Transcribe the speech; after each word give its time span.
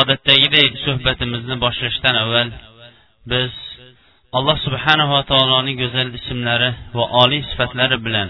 Odatdagidek 0.00 0.72
suhbatimizni 0.84 1.56
boshlashdan 1.64 2.16
avval 2.24 2.48
biz 3.32 3.52
alloh 4.38 4.56
subhanava 4.66 5.20
taoloning 5.30 5.76
go'zal 5.82 6.08
ismlari 6.18 6.70
va 6.96 7.04
oliy 7.22 7.42
sifatlari 7.50 7.96
bilan 8.06 8.28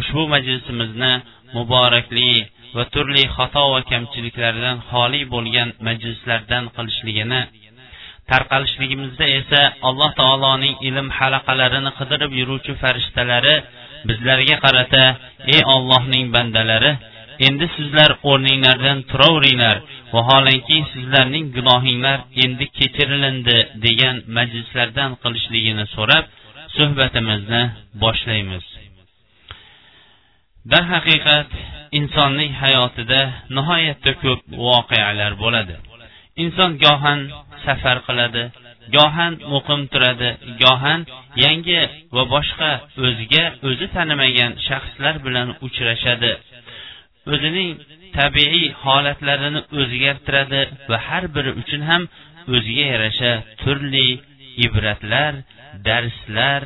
ushbu 0.00 0.22
majlisimizni 0.34 1.12
muborakli 1.56 2.30
va 2.76 2.84
turli 2.94 3.24
xato 3.36 3.64
va 3.74 3.80
kamchiliklardan 3.90 4.76
xoli 4.90 5.20
bo'lgan 5.34 5.68
majlislardan 5.88 6.64
qilishligini 6.76 7.40
tarqalishligimizda 8.30 9.26
esa 9.40 9.60
alloh 9.88 10.10
taoloning 10.20 10.74
ilm 10.88 11.08
halaqalarini 11.18 11.90
qidirib 11.98 12.32
yuruvchi 12.40 12.72
farishtalari 12.82 13.56
bizlarga 14.08 14.56
qarata 14.64 15.04
ey 15.54 15.62
ollohning 15.74 16.26
bandalari 16.36 16.92
endi 17.46 17.66
sizlar 17.76 18.10
o'rninglardan 18.30 18.98
turaveringlar 19.10 19.76
vaholanki 20.14 20.78
sizlarning 20.92 21.46
gunohinglar 21.56 22.18
endi 22.44 22.66
kechirilindi 22.78 23.58
degan 23.86 24.16
majlislardan 24.36 25.10
qilishligini 25.22 25.84
so'rab 25.96 26.24
suhbatimizni 26.76 27.62
boshlaymiz. 28.02 28.64
Darhaqiqat 30.72 31.50
insonning 31.98 32.52
hayotida 32.62 33.20
nihoyatda 33.56 34.12
ko'p 34.22 34.40
voqealar 34.68 35.32
bo'ladi. 35.42 35.76
Inson 36.42 36.70
gohan 36.84 37.20
safar 37.64 37.98
qiladi 38.06 38.44
gohan 38.96 39.32
muqim 39.52 39.80
turadi 39.92 40.30
gohan 40.62 41.00
yangi 41.44 41.80
va 42.14 42.22
boshqa 42.34 42.70
o'ziga 43.06 43.44
o'zi 43.68 43.86
tanimagan 43.94 44.52
shaxslar 44.68 45.14
bilan 45.26 45.48
uchrashadi. 45.66 46.32
O'zining 47.32 47.70
tabiiy 48.16 48.66
holatlarini 48.82 49.60
o'zgartiradi 49.80 50.62
va 50.90 50.98
har 51.06 51.24
biri 51.34 51.52
uchun 51.62 51.82
ham 51.90 52.02
o'ziga 52.54 52.86
yarasha 52.92 53.32
turli 53.60 54.08
ibratlar 54.66 55.32
darslar 55.88 56.62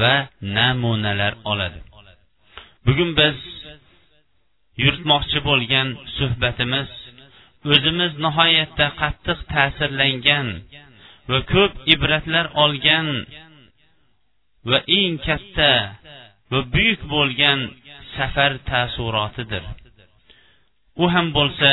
va 0.00 0.14
namunalar 0.56 1.32
oladi. 1.50 1.80
Bugun 2.86 3.10
biz 3.20 3.36
yuritmoqchi 4.82 5.38
bo'lgan 5.48 5.88
suhbatimiz 6.16 6.90
o'zimiz 7.72 8.12
nihoyatda 8.24 8.86
qattiq 9.00 9.38
ta'sirlangan 9.52 10.48
va 11.30 11.38
ko'p 11.52 11.72
ibratlar 11.94 12.46
olgan 12.64 13.08
va 14.70 14.78
eng 15.00 15.14
katta 15.26 15.72
va 16.50 16.60
buyuk 16.74 17.00
bo'lgan 17.14 17.60
safar 18.14 18.52
taassurotidir 18.70 19.64
u 21.02 21.04
ham 21.14 21.26
bo'lsa 21.38 21.70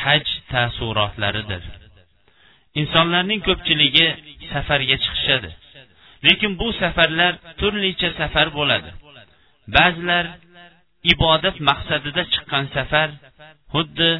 haj 0.00 0.24
taassurotlaridir. 0.52 1.62
Insonlarning 2.80 3.40
ko'pchiligi 3.48 4.06
safarga 4.52 4.96
chiqishadi. 5.04 5.50
Lekin 6.26 6.52
bu 6.60 6.68
safarlar 6.82 7.32
turlicha 7.60 8.10
safar 8.20 8.48
bo'ladi. 8.58 8.90
Ba'zilar 9.76 10.24
ibodat 11.12 11.56
maqsadida 11.68 12.22
chiqqan 12.32 12.64
safar 12.76 13.08
xuddi 13.72 14.10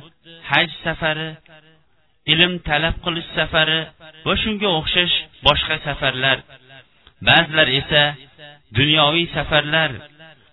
haj 0.50 0.68
safari 0.84 1.30
ilm 2.32 2.52
talab 2.68 2.96
qilish 3.04 3.30
safari 3.38 3.80
va 4.26 4.34
shunga 4.42 4.68
o'xshash 4.78 5.14
boshqa 5.46 5.76
safarlar. 5.86 6.38
Ba'zilar 7.28 7.68
esa 7.80 8.02
dunyoviy 8.78 9.26
safarlar. 9.36 9.90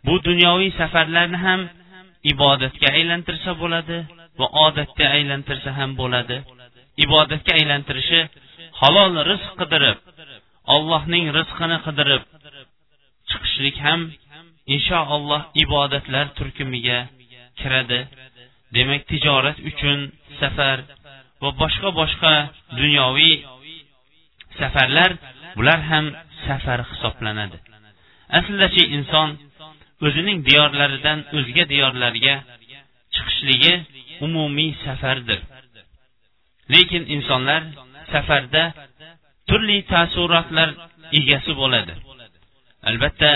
Bu 0.07 0.15
dunyoviy 0.27 0.71
safarlarni 0.81 1.39
ham 1.45 1.61
ibodatga 2.33 2.87
aylantirsa 2.97 3.51
bo'ladi 3.61 3.97
va 4.39 4.47
odatga 4.65 5.05
aylantirsa 5.17 5.69
ham 5.79 5.91
bo'ladi. 6.01 6.37
Ibodatga 7.05 7.51
aylantirishi 7.59 8.21
halol 8.79 9.13
rizq 9.31 9.51
qidirib 9.61 9.97
allohning 10.75 11.25
rizqini 11.37 11.77
qidirib 11.87 12.23
chiqishlik 13.29 13.77
ham 13.85 14.01
inshaalloh 14.75 15.41
ibodatlar 15.63 16.25
turkumiga 16.37 16.99
kiradi. 17.59 18.01
Demak 18.75 19.01
tijorat 19.11 19.57
uchun 19.69 19.99
safar 20.39 20.77
va 21.41 21.49
boshqa 21.61 21.89
boshqa 22.01 22.33
dunyoviy 22.79 23.35
safarlar 24.59 25.11
bular 25.57 25.79
ham 25.91 26.05
safar 26.45 26.79
hisoblanadi. 26.89 27.57
Aslidachi 28.39 28.83
inson 28.97 29.29
o'zining 30.05 30.39
diyorlaridan 30.49 31.19
o'zga 31.37 31.63
diyorlarga 31.73 32.35
chiqishligi 33.13 33.73
umumiy 34.25 34.71
safardir. 34.85 35.39
Lekin 36.73 37.03
insonlar 37.15 37.61
safarda 38.11 38.63
turli 39.49 39.77
taassurotlar 39.91 40.69
egasi 41.19 41.51
bo'ladi. 41.61 41.93
Albatta 42.89 43.31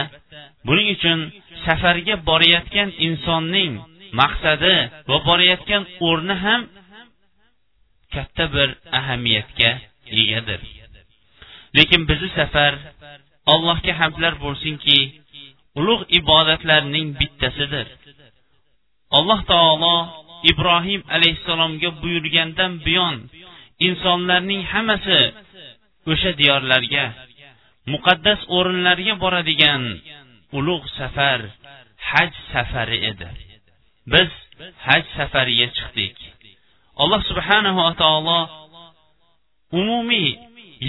buning 0.68 0.88
uchun 0.96 1.20
safarga 1.66 2.16
borayotgan 2.30 2.90
insonning 3.08 3.72
maqsadi 4.20 4.76
va 5.10 5.18
borayotgan 5.30 5.84
o'rni 6.08 6.36
ham 6.46 6.62
katta 8.16 8.46
bir 8.56 8.70
ahamiyatga 9.00 9.72
egadir. 10.22 10.62
Lekin 11.78 12.02
bizni 12.10 12.30
safar 12.40 12.74
allohga 13.54 13.94
hamdlar 14.02 14.34
bo'lsinki 14.46 14.98
ulug' 15.80 16.06
ibodatlarning 16.20 17.08
bittasidir. 17.20 17.88
Alloh 19.18 19.40
taolo 19.52 19.96
ibrohim 20.52 21.02
alayhissalomga 21.16 21.90
buyurgandan 22.02 22.72
buyon 22.86 23.16
insonlarning 23.88 24.62
hammasi 24.72 25.22
o'sha 26.12 26.32
diyorlarga 26.40 27.06
muqaddas 27.94 28.40
o'rinlarga 28.58 29.14
boradigan 29.24 29.84
ulug' 30.58 30.88
safar 31.00 31.40
haj 32.10 32.32
safari 32.54 33.00
edi. 33.12 33.30
Biz 34.14 34.32
haj 34.88 35.04
safariga 35.18 35.68
chiqdik. 35.78 36.16
Alloh 37.02 37.22
subhanahu 37.30 37.80
va 37.88 37.94
taolo 38.04 38.40
umumiy 39.80 40.30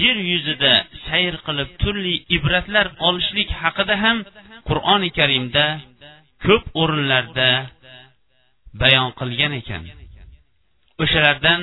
yer 0.03 0.17
yuzida 0.31 0.73
sayr 1.07 1.35
qilib 1.45 1.69
turli 1.81 2.15
ibratlar 2.37 2.87
olishlik 3.07 3.49
haqida 3.61 3.95
ham 4.03 4.17
qur'oni 4.68 5.10
karimda 5.18 5.66
ko'p 6.46 6.64
o'rinlarda 6.82 7.50
bayon 8.82 9.10
qilgan 9.20 9.52
ekan 9.60 9.82
o'shalardan 11.02 11.62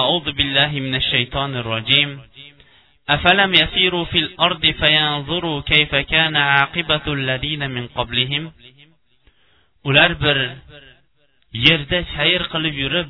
أعوذ 0.00 0.26
بالله 0.38 0.72
من 0.86 0.94
الشيطان 1.02 1.52
الرجيم 1.62 2.10
أفلم 3.14 3.50
يسيروا 3.62 4.04
في 4.04 4.18
الأرض 4.18 4.64
فينظروا 4.80 5.60
كيف 5.72 5.92
كان 5.94 6.36
عاقبة 6.36 7.06
الذين 7.18 7.70
من 7.70 7.84
قبلهم 7.98 8.44
ular 9.88 10.12
bir 10.22 10.38
yerda 11.66 11.98
sayr 12.16 12.42
qilib 12.52 12.74
yurib 12.82 13.08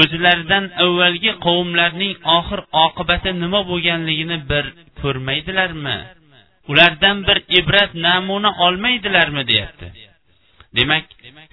o'zlaridan 0.00 0.64
avvalgi 0.84 1.32
qavmlarning 1.46 2.14
oxir 2.38 2.60
oqibati 2.84 3.30
nima 3.42 3.60
bo'lganligini 3.70 4.38
bir 4.50 4.64
ko'rmaydilarmi 5.00 5.96
Ulardan 6.71 7.17
bir 7.27 7.37
ibrat 7.59 7.91
namuna 8.07 8.51
olmaydilarmi 8.65 9.43
deyapti. 9.51 9.87
Demak 10.77 11.05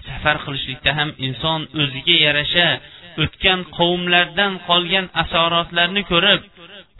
safar 0.07 0.37
qilishlikda 0.45 0.91
ham 0.99 1.09
inson 1.27 1.61
o'ziga 1.81 2.15
yarasha 2.25 2.67
o'tgan 3.23 3.59
qavmlardan 3.77 4.53
qolgan 4.69 5.05
asorotlarni 5.23 6.03
ko'rib 6.11 6.41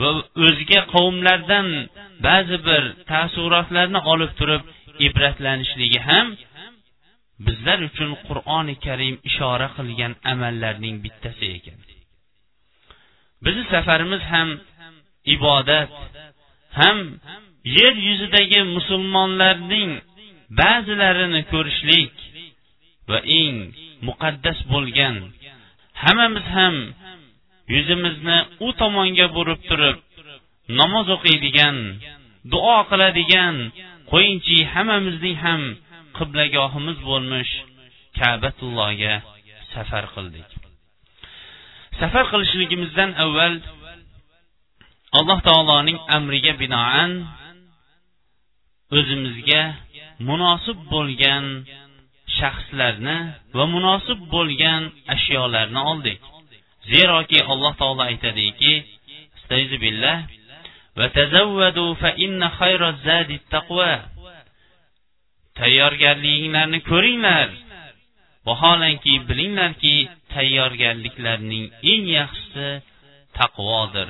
va 0.02 0.10
o'zga 0.48 0.82
qavmlardan 0.96 1.68
ba'zi 2.28 2.58
bir 2.68 2.84
taassurotlarni 3.12 4.00
olib 4.14 4.32
turib 4.40 4.64
ibratlanishligi 5.08 6.00
ham 6.10 6.28
bizlar 7.46 7.80
uchun 7.90 8.12
qur'oni 8.28 8.76
karim 8.86 9.16
ishora 9.30 9.68
qilgan 9.78 10.14
amallarning 10.32 10.96
bittasi 11.06 11.46
ekan. 11.58 11.78
Bizni 13.46 13.64
safarimiz 13.74 14.24
ham 14.34 14.50
ibodat 15.36 15.92
ham 16.80 16.98
yer 17.78 17.96
yuzidagi 18.08 18.62
musulmonlarning 18.76 19.92
ba'zilarini 20.60 21.42
ko'rishlik 21.54 22.14
va 23.10 23.20
eng 23.42 23.58
muqaddas 24.08 24.60
bo'lgan 24.74 25.16
hammamiz 26.04 26.46
ham 26.58 26.76
yuzimizni 27.74 28.38
u 28.66 28.68
tomonga 28.80 29.28
burib 29.38 29.62
turib 29.70 29.98
namoz 30.80 31.08
o'qiydigan 31.16 31.78
duo 32.54 32.78
qiladigan 32.90 33.56
qo'yingchi 34.12 34.58
hammamizning 34.74 35.38
ham 35.46 35.62
qiblagohimiz 36.18 36.98
bo'lmish 37.10 37.52
kabatullohga 38.20 39.14
safar 39.74 40.06
qildik. 40.16 40.50
Safar 42.00 42.26
qilishligimizdan 42.32 43.12
avval 43.24 43.56
alloh 45.20 45.40
taoloning 45.48 45.98
amriga 46.18 46.54
binoan 46.62 47.12
o'zimizga 48.98 49.64
munosib 50.30 50.80
bo'lgan 50.94 51.46
shaxslarni 52.38 53.18
va 53.58 53.66
munosib 53.76 54.20
bo'lgan 54.36 54.82
ashyolarni 55.16 55.82
oldik. 55.92 56.20
Zeroki 56.92 57.40
alloh 57.52 57.74
taolo 57.82 58.04
aytadiki 58.12 58.74
billah 59.84 60.18
tayyorgarliginglarni 65.62 66.80
ko'ringlar. 66.92 67.50
Vaholanki 68.48 69.14
bilinglarki 69.30 69.96
tayyorgarliklarning 70.34 71.66
eng 71.92 72.06
yaxshisi 72.18 72.68
taqvodir. 73.38 74.10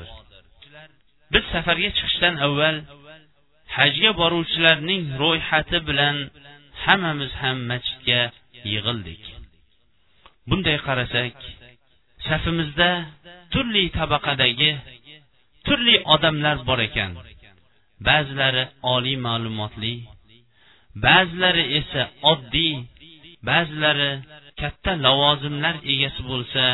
Biz 1.33 1.43
safarga 1.53 1.89
chiqishdan 1.97 2.35
avval 2.45 2.77
hajga 3.77 4.11
boruvchilarning 4.21 5.03
ro'yxati 5.21 5.77
bilan 5.87 6.17
hammamiz 6.83 7.31
ham 7.41 7.57
masjidga 7.71 8.21
yig'ildik. 8.71 9.23
Bunday 10.49 10.77
qarasak 10.87 11.35
safimizda 12.27 12.89
turli 13.53 13.83
tabaqadagi 13.97 14.71
turli 15.65 15.95
odamlar 16.13 16.57
bor 16.67 16.79
ekan. 16.87 17.11
Ba'zilari 18.07 18.63
oliy 18.93 19.17
ma'lumotli 19.27 19.95
ba'zilari 21.05 21.63
esa 21.79 22.01
oddiy 22.31 22.75
ba'zilari 23.49 24.11
katta 24.61 24.91
lavozimlar 25.05 25.75
egasi 25.93 26.21
bo'lsa 26.31 26.65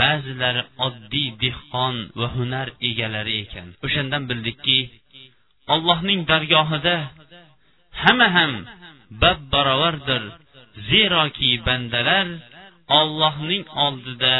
ba'zilari 0.00 0.62
oddiy 0.86 1.28
dehqon 1.44 1.96
va 2.20 2.28
hunar 2.36 2.68
egalari 2.88 3.34
ekan. 3.44 3.66
O'shandan 3.86 4.22
bildikki 4.30 4.78
allohning 5.74 6.20
dargohida 6.30 6.96
hamma 8.02 8.28
ham 8.36 8.52
bab 9.22 9.38
barobardir. 9.52 10.22
Zeroki 10.88 11.50
bandalar 11.66 12.26
ollohning 13.00 13.64
oldida 13.84 14.36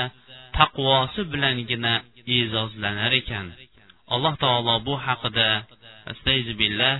taqvosi 0.58 1.22
bilangina 1.32 1.94
e'zozlanar 2.36 3.12
ekan. 3.20 3.46
Alloh 4.14 4.34
taolo 4.42 4.74
bu 4.86 4.94
haqida 5.06 5.48
astayzubillah 6.12 6.96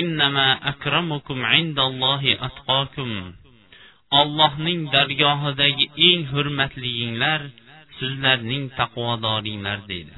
innama 0.00 0.48
akramukum 0.72 1.38
indallohi 1.60 2.32
atqokum 2.48 3.10
ollohning 4.20 4.80
dargohidagi 4.94 5.86
eng 6.08 6.22
hurmatliginglar 6.32 7.40
sizlarning 7.98 8.64
taqvodoringlar 8.78 9.78
deydi. 9.90 10.14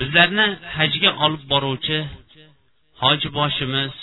Bizlarni 0.00 0.46
hajga 0.76 1.10
olib 1.24 1.42
boruvchi 1.52 1.98
hojiboshimiz 3.02 3.96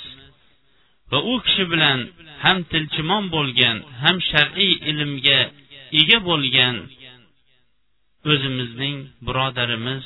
va 1.12 1.20
u 1.32 1.34
kishi 1.46 1.64
bilan 1.72 2.00
ham 2.44 2.58
tilchimon 2.72 3.24
bo'lgan 3.36 3.78
ham 4.04 4.18
shar'iy 4.30 4.74
ilmga 4.92 5.40
ega 6.00 6.18
bo'lgan 6.30 6.76
o'zimizning 8.32 8.98
birodarimiz 9.28 10.06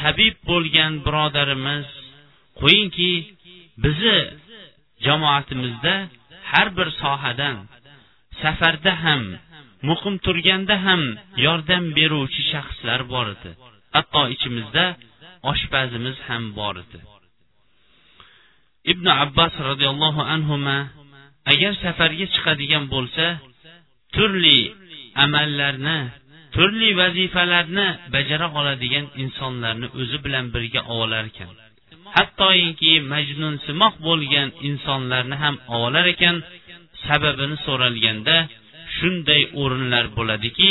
tabib 0.00 0.36
bo'lgan 0.50 0.92
birodarimiz 1.06 1.86
qo'yingki 2.60 3.12
bizni 3.84 4.18
jamoatimizda 5.06 5.94
har 6.50 6.68
bir 6.78 6.88
sohadan 7.02 7.56
safarda 8.42 8.92
ham 9.04 9.22
muqim 9.88 10.14
turganda 10.26 10.76
ham 10.86 11.02
yordam 11.46 11.84
beruvchi 11.98 12.42
shaxslar 12.52 13.00
bor 13.12 13.26
edi. 13.36 13.50
Hatto 13.94 14.22
ichimizda 14.34 14.84
oshpazimiz 15.50 16.16
ham 16.28 16.44
bor 16.58 16.74
edi. 16.84 16.98
Ibn 18.92 19.06
abbos 19.24 19.54
roziyallohu 19.68 20.22
anhu 20.34 20.56
agar 21.52 21.72
safarga 21.84 22.26
chiqadigan 22.34 22.84
bo'lsa 22.94 23.26
turli 24.16 24.60
amallarni 25.24 25.98
turli 26.54 26.90
vazifalarni 27.00 27.86
bajara 28.14 28.46
oladigan 28.58 29.06
insonlarni 29.22 29.86
o'zi 30.00 30.18
bilan 30.24 30.46
birga 30.54 30.82
olar 31.00 31.24
ekan 31.32 31.50
hattoki 32.16 32.92
majnunsimoq 33.14 33.94
bo'lgan 34.08 34.48
insonlarni 34.68 35.36
ham 35.42 35.56
olar 35.82 36.06
ekan 36.14 36.36
sababini 37.06 37.56
so'ralganda 37.66 38.36
shunday 38.96 39.42
o'rinlar 39.62 40.06
bo'ladiki 40.18 40.70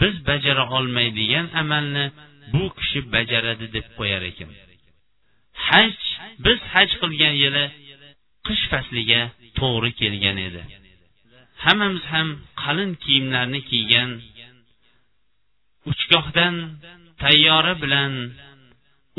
biz 0.00 0.14
bajara 0.30 0.64
olmaydigan 0.76 1.46
amalni 1.62 2.04
bu 2.52 2.62
kishi 2.78 3.00
bajaradi 3.14 3.66
deb 3.76 3.86
qo'yar 3.98 4.22
ekan. 4.30 4.50
Haj 5.68 5.94
biz 6.44 6.60
haj 6.72 6.90
qilgan 7.00 7.34
yili 7.42 7.64
qish 8.46 8.64
fasliga 8.72 9.22
to'g'ri 9.58 9.90
kelgan 10.00 10.38
edi. 10.48 10.62
Hammamiz 11.64 12.04
ham 12.12 12.28
qalin 12.62 12.90
kiyimlarni 13.02 13.60
kiygan 13.70 14.10
uchgohdan 15.90 16.54
tayyora 17.22 17.74
bilan 17.82 18.12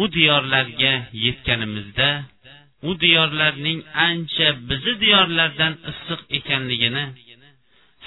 u 0.01 0.03
diyorlarga 0.15 0.94
yetganimizda 1.25 2.09
u 2.89 2.91
diyorlarning 3.03 3.80
ancha 4.07 4.47
bizni 4.69 4.94
diyorlardan 5.03 5.74
issiq 5.91 6.21
ekanligini 6.38 7.06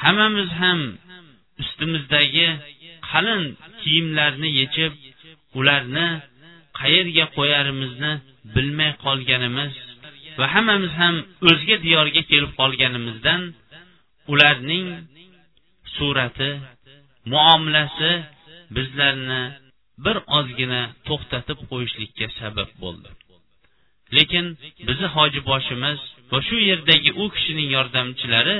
hammamiz 0.02 0.50
ham 0.61 0.81
ustimizdagi 1.62 2.49
qalin 3.11 3.43
kiyimlarni 3.81 4.49
yechib 4.61 4.93
ularni 5.58 6.08
qayerga 6.81 7.25
qo'yarimizni 7.37 8.12
bilmay 8.55 8.93
qolganimiz 9.05 9.73
va 10.38 10.47
hammamiz 10.55 10.93
ham 11.03 11.17
o'zga 11.50 11.76
diyorga 11.87 12.23
kelib 12.31 12.53
qolganimizdan 12.61 13.43
ularning 14.32 14.87
surati 15.97 16.50
muomalasi 17.32 18.12
bizlarni 18.76 19.42
bir 20.04 20.16
ozgina 20.38 20.83
to'xtatib 21.09 21.59
qo'yishlikka 21.71 22.26
sabab 22.40 22.71
bo'ldi. 22.83 23.11
Lekin 24.16 24.47
bizni 24.88 25.09
hojiboshimiz 25.16 26.00
va 26.33 26.38
shu 26.49 26.57
yerdagi 26.71 27.11
u 27.23 27.25
kishining 27.35 27.69
yordamchilari 27.76 28.57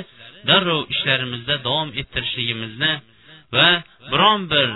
darrov 0.49 0.81
ishlarimizda 0.93 1.55
davom 1.67 1.89
ettirishligimizni 2.01 2.93
va 3.55 3.69
biron 4.11 4.41
bir 4.53 4.69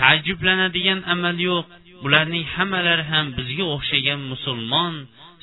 taajjublanadigan 0.00 1.00
amal 1.14 1.36
yo'q. 1.48 1.66
Bularning 2.04 2.44
hammalari 2.54 3.04
ham 3.12 3.26
bizga 3.38 3.64
o'xshagan 3.74 4.20
musulmon 4.32 4.94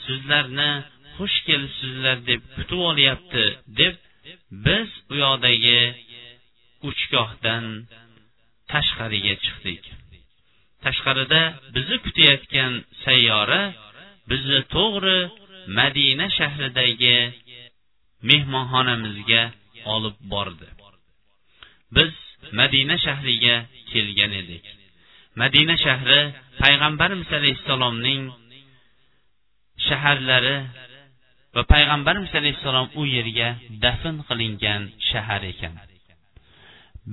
sizlarni 0.06 0.72
xush 1.16 1.38
kelibsizlar 1.48 2.18
deb 2.30 2.42
kutib 2.56 2.80
olyapti 2.92 3.46
deb 3.80 3.96
biz 4.66 4.90
u 5.12 5.14
yoqdagi 5.24 5.82
uchgohdan 6.90 7.66
tashqariga 8.72 9.36
chiqdik. 9.44 9.84
Tashqarida 10.84 11.42
bizni 11.76 11.98
kutayotgan 12.06 12.74
sayyora 13.06 13.62
bizni 14.30 14.60
to'g'ri 14.76 15.20
madina 15.80 16.28
shahridagi 16.38 17.18
mehmonxonamizga 18.30 19.44
olib 19.94 20.18
bordi. 20.34 20.68
Biz 21.96 22.14
madina 22.60 22.96
shahriga 23.06 23.56
kelgan 23.94 24.34
edik 24.42 24.66
madina 25.42 25.76
shahri 25.86 26.22
payg'ambarimiz 26.62 27.30
alayhissalomning 27.40 28.24
shaharlari 29.88 30.56
va 31.56 31.64
payg'ambarimiz 31.74 32.32
alayhissalom 32.42 32.88
u 33.00 33.04
yerga 33.16 33.50
dafn 33.84 34.16
qilingan 34.28 34.82
shahar 35.10 35.42
ekan. 35.52 35.74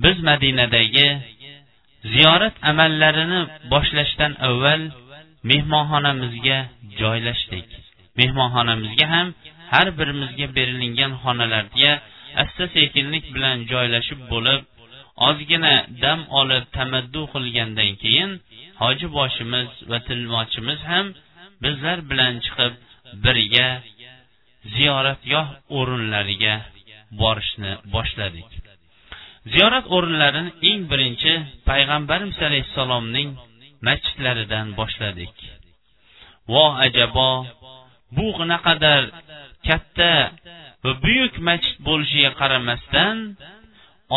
Biz 0.03 0.17
madinadagi 0.29 1.07
ziyorat 2.13 2.55
amallarini 2.71 3.41
boshlashdan 3.73 4.33
avval 4.47 4.81
mehmonxonamizga 5.51 6.59
joylashdik. 7.01 7.67
Mehmonxonamizga 8.19 9.05
ham 9.13 9.27
har 9.71 9.87
birimizga 9.99 10.47
berilingan 10.57 11.11
xonalarga 11.23 11.91
asta 12.43 12.63
sekinlik 12.75 13.25
bilan 13.35 13.57
joylashib 13.71 14.19
bo'lib 14.31 14.61
ozgina 15.27 15.75
dam 16.03 16.19
olib 16.39 16.65
tamaddu 16.77 17.21
qilgandan 17.33 17.91
keyin 18.03 18.31
hoji 18.81 19.07
boshimiz 19.17 19.69
va 19.89 19.97
tilmochimiz 20.07 20.79
ham 20.91 21.05
bizlar 21.63 21.97
bilan 22.09 22.33
chiqib 22.45 22.73
birga 23.23 23.69
ziyoratgoh 24.75 25.47
o'rinlariga 25.77 26.55
borishni 27.21 27.71
boshladik. 27.93 28.49
Ziyorat 29.53 29.85
o'rinlarini 29.95 30.51
eng 30.69 30.81
birinchi 30.91 31.33
payg'ambarimiz 31.69 32.37
alayhissalomning 32.47 33.29
masjidlaridan 33.87 34.67
boshladik. 34.79 35.35
Vo 36.53 36.65
ajabo 36.85 37.31
bu 38.15 38.27
naqadar 38.51 39.03
katta 39.67 40.13
va 40.83 40.91
buyuk 41.03 41.33
masjid 41.47 41.75
bo'lishiga 41.87 42.31
qaramasdan 42.41 43.15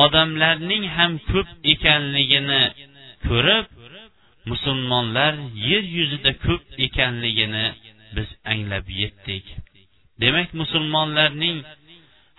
odamlarning 0.03 0.85
ham 0.97 1.13
ko'p 1.31 1.49
ekanligini 1.73 2.63
ko'rib 3.27 3.67
musulmonlar 4.51 5.33
yer 5.69 5.85
yuzida 5.97 6.33
ko'p 6.47 6.65
ekanligini 6.87 7.67
biz 8.17 8.29
anglab 8.53 8.87
yetdik. 9.03 9.45
Demak 10.23 10.49
musulmonlarning 10.61 11.59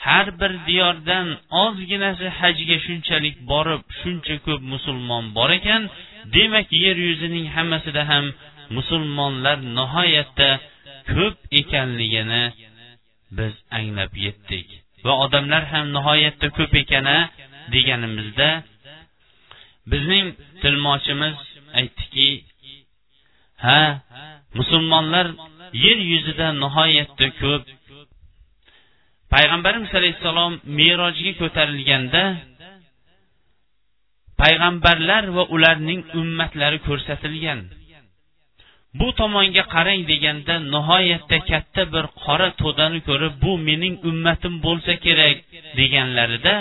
har 0.05 0.27
bir 0.39 0.53
diyordan 0.67 1.27
ozginasi 1.63 2.27
hajga 2.39 2.77
shunchalik 2.85 3.35
borib 3.51 3.83
shuncha 3.99 4.35
ko'p 4.45 4.61
musulmon 4.73 5.25
bor 5.37 5.49
ekan 5.59 5.83
demak 6.35 6.67
yer 6.83 6.97
yuzining 7.07 7.47
hammasida 7.55 8.03
ham 8.11 8.25
musulmonlar 8.77 9.57
nihoyatda 9.77 10.49
ko'p 11.13 11.37
ekanligini 11.61 12.43
biz 13.37 13.53
anglab 13.77 14.13
yetdik. 14.25 14.67
Va 15.05 15.13
odamlar 15.25 15.63
ham 15.73 15.85
nihoyatda 15.97 16.47
ko'p 16.57 16.73
ekani 16.83 17.19
deganimizda 17.73 18.49
bizning 19.91 20.27
tilmochimiz 20.61 21.37
aytdiki 21.79 22.29
ha 23.65 23.81
musulmonlar 24.57 25.27
yer 25.83 25.97
yuzida 26.11 26.47
nihoyatda 26.63 27.27
ko'p. 27.41 27.63
Payg'ambarimiz 29.33 29.91
alayhissalom 29.99 30.53
merojga 30.79 31.31
ko'tarilganda 31.41 32.23
payg'ambarlar 34.41 35.23
va 35.37 35.43
ularning 35.55 36.01
ummatlari 36.21 36.79
ko'rsatilgan. 36.87 37.59
Bu 38.99 39.07
tomonga 39.19 39.63
qarang 39.75 40.01
deganda 40.11 40.55
nihoyatda 40.73 41.37
katta 41.51 41.83
bir 41.93 42.05
qora 42.23 42.49
to'dani 42.61 42.99
ko'rib 43.09 43.33
bu 43.43 43.51
mening 43.67 43.95
ummatim 44.09 44.53
bo'lsa 44.65 44.93
kerak 45.05 45.37
deganlarida 45.79 46.53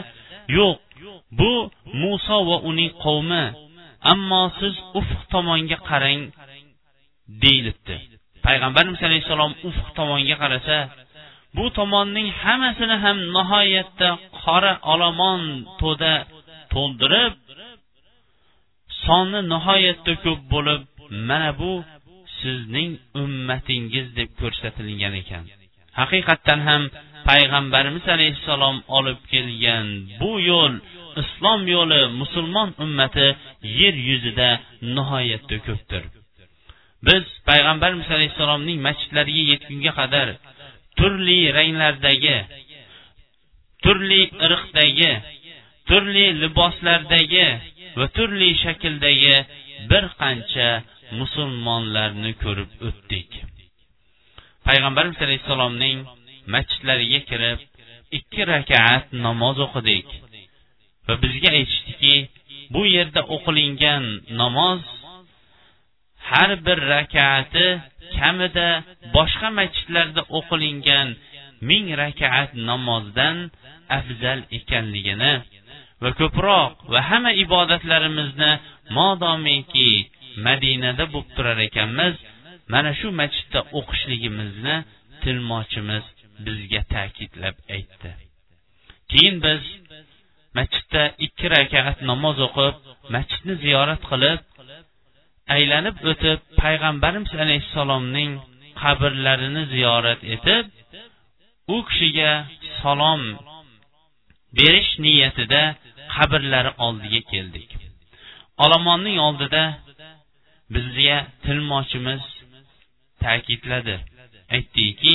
yo'q 0.57 0.77
bu 1.39 1.53
muso 2.03 2.39
va 2.49 2.57
uning 2.71 2.93
qavmi. 3.05 3.45
Ammo 4.13 4.43
siz 4.59 4.75
ufq 5.01 5.21
tomonga 5.33 5.79
qarang 5.89 6.23
deyilibdi. 7.43 7.97
Payg'ambarimiz 8.47 9.01
alayhissalom 9.09 9.53
ufq 9.69 9.87
tomonga 9.99 10.37
qarasa 10.43 10.79
bu 11.57 11.65
tomonning 11.79 12.29
hammasini 12.43 12.97
ham 13.05 13.19
nihoyatda 13.37 14.09
qora 14.43 14.73
olomon 14.93 15.43
to'da 15.81 16.15
to'ldirib 16.73 17.35
soni 19.05 19.41
nihoyatda 19.53 20.13
ko'p 20.25 20.41
bo'lib 20.53 20.83
mana 21.29 21.51
bu 21.61 21.73
sizning 22.39 22.91
ummatingiz 23.23 24.07
deb 24.19 24.31
ko'rsatilgan 24.41 25.15
ekan. 25.23 25.45
Haqiqatdan 26.01 26.61
ham 26.69 26.83
payg'ambarimiz 27.29 28.05
alayhissalom 28.15 28.77
olib 28.99 29.21
kelgan 29.33 29.87
bu 30.21 30.33
yo'l 30.51 30.75
islom 31.23 31.61
yo'li 31.75 32.01
musulmon 32.21 32.69
ummati 32.85 33.27
yer 33.81 33.95
yuzida 34.09 34.51
nihoyatda 34.97 35.57
ko'pdir. 35.67 36.03
Biz 37.07 37.25
payg'ambarimiz 37.49 38.09
alayhissalomning 38.17 38.79
masjidlariga 38.87 39.45
yetgunga 39.53 39.93
qadar 40.01 40.29
turli 40.99 41.41
ranglardagi 41.59 42.37
turli 43.85 44.23
irqdagi 44.47 45.13
turli 45.89 46.27
liboslardagi 46.43 47.49
va 47.99 48.07
turli 48.17 48.51
shakldagi 48.65 49.37
bir 49.91 50.05
qancha 50.21 50.69
musulmonlarni 51.21 52.33
ko'rib 52.43 52.71
o'tdik. 52.89 53.31
Payg'ambarimiz 54.67 55.19
alayhissalomning 55.27 55.99
masjidlariga 56.55 57.21
kirib 57.31 57.59
ikki 58.19 58.43
rakat 58.53 59.05
namoz 59.27 59.57
o'qidik. 59.67 60.07
Va 61.07 61.15
bizga 61.25 61.51
aytishdiki 61.59 62.15
bu 62.75 62.83
yerda 62.97 63.21
o'qilingan 63.37 64.05
namoz 64.41 64.81
har 66.29 66.51
bir 66.67 66.79
rakati 66.95 67.67
kamida 68.19 68.69
boshqa 69.17 69.49
masjidlarda 69.59 70.23
o'qilingan 70.39 71.09
ming 71.69 71.87
rakat 72.03 72.49
namozdan 72.71 73.37
afzal 73.99 74.41
ekanligini 74.59 75.35
va 76.03 76.11
ko'proq 76.21 76.73
va 76.93 77.01
hamma 77.11 77.33
ibodatlarimizni 77.45 78.53
modomiki 78.99 79.91
madinada 80.47 81.05
bo'lib 81.13 81.31
turar 81.37 81.59
ekanmiz 81.69 82.15
mana 82.73 82.91
shu 83.01 83.09
masjidda 83.21 83.61
o'qishligimizni 83.79 84.77
tilmochimiz 85.23 86.05
bizga 86.47 86.83
ta'kidlab 86.95 87.57
aytdi. 87.77 88.11
Keyin 89.11 89.37
biz 89.47 89.63
masjidda 90.57 91.03
ikki 91.27 91.47
rakat 91.55 91.99
namoz 92.11 92.37
o'qib 92.47 92.75
masjidni 93.15 93.55
ziyorat 93.65 94.03
qilib 94.11 94.41
aylanib 95.57 95.97
o'tib 96.11 96.39
payg'ambarimiz 96.63 97.33
alayhissalomning 97.45 98.33
qabrlarini 98.83 99.63
ziyorat 99.75 100.21
etib 100.35 100.65
u 101.75 101.77
kishiga 101.89 102.33
salom 102.81 103.23
berish 104.59 104.93
niyatida 105.05 105.63
qabrlari 106.15 106.73
oldiga 106.87 107.21
keldik. 107.33 107.71
Olomonning 108.65 109.19
oldida 109.29 109.65
bizga 110.75 111.17
tilmochimiz 111.45 112.23
ta'kidladi. 113.23 113.97
Aytdiki 114.57 115.15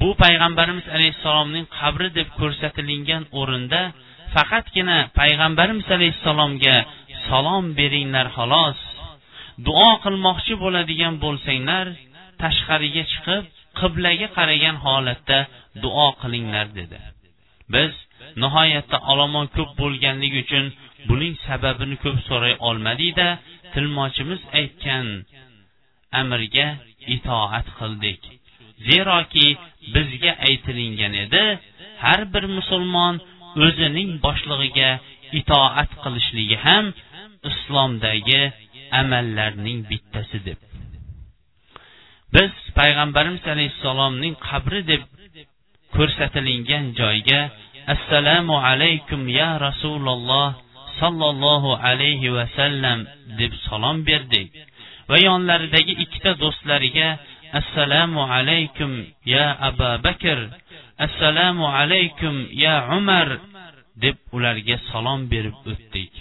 bu 0.00 0.08
payg'ambarimiz 0.22 0.86
alayhissalomning 0.96 1.66
qabri 1.78 2.08
deb 2.18 2.28
ko'rsatilgan 2.38 3.22
o'rinda 3.40 3.80
faqatgina 4.34 4.98
payg'ambarimiz 5.20 5.88
alayhissalomga 5.96 6.76
salom 7.28 7.64
beringlar 7.78 8.26
xolos. 8.36 8.80
Duo 9.66 9.90
qilmoqchi 10.04 10.54
bo'ladigan 10.64 11.14
bo'lsanglar 11.24 11.86
tashqariga 12.42 13.04
chiqib 13.12 13.44
qiblaga 13.80 14.28
qaragan 14.36 14.76
holatda 14.86 15.38
duo 15.84 16.08
qilinglar 16.22 16.66
dedi. 16.78 16.98
Biz 17.74 17.92
nihoyatda 18.42 18.98
olomon 19.12 19.46
ko'p 19.56 19.70
bo'lganligi 19.80 20.38
uchun 20.44 20.66
buning 21.08 21.34
sababini 21.46 21.96
ko'p 22.04 22.18
so'ray 22.28 22.54
olmadikda 22.68 23.28
tilmochimiz 23.74 24.40
aytgan 24.60 25.06
amrga 26.20 26.68
itoat 27.14 27.66
qildik. 27.78 28.20
Zeroki 28.86 29.48
bizga 29.94 30.32
aytilingan 30.48 31.14
edi 31.24 31.44
har 32.04 32.20
bir 32.32 32.44
musulmon 32.56 33.14
o'zining 33.66 34.10
boshlig'iga 34.24 34.90
itoat 35.40 35.90
qilishligi 36.02 36.56
ham 36.66 36.84
islomdagi 37.50 38.42
amallarning 39.00 39.78
bittasi 39.90 40.38
deb. 40.46 40.58
Biz 42.34 42.52
payg'ambarimiz 42.78 43.44
alayhissalomning 43.54 44.34
qabri 44.48 44.80
deb 44.92 45.02
ko'rsatilingan 45.96 46.84
joyga 47.00 47.40
assalomu 47.94 48.56
alaykum 48.70 49.20
ya 49.40 49.50
rasululloh 49.66 50.48
sollallohu 51.00 51.70
alayhi 51.90 52.28
vasallam 52.38 52.98
deb 53.40 53.52
salom 53.66 53.96
berdik 54.08 54.48
va 55.10 55.16
yonlaridagi 55.28 55.94
ikkita 56.04 56.32
do'stlariga 56.42 57.08
assalomu 57.52 58.22
alaykum 58.22 58.90
ya 59.24 59.56
aba 59.68 59.98
bakr. 60.06 60.38
Assalomu 60.98 61.66
alaykum 61.68 62.34
ya 62.52 62.88
umar 62.96 63.28
deb 64.02 64.16
ularga 64.36 64.76
salom 64.90 65.20
berib 65.32 65.56
o'tdik. 65.70 66.12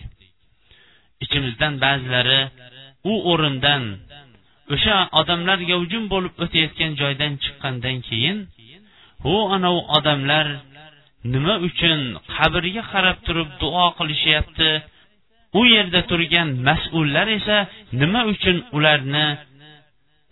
Ichimizdan 1.23 1.73
ba'zilari 1.83 2.41
u 3.11 3.13
o'rindan 3.31 3.83
o'sha 4.73 4.97
odamlar 5.19 5.59
gavjum 5.71 6.03
bo'lib 6.13 6.33
o'tayotgan 6.43 6.91
joydan 7.01 7.33
chiqqandan 7.43 7.97
keyin 8.07 8.37
hu 9.23 9.35
anavi 9.55 9.81
odamlar 9.97 10.47
nima 11.33 11.55
uchun 11.67 11.99
qabrga 12.35 12.83
qarab 12.91 13.17
turib 13.27 13.49
duo 13.61 13.85
qilishyapti? 13.97 14.71
U 15.59 15.61
yerda 15.73 16.01
turgan 16.09 16.49
mas'ullar 16.67 17.27
esa 17.39 17.57
nima 18.01 18.21
uchun 18.33 18.57
ularni 18.77 19.25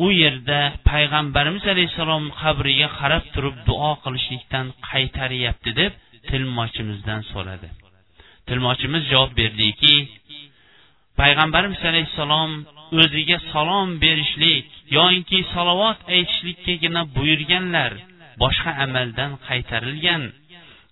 u 0.04 0.08
yerda 0.22 0.60
payg'ambarimiz 0.90 1.66
alayhissalom 1.74 2.26
qabriga 2.42 2.88
qarab 3.00 3.26
turib 3.34 3.58
duo 3.68 3.92
qilishlikdan 4.04 4.68
qaytaryapti 4.90 5.72
deb 5.82 5.94
tilmochimizdan 6.30 7.22
so'radi. 7.32 7.70
Tilmochimiz 8.48 9.04
javob 9.12 9.32
berdiki 9.42 9.96
payg'ambarimiz 11.22 11.82
alayhissalom 11.92 12.52
o'ziga 13.02 13.38
salom 13.52 13.90
berishlik 14.04 14.66
yoinki 14.98 15.40
salovat 15.54 16.00
aytishlikkagina 16.16 17.02
buyurganlar 17.16 17.92
boshqa 18.42 18.72
amaldan 18.86 19.32
qaytarilgan. 19.48 20.24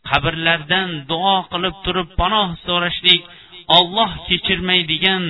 Qabrlardan 0.10 0.90
duo 1.12 1.36
qilib 1.52 1.76
turib 1.86 2.10
panoh 2.22 2.50
so'rashlik 2.68 3.22
olloh 3.78 4.12
kechirmaydigan 4.28 5.24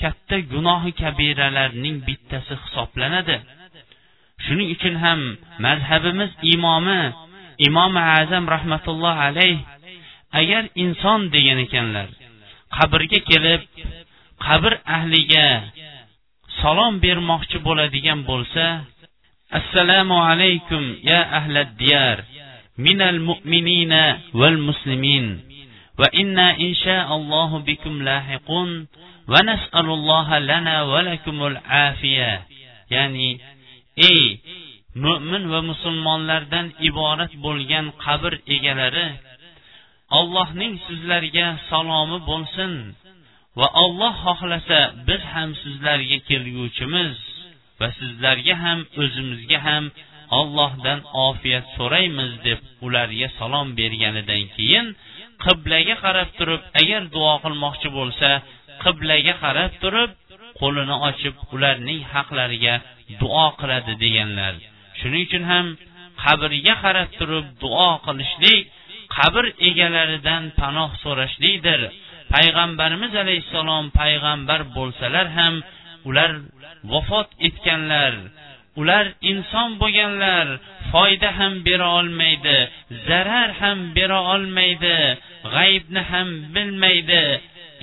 katta 0.00 0.36
gunohi 0.52 0.90
kabiralarning 1.00 1.96
bittasi 2.06 2.54
hisoblanadi. 2.62 3.36
Shuning 4.44 4.68
uchun 4.74 4.94
ham 5.04 5.20
mazhabimiz 5.64 6.30
imomi 6.54 7.00
imom 7.68 7.94
azam 8.20 8.44
rahmatulloh 8.54 9.14
alayh 9.28 9.56
agar 10.40 10.64
inson 10.82 11.20
degan 11.34 11.58
ekanlar 11.66 12.08
qabrga 12.76 13.20
kelib 13.28 13.62
qabr 14.46 14.72
ahliga 14.96 15.48
salom 16.60 16.94
bermoqchi 17.04 17.58
bo'ladigan 17.66 18.20
bo'lsa 18.30 18.66
assalomu 19.58 20.16
alaykum 20.30 20.82
ya 21.10 21.20
ahlad 21.38 21.70
diyar 21.82 22.18
minal 22.86 23.18
mu'minina 23.28 24.02
val 24.40 24.58
muslimin 24.68 25.26
va 26.00 26.08
inna 26.22 26.48
inshaallohu 26.66 27.64
bikum 27.68 27.94
lahiqun 28.08 28.68
va 29.30 29.40
nas'alulloha 29.50 30.36
lana 30.50 30.76
va 30.90 31.00
lakumul 31.08 31.56
afiya 31.86 32.32
ya'ni 32.94 33.28
ey 34.10 34.22
mo'min 35.04 35.42
va 35.52 35.60
musulmonlardan 35.70 36.66
iborat 36.88 37.32
bo'lgan 37.44 37.86
qabr 38.04 38.32
egalari 38.54 39.08
allohning 40.18 40.74
sizlarga 40.86 41.46
salomi 41.70 42.18
bo'lsin 42.30 42.72
va 43.58 43.68
olloh 43.84 44.14
xohlasa 44.24 44.80
biz 45.08 45.22
ham 45.32 45.50
sizlarga 45.62 46.18
kelguvchimiz 46.28 47.16
va 47.80 47.88
sizlarga 47.98 48.54
ham 48.64 48.78
o'zimizga 49.02 49.58
ham 49.68 49.84
ollohdan 50.40 51.00
ofiyat 51.28 51.66
so'raymiz 51.76 52.32
deb 52.46 52.60
ularga 52.86 53.28
salom 53.38 53.68
berganidan 53.78 54.42
keyin 54.56 54.86
qiblaga 55.44 55.94
qarab 56.04 56.28
turib 56.38 56.62
agar 56.80 57.02
duo 57.14 57.34
qilmoqchi 57.44 57.88
bo'lsa 57.98 58.28
qiblaga 58.84 59.34
qarab 59.44 59.72
turib 59.82 60.10
qo'lini 60.60 60.96
ochib 61.08 61.34
ularning 61.54 62.00
haqlariga 62.12 62.74
duo 63.20 63.46
qiladi 63.60 63.92
deganlar. 64.04 64.54
Shuning 64.98 65.22
uchun 65.28 65.44
ham 65.52 65.66
qabrga 66.22 66.74
qarab 66.84 67.10
turib 67.18 67.46
duo 67.62 67.90
qilishlik 68.06 68.62
qabr 69.16 69.44
egalaridan 69.68 70.42
panoh 70.60 70.90
so'rashlikdir. 71.04 71.80
Payg'ambarimiz 72.34 73.12
alayhissalom 73.22 73.84
payg'ambar 74.00 74.60
bo'lsalar 74.76 75.26
ham 75.38 75.54
ular 76.08 76.30
vafot 76.92 77.28
etganlar 77.46 78.14
ular 78.80 79.06
inson 79.30 79.70
bo'lganlar 79.82 80.46
foyda 80.92 81.30
ham 81.38 81.54
bera 81.66 81.88
olmaydi 81.98 82.58
zarar 83.08 83.50
ham 83.60 83.78
bera 83.96 84.20
olmaydi 84.34 84.96
g'aybni 85.54 86.02
ham 86.12 86.28
bilmaydi 86.54 87.22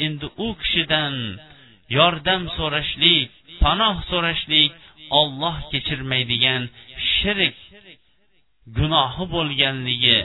endi 0.06 0.28
u 0.46 0.48
kishidan 0.62 1.16
yordam 1.98 2.44
so'rashlik 2.58 3.30
panoh 3.64 3.96
so'rashlik 4.12 4.74
olloh 5.20 5.58
kechirmaydigan 5.72 6.62
shirk 7.14 7.58
gunohi 8.78 9.26
bo'lganligi 9.36 10.18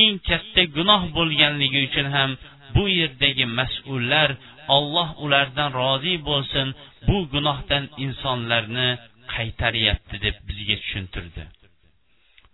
eng 0.00 0.14
katta 0.28 0.62
gunoh 0.76 1.02
bo'lganligi 1.16 1.78
uchun 1.88 2.06
ham 2.16 2.30
bu 2.74 2.84
yerdagi 3.00 3.44
mas'ullar 3.58 4.30
olloh 4.76 5.08
ulardan 5.24 5.70
rozi 5.80 6.14
bo'lsin 6.28 6.66
bu 7.08 7.16
gunohdan 7.32 7.84
insonlarni 8.04 8.88
qaytaryapti 9.34 10.16
deb 10.24 10.36
bizga 10.48 10.76
tushuntirdi. 10.82 11.42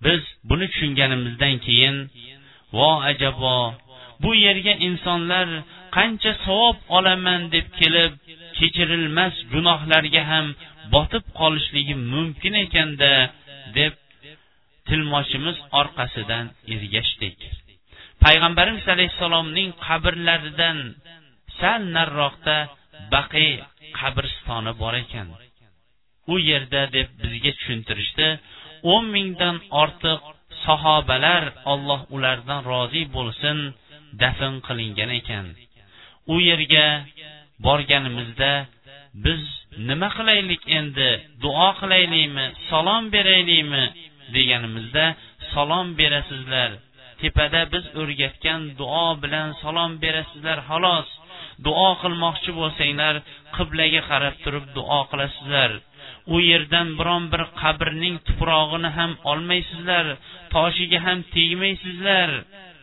Biz 0.04 0.23
buni 0.49 0.66
tushunganimizdan 0.73 1.54
keyin 1.66 1.97
vo 2.76 2.90
ajabo 3.11 3.57
bu 4.23 4.31
yerga 4.45 4.75
insonlar 4.88 5.47
qancha 5.97 6.33
savob 6.45 6.77
olaman 6.99 7.43
deb 7.55 7.67
kelib 7.81 8.13
kechirilmas 8.59 9.35
gunohlarga 9.52 10.23
ham 10.33 10.47
botib 10.95 11.25
qolishligi 11.41 11.95
mumkin 12.13 12.54
ekanda 12.65 13.13
deb 13.78 13.95
tilmochimiz 14.89 15.57
orqasidan 15.80 16.47
ergashdik. 16.75 17.39
Payg'ambarimiz 18.25 18.87
alayhissalomning 18.95 19.71
qabrlaridan 19.87 20.78
sal 21.59 21.83
nariroqda 21.97 22.57
baqiy 23.15 23.52
qabristoni 23.99 24.73
bor 24.83 24.95
ekan. 25.04 25.28
U 26.33 26.35
yerda 26.50 26.83
deb 26.97 27.09
bizga 27.23 27.52
tushuntirishdi 27.59 28.28
o'n 28.93 29.04
mingdan 29.15 29.57
ortiq 29.83 30.21
sahobalar 30.65 31.45
olloh 31.73 32.00
ulardan 32.17 32.61
rozi 32.71 33.02
bo'lsin 33.17 33.59
dafn 34.23 34.54
qilingan 34.67 35.11
ekan. 35.21 35.47
U 36.32 36.41
yerga 36.49 36.87
borganimizda 37.67 38.52
biz 39.25 39.43
nima 39.89 40.08
qilaylik 40.17 40.63
endi? 40.78 41.10
Duo 41.45 41.69
qilaylikmi 41.80 42.47
salom 42.71 43.04
beraylikmi 43.15 43.84
deganimizda 44.34 45.04
salom 45.52 45.87
berasizlar. 46.00 46.71
Tepada 47.21 47.63
biz 47.73 47.84
o'rgatgan 48.00 48.63
duo 48.80 49.06
bilan 49.23 49.49
salom 49.63 49.93
berasizlar 50.04 50.58
xolos. 50.69 51.08
Duo 51.67 51.89
qilmoqchi 52.02 52.50
bo'lsanglar 52.60 53.15
qiblaga 53.56 54.02
qarab 54.10 54.34
turib 54.45 54.67
duo 54.76 55.00
qilasizlar. 55.10 55.71
U 56.34 56.37
yerdan 56.50 56.89
biron 56.99 57.25
bir 57.32 57.43
qabrning 57.60 58.17
tuprog'ini 58.26 58.91
ham 58.99 59.13
olmaysizlar 59.30 60.06
toshiga 60.54 60.99
ham 61.06 61.19
tegmaysizlar. 61.34 62.30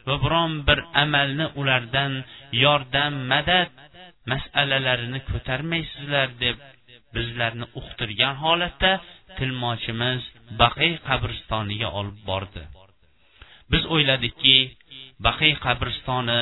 Va 0.07 0.15
biron 0.23 0.53
bir 0.67 0.79
amalni 1.03 1.45
ulardan 1.61 2.13
yordam 2.63 3.13
madad 3.31 3.69
masalalarini 4.31 5.19
ko'tarmaysizlar 5.29 6.27
deb 6.43 6.57
bizlarni 7.15 7.65
uqtirgan 7.79 8.35
holatda 8.43 8.91
tilmochimiz 9.37 10.21
baqiy 10.61 10.93
qabristoniga 11.07 11.89
olib 11.99 12.19
bordi. 12.29 12.63
Biz 13.71 13.83
o'yladikki 13.95 14.57
baqiy 15.27 15.53
qabristoni 15.65 16.41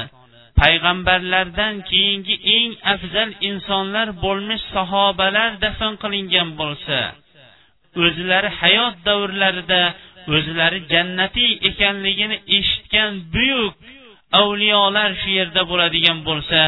payg'ambarlardan 0.62 1.76
keyingi 1.90 2.36
eng 2.58 2.72
afzal 2.94 3.30
insonlar 3.50 4.08
bo'lmish 4.26 4.66
sahobalar 4.76 5.52
dafn 5.64 5.94
qilingan 6.04 6.50
bo'lsa 6.62 7.00
o'zlari 8.06 8.50
hayot 8.62 8.96
davrlarida 9.08 9.82
o'zlari 10.36 10.80
jannatiy 10.94 11.52
ekanligini 11.70 12.38
eshitgan 12.58 13.12
buyuk 13.34 13.74
avliyolar 14.42 15.12
shu 15.22 15.30
yerda 15.40 15.62
bo'ladigan 15.72 16.20
bo'lsa 16.30 16.60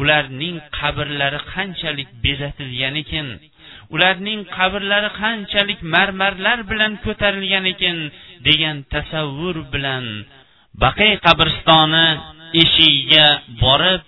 ularning 0.00 0.56
qabrlari 0.78 1.40
qanchalik 1.52 2.08
bezatilgan 2.24 2.94
ekan 3.02 3.28
ularning 3.94 4.40
qabrlari 4.56 5.10
qanchalik 5.22 5.80
marmarlar 5.94 6.58
bilan 6.70 6.92
ko'tarilgan 7.04 7.64
ekan 7.74 7.98
degan 8.46 8.76
tasavvur 8.92 9.56
bilan 9.74 10.04
baqiy 10.82 11.14
qabristoni 11.26 12.06
eshigiga 12.62 13.26
borib 13.64 14.02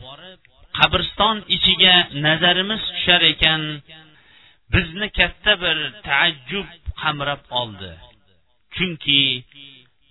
qabriston 0.79 1.37
ichiga 1.57 1.95
nazarimiz 2.27 2.83
tushar 2.95 3.23
ekan 3.33 3.63
bizni 4.73 5.09
katta 5.19 5.53
bir 5.63 5.79
taajjub 6.07 6.69
qamrab 7.01 7.43
oldi. 7.61 7.91
Chunki 8.77 9.23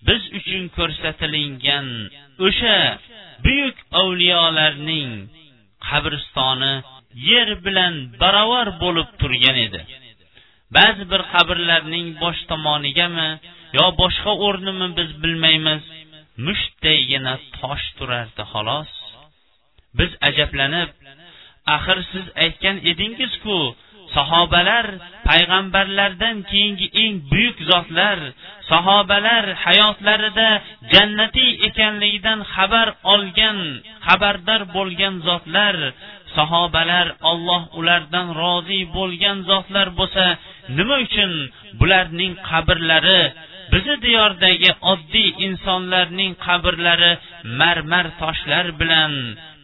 biz 0.07 0.21
uchun 0.37 0.63
ko'rsatilingan 0.77 1.87
o'sha 2.47 2.77
buyuk 3.45 3.77
avliyolarning 4.01 5.09
qabristoni 5.87 6.73
yer 7.29 7.49
bilan 7.65 7.95
barobar 8.21 8.67
bo'lib 8.83 9.09
turgan 9.21 9.57
edi. 9.67 9.81
Ba'zi 10.75 11.03
bir 11.11 11.21
qabrlarning 11.33 12.07
bosh 12.23 12.41
tomonigami 12.51 13.29
yo 13.77 13.85
boshqa 14.01 14.31
o'rnimi 14.47 14.87
biz 14.99 15.09
bilmaymiz 15.23 15.83
mushtdaygina 16.45 17.33
tosh 17.59 17.85
turardi 17.97 18.43
xolos. 18.51 18.91
Biz 19.97 20.11
ajablanib 20.29 20.91
axir 21.75 21.99
siz 22.11 22.25
aytgan 22.43 22.77
edingizku 22.91 23.57
sahobalar 24.15 24.85
payg'ambarlardan 25.27 26.37
keyingi 26.49 26.87
eng 27.03 27.15
buyuk 27.31 27.57
zotlar 27.69 28.19
sahobalar 28.71 29.45
hayotlarida 29.65 30.49
jannatiy 30.93 31.51
ekanligidan 31.67 32.39
xabar 32.53 32.87
olgan 33.13 33.59
xabardor 34.05 34.61
bo'lgan 34.75 35.15
zotlar 35.27 35.75
sahobalar 36.35 37.07
olloh 37.31 37.63
ulardan 37.79 38.27
rozi 38.41 38.81
bo'lgan 38.97 39.37
zotlar 39.49 39.87
bo'lsa 39.99 40.25
nima 40.77 40.95
uchun 41.05 41.31
bularning 41.79 42.33
qabrlari 42.49 43.21
bizni 43.73 43.95
diyordagi 44.05 44.71
oddiy 44.91 45.29
insonlarning 45.47 46.33
qabrlari 46.45 47.11
marmar 47.59 48.05
toshlar 48.21 48.65
bilan 48.79 49.13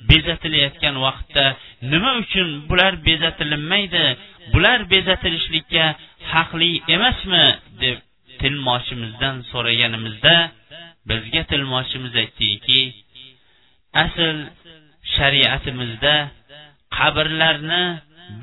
bezatilayotgan 0.09 0.95
vaqtda 1.05 1.45
nima 1.91 2.11
uchun 2.23 2.47
bular 2.69 2.93
bezatilinmaydi 3.07 4.05
bular 4.53 4.79
bezatilishlikka 4.93 5.85
haqli 6.33 6.71
emasmi 6.95 7.45
deb 7.83 7.97
tilmochimizdan 8.41 9.35
so'raganimizda 9.51 10.35
bizga 11.09 11.41
tilmochimiz 11.51 12.13
aytdiki 12.23 12.81
asl 14.03 14.37
shariatimizda 15.15 16.15
qabrlarni 16.97 17.83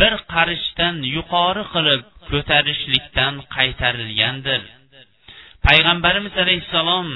bir 0.00 0.14
qarichdan 0.34 0.96
yuqori 1.16 1.64
qilib 1.74 2.02
ko'tarishlikdan 2.30 3.34
qaytarilgandir. 3.56 4.62
Payg'ambarimiz 5.66 6.34
alayhissalom 6.44 7.08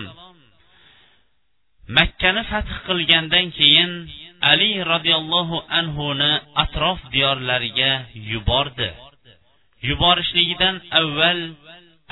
makkani 1.99 2.43
fath 2.51 2.73
qilgandan 2.89 3.47
keyin 3.59 3.93
ali 4.41 4.85
roziyallohu 4.93 5.65
anhuni 5.79 6.33
atrof 6.63 7.01
diyorlariga 7.13 7.93
yubordi. 8.15 8.91
Yuborishligidan 9.89 10.77
avval 11.01 11.41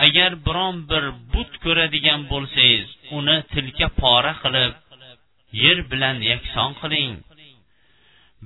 agar 0.06 0.32
biron 0.46 0.76
bir 0.90 1.04
but 1.32 1.52
ko'radigan 1.64 2.20
bo'lsangiz 2.32 2.86
uni 3.18 3.36
tilka 3.52 3.88
pora 4.00 4.34
qilib 4.42 4.74
yer 5.62 5.78
bilan 5.90 6.16
yakson 6.30 6.70
qiling. 6.80 7.14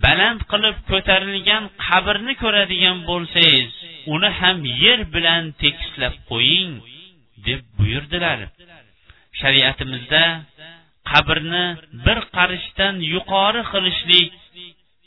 Baland 0.04 0.40
qilib 0.52 0.76
ko'tarilgan 0.90 1.64
qabrni 1.86 2.34
ko'radigan 2.42 2.98
bo'lsangiz 3.10 3.68
uni 4.14 4.30
ham 4.40 4.58
yer 4.84 5.00
bilan 5.14 5.42
tekislab 5.62 6.14
qo'ying 6.30 6.72
deb 7.46 7.62
buyurdilar. 7.78 8.38
Shariatimizda 9.40 10.24
qabrni 11.10 11.66
bir 12.04 12.18
qarishdan 12.36 12.94
yuqori 13.14 13.62
qilishlik 13.72 14.30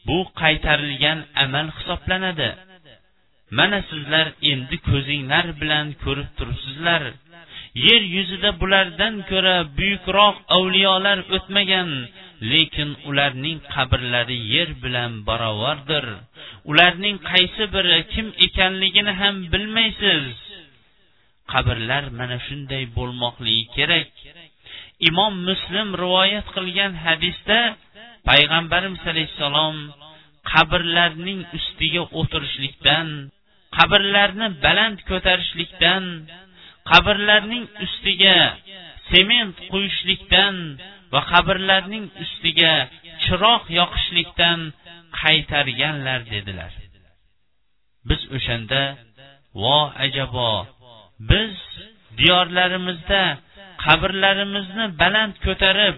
bu 0.07 0.19
qaytarilgan 0.41 1.19
amal 1.43 1.67
hisoblanadi. 1.77 2.49
Mana 3.57 3.79
sizlar 3.89 4.27
endi 4.51 4.77
ko'zinglar 4.89 5.45
bilan 5.61 5.87
ko'rib 6.03 6.29
turibsizlar. 6.37 7.03
Yer 7.87 8.01
yuzida 8.15 8.49
bulardan 8.61 9.15
ko'ra 9.31 9.57
buyukroq 9.77 10.35
avliyolar 10.57 11.19
o'tmagan 11.35 11.89
lekin 12.51 12.89
ularning 13.09 13.59
qabrlari 13.73 14.39
yer 14.53 14.69
bilan 14.83 15.11
barobardir 15.27 16.05
ularning 16.71 17.17
qaysi 17.31 17.63
biri 17.75 17.97
kim 18.13 18.27
ekanligini 18.45 19.13
ham 19.21 19.35
bilmaysiz. 19.53 20.25
Qabrlar 21.53 22.03
mana 22.19 22.37
shunday 22.47 22.83
bo'lmoqligi 22.97 23.65
kerak. 23.75 24.11
Imom 25.09 25.33
muslim 25.49 25.87
rivoyat 26.03 26.47
qilgan 26.55 26.93
hadisda 27.05 27.59
payg'ambarimiz 28.27 29.03
alayhissalom 29.11 29.77
qabrlarning 30.51 31.41
ustiga 31.57 32.03
o'tirishlikdan 32.19 33.07
qabrlarni 33.77 34.47
baland 34.65 34.99
ko'tarishlikdan 35.09 36.03
qabrlarning 36.91 37.65
ustiga 37.85 38.37
sement 39.11 39.55
quyishlikdan 39.71 40.55
va 41.13 41.21
qabrlarning 41.31 42.05
ustiga 42.23 42.73
chiroq 43.23 43.63
yoqishlikdan 43.79 44.59
qaytarganlar 45.21 46.19
dedilar. 46.33 46.73
Biz 48.09 48.21
o'shanda 48.35 48.81
vo 49.61 49.79
ajabo 50.05 50.51
biz 51.31 51.55
diyorlarimizda 52.19 53.23
qabrlarimizni 53.85 54.85
baland 55.01 55.35
ko'tarib 55.45 55.95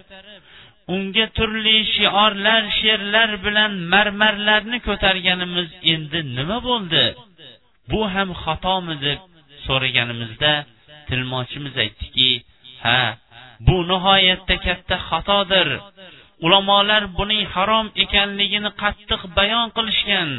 unga 0.95 1.25
turli 1.37 1.77
shiorlar 1.95 2.63
she'rlar 2.79 3.29
bilan 3.45 3.71
marmarlarni 3.93 4.77
ko'targanimiz 4.87 5.69
endi 5.93 6.19
nima 6.37 6.57
bo'ldi? 6.67 7.05
Bu 7.91 8.01
ham 8.13 8.29
xatomi 8.43 8.95
deb 9.05 9.19
so'raganimizda 9.65 10.53
tilmochimiz 11.07 11.75
aytdiki 11.83 12.29
ha 12.85 13.01
bu 13.67 13.75
nihoyatda 13.91 14.55
katta 14.65 14.95
xatodir. 15.09 15.69
Ulamolar 16.45 17.03
buning 17.17 17.43
harom 17.53 17.87
ekanligini 18.03 18.71
qattiq 18.83 19.21
bayon 19.37 19.67
qilishgan. 19.77 20.29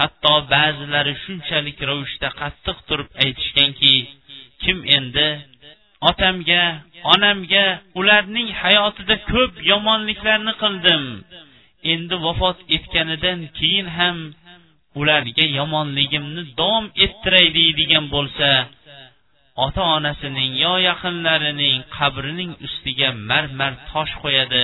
Hatto 0.00 0.34
ba'zilari 0.52 1.14
shunchalik 1.24 1.78
ravishda 1.88 2.28
qattiq 2.40 2.78
turib 2.88 3.10
aytishganki 3.24 3.94
kim 4.62 4.78
endi 4.96 5.28
otamga 6.10 6.62
onamga 7.12 7.64
ularning 7.98 8.48
hayotida 8.62 9.16
ko'p 9.30 9.52
yomonliklarni 9.70 10.52
qildim. 10.62 11.04
Endi 11.92 12.16
vafot 12.24 12.58
etganidan 12.76 13.40
keyin 13.58 13.88
ham 13.98 14.16
ularga 15.00 15.44
yomonligimni 15.58 16.42
davom 16.58 16.86
ettiray 17.04 17.46
deydigan 17.58 18.06
bo'lsa 18.14 18.50
ota 19.64 19.82
onasining 19.96 20.52
yo 20.64 20.74
yaqinlarining 20.88 21.78
qabrining 21.96 22.52
ustiga 22.66 23.08
marmar 23.30 23.72
tosh 23.90 24.14
qo'yadi 24.22 24.62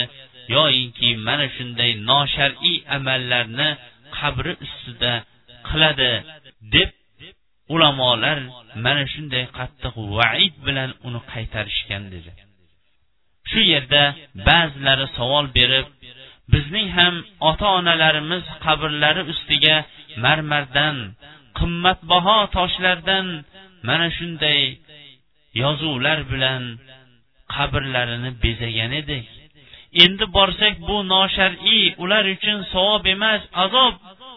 yoyinki 0.55 1.09
mana 1.27 1.47
shunday 1.57 1.91
noshar'iy 2.11 2.77
amallarni 2.97 3.69
qabri 4.19 4.53
ustida 4.67 5.13
qiladi 5.69 6.13
deb 6.75 6.91
ulamolar 7.73 8.39
mana 8.85 9.05
shunday 9.13 9.45
qattiq 9.59 9.95
vaid 10.19 10.55
bilan 10.67 10.91
uni 11.07 11.21
qaytarishgan 11.33 12.03
dedi. 12.15 12.33
Shu 13.51 13.61
yerda 13.73 14.03
ba'zilari 14.49 15.07
savol 15.19 15.47
berib 15.59 15.87
bizning 16.53 16.89
ham 16.99 17.15
ota 17.51 17.67
onalarimiz 17.79 18.45
qabrlari 18.65 19.23
ustiga 19.33 19.77
marmardan 20.25 20.97
qimmatbaho 21.59 22.39
toshlardan 22.57 23.27
mana 23.89 24.09
shunday 24.19 24.61
yozuvlar 25.63 26.19
bilan 26.33 26.63
qabrlarini 27.55 28.31
bezagan 28.43 28.93
edik. 29.01 29.27
Endi 30.05 30.25
borsak 30.37 30.75
bu 30.89 30.97
noshar'iy 31.15 31.85
ular 32.03 32.25
uchun 32.35 32.59
savob 32.73 33.05
emas 33.15 33.43
azob 33.65 33.95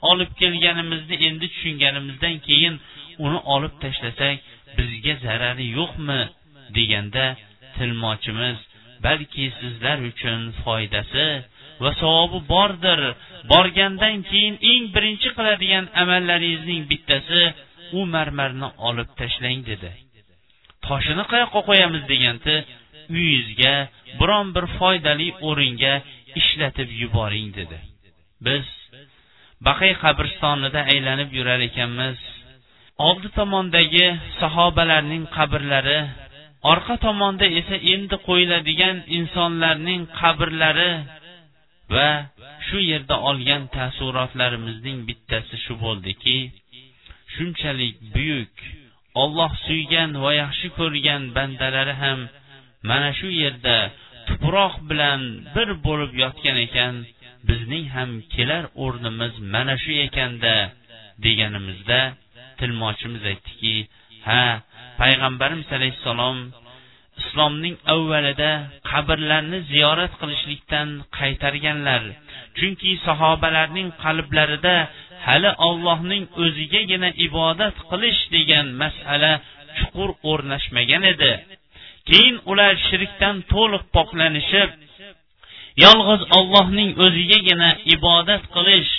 olib 0.10 0.32
kelganimizni 0.42 1.16
endi 1.28 1.46
tushunganimizdan 1.54 2.36
keyin 2.48 2.76
uni 3.26 3.40
olib 3.56 3.74
tashlasak 3.84 4.38
bizga 4.78 5.14
zarari 5.26 5.68
yo'qmi? 5.80 6.22
deganda 6.76 7.26
tilmochimiz 7.78 8.58
balki 9.06 9.46
sizlar 9.60 9.98
uchun 10.12 10.42
foydasi 10.64 11.28
va 11.84 11.92
savobi 12.02 12.40
bordir. 12.54 13.02
Borgandan 13.52 14.18
keyin 14.30 14.56
eng 14.72 14.86
birinchi 14.96 15.30
qiladigan 15.38 15.86
amallaringizning 16.02 16.84
bittasi 16.92 17.42
u 17.98 18.00
marmarni 18.14 18.70
olib 18.90 19.10
tashlang 19.20 19.62
dedi. 19.70 19.92
Toshini 20.86 21.24
qayoqqa 21.32 21.62
qo'yamiz 21.70 22.04
deganda 22.12 22.56
uyingizga 23.16 23.76
biron 24.20 24.48
bir 24.56 24.66
foydali 24.78 25.28
o'ringa 25.50 25.94
ishlatib 26.42 26.90
yuboring 27.02 27.50
dedi. 27.60 27.78
Biz 28.46 28.66
baqiy 29.68 29.94
qabristonida 30.04 30.82
aylanib 30.94 31.30
yurar 31.38 31.60
ekanmiz. 31.70 32.18
Oldi 33.06 33.30
tomondagi 33.38 34.06
sahobalarning 34.40 35.26
qabrlari 35.38 36.00
orqa 36.72 36.96
tomonda 37.06 37.46
esa 37.60 37.78
endi 37.94 38.16
qo'yiladigan 38.28 38.98
insonlarning 39.18 40.02
qabrlari 40.20 40.92
va 41.96 42.10
shu 42.68 42.78
yerda 42.92 43.16
olgan 43.30 43.64
taassurotlarimizning 43.76 44.98
bittasi 45.08 45.56
shu 45.66 45.74
bo'ldiki 45.86 46.38
shunchalik 47.34 47.96
buyuk 48.16 48.56
olloh 49.24 49.52
suygan 49.68 50.12
va 50.24 50.32
yaxshi 50.42 50.68
ko'rgan 50.80 51.22
bandalari 51.38 51.96
ham 52.04 52.20
mana 52.90 53.10
shu 53.20 53.30
yerda 53.42 53.78
tuproq 54.28 54.74
bilan 54.90 55.22
bir 55.56 55.70
bo'lib 55.86 56.12
yotgan 56.24 56.58
ekan 56.68 56.94
bizning 57.50 57.86
ham 57.96 58.12
kelar 58.34 58.64
o'rnimiz 58.86 59.34
mana 59.54 59.76
shu 59.84 59.92
ekanda 60.08 60.56
deganimizda 61.26 62.00
tilmochimiz 62.60 63.24
aytdiki 63.32 63.76
ha 64.28 64.44
payg'ambarimiz 65.02 65.70
alayhissalom 65.78 66.38
islomning 67.22 67.76
avvalida 67.94 68.52
qabrlarni 68.90 69.60
ziyorat 69.72 70.14
qilishlikdan 70.22 70.90
qaytarganlar. 71.18 72.04
Chunki 72.58 72.92
sahobalarning 73.08 73.90
qalblarida 74.04 74.76
hali 75.28 75.52
ollohning 75.68 76.24
o'zigagina 76.44 77.10
ibodat 77.28 77.76
qilish 77.90 78.22
degan 78.36 78.68
masala 78.82 79.34
chuqur 79.78 80.10
o'rnashmagan 80.32 81.04
edi. 81.14 81.34
Keyin 82.10 82.36
ular 82.52 82.74
shirkdan 82.88 83.36
to'liq 83.54 83.84
poklanishib 83.96 84.70
yolg'iz 85.86 86.22
ollohning 86.38 86.92
o'zigagina 87.06 87.70
ibodat 87.96 88.44
qilish 88.56 88.94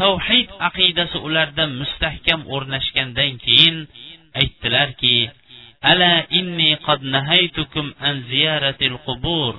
tavhid 0.00 0.48
aqidasi 0.68 1.18
ularda 1.26 1.64
mustahkam 1.80 2.40
o'rnashgandan 2.54 3.32
keyin 3.44 3.76
aytdilarki 4.40 5.16
ala 5.90 6.12
inni 6.38 6.70
qad 6.86 7.00
nahaytukum 7.14 7.86
an 8.08 8.14
ziyaratil 8.30 8.96
qubur 9.06 9.54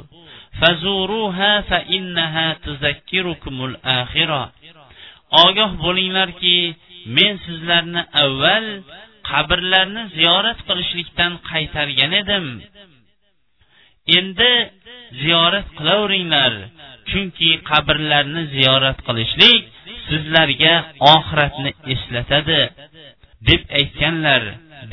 fazuruha 0.60 1.54
fa 1.70 1.80
innaha 1.98 2.48
tuzakkirukumul 2.66 3.76
akhirah 4.00 4.48
ogoh 5.46 5.72
bo'linglarki 5.86 6.58
men 7.16 7.34
sizlarni 7.46 8.02
avval 8.24 8.68
qabrlarni 9.30 10.04
ziyorat 10.18 10.60
qilishlikdan 10.68 11.34
qaytargan 11.50 12.12
edim. 12.22 12.46
Endi 14.18 14.54
ziyorat 15.24 15.68
qilaveringlar 15.78 16.54
chunki 17.10 17.50
qabrlarni 17.70 18.44
ziyorat 18.56 19.00
qilishlik 19.08 19.64
sizlarga 20.08 20.74
oxiratni 21.14 21.72
eslatadi 21.94 22.62
deb 23.50 23.62
aytganlar. 23.80 24.44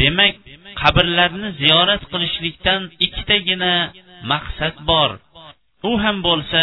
Demak 0.01 0.35
qabrlarni 0.81 1.49
ziyorat 1.61 2.03
qilishlikdan 2.13 2.83
ikkitagina 3.07 3.75
maqsad 4.31 4.77
bor. 4.91 5.11
U 5.91 5.93
ham 6.03 6.17
bo'lsa 6.29 6.63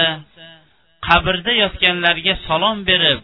qabrda 1.08 1.54
yotganlarga 1.64 2.34
salom 2.48 2.78
berib 2.90 3.20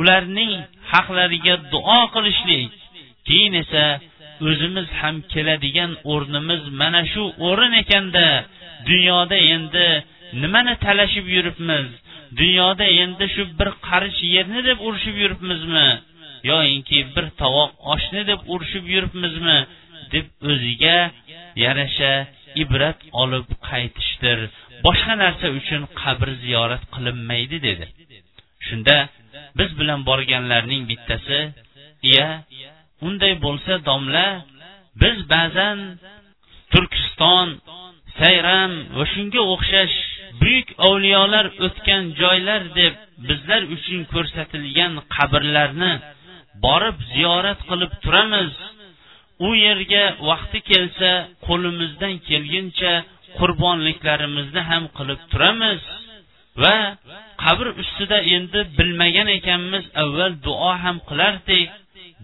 ularning 0.00 0.52
haqlariga 0.92 1.54
duo 1.72 2.00
qilishlik 2.14 2.70
keyin 3.26 3.54
esa 3.62 3.84
o'zimiz 4.48 4.88
ham 5.00 5.16
keladigan 5.32 5.92
o'rnimiz 6.12 6.62
mana 6.80 7.02
shu 7.12 7.24
o'rin 7.48 7.74
ekanda 7.82 8.26
dunyoda 8.88 9.38
endi 9.54 9.86
nimani 10.42 10.74
talashib 10.84 11.26
yuribmiz? 11.34 11.86
Dunyoda 12.40 12.86
endi 13.02 13.26
shu 13.34 13.42
bir 13.58 13.70
qarich 13.88 14.18
yerni 14.34 14.60
deb 14.68 14.78
urushib 14.86 15.16
yuribmizmi? 15.22 15.88
Yoyinki 16.50 16.98
bir 17.14 17.26
tovoq 17.40 17.70
oshni 17.92 18.22
deb 18.30 18.40
urushib 18.52 18.84
yuribmizmi? 18.94 19.58
Deb 20.12 20.26
o'ziga 20.50 20.98
yarasha 21.64 22.12
ibrat 22.62 23.00
olib 23.22 23.48
qaytishdir. 23.68 24.38
Boshqa 24.86 25.14
narsa 25.22 25.46
uchun 25.58 25.82
qabr 26.00 26.28
ziyorat 26.44 26.82
qilinmaydi 26.94 27.58
dedi. 27.68 27.86
Shunda 28.66 28.96
biz 29.58 29.70
bilan 29.80 30.00
borganlarning 30.08 30.82
bittasi 30.90 31.40
iya 32.10 32.28
unday 33.06 33.34
bo'lsa 33.46 33.72
domla 33.88 34.26
biz 35.02 35.16
ba'zan 35.34 35.78
turkiston 36.72 37.48
sayram 38.20 38.72
va 38.96 39.04
shunga 39.14 39.42
o'xshash 39.54 39.96
buyuk 40.40 40.68
avliyolar 40.88 41.46
o'tgan 41.66 42.04
joylar 42.20 42.62
deb 42.80 42.94
bizlar 43.28 43.62
uchun 43.76 44.00
ko'rsatilgan 44.12 44.92
qabrlarni 45.14 45.92
borib 46.64 46.98
ziyorat 47.12 47.60
qilib 47.70 47.92
turamiz. 48.04 48.52
U 49.46 49.48
yerga 49.66 50.04
vaqti 50.30 50.58
kelsa 50.70 51.10
qo'limizdan 51.46 52.14
kelguncha 52.28 52.92
qurbonliklarimizni 53.38 54.62
ham 54.70 54.84
qilib 54.98 55.20
turamiz. 55.32 55.80
Va 56.62 56.76
qabr 57.44 57.66
ustida 57.82 58.18
endi 58.36 58.60
bilmagan 58.78 59.28
ekanmiz 59.38 59.84
avval 60.02 60.32
duo 60.46 60.72
ham 60.84 60.96
qilardik. 61.08 61.68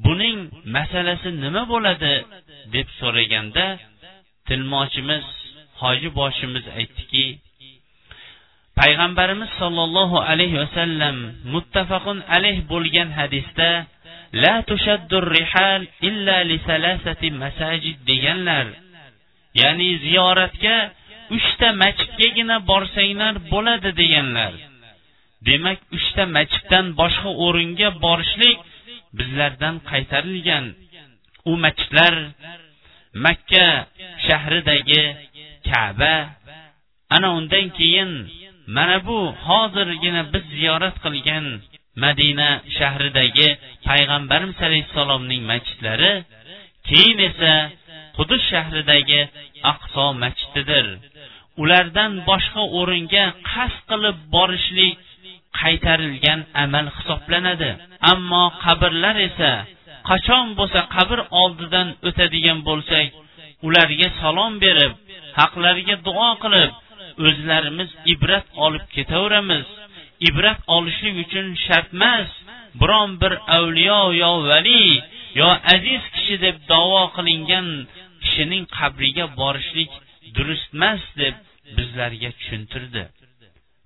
Buning 0.04 0.38
masalasi 0.76 1.28
nima 1.44 1.62
bo'ladi? 1.72 2.14
deb 2.72 2.88
so'raganda 3.00 3.66
tilmochimiz 4.48 5.26
hoji 5.80 6.08
boshimiz 6.18 6.64
aytdiki 6.78 7.24
payg'ambarimiz 8.80 9.50
sollallohu 9.60 10.16
alayhi 10.30 10.60
vasallam 10.62 11.16
muttafaqun 11.54 12.18
alayh 12.36 12.56
bo'lgan 12.72 13.08
hadisda 13.18 13.70
la 14.42 14.54
tushaddur 14.68 15.24
rihal 15.38 15.82
illa 16.08 16.36
li 16.50 16.56
salasati 16.68 17.28
masajid 17.42 17.96
deganlar 18.10 18.66
ya'ni 19.60 19.88
ziyoratga 20.04 20.76
uchta 21.36 21.68
masjidgagina 21.82 22.56
borsanglar 22.70 23.34
bo'ladi 23.52 23.90
deganlar. 24.00 24.52
Demak 25.46 25.80
uchta 25.96 26.24
masjiddan 26.36 26.86
boshqa 27.00 27.30
o'ringa 27.44 27.88
borishlik 28.04 28.58
bizlardan 29.18 29.74
qaytarilgan. 29.90 30.64
U 31.50 31.52
masjidlar 31.64 32.14
makka 33.24 33.66
shahridagi 34.26 35.02
kaba 35.68 36.16
ana 37.14 37.28
undan 37.38 37.66
keyin 37.78 38.10
mana 38.76 39.06
bu 39.06 39.18
hozirgina 39.46 40.22
biz 40.32 40.44
ziyorat 40.56 40.96
qilgan 41.04 41.46
madina 42.04 42.50
shahridagi 42.78 43.48
payg'ambarimiz 43.88 44.58
alayhissalomning 44.68 45.42
masjidlari 45.50 46.12
keyin 46.88 47.18
esa 47.30 47.52
qudus 48.16 48.42
shahridagi 48.52 49.20
aqso 49.72 50.06
masjididir. 50.22 50.86
Ulardan 51.62 52.12
boshqa 52.30 52.62
o'ringa 52.78 53.24
qasd 53.50 53.80
qilib 53.90 54.16
borishlik 54.34 54.98
qaytarilgan 55.60 56.40
amal 56.64 56.86
hisoblanadi. 56.96 57.70
Ammo 58.12 58.44
qabrlar 58.64 59.16
esa 59.28 59.52
qachon 60.10 60.46
bo'lsa 60.58 60.80
qabr 60.96 61.18
oldidan 61.42 61.88
o'tadigan 62.08 62.58
bo'lsak 62.68 63.06
ularga 63.66 64.08
salom 64.20 64.52
berib 64.64 64.92
haqlariga 65.40 65.96
duo 66.06 66.30
qilib 66.42 66.70
o'zlarimiz 67.26 67.90
ibrat 68.12 68.46
olib 68.66 68.84
ketaveramiz. 68.96 69.66
Ibrat 70.28 70.60
olishlik 70.76 71.16
uchun 71.24 71.46
shart 71.66 71.90
emas. 71.96 72.30
Biron 72.80 73.10
bir 73.22 73.32
avliyo 73.56 74.00
yo 74.22 74.32
vali 74.48 74.84
yo 75.40 75.48
aziz 75.74 76.02
kishi 76.14 76.36
deb 76.44 76.56
davo 76.70 77.02
qilingan 77.16 77.68
kishining 78.22 78.64
qabriga 78.78 79.26
borishlik 79.40 79.90
durust 80.36 80.68
emas 80.76 81.02
deb 81.22 81.34
bizlarga 81.76 82.30
tushuntirdi. 82.38 83.04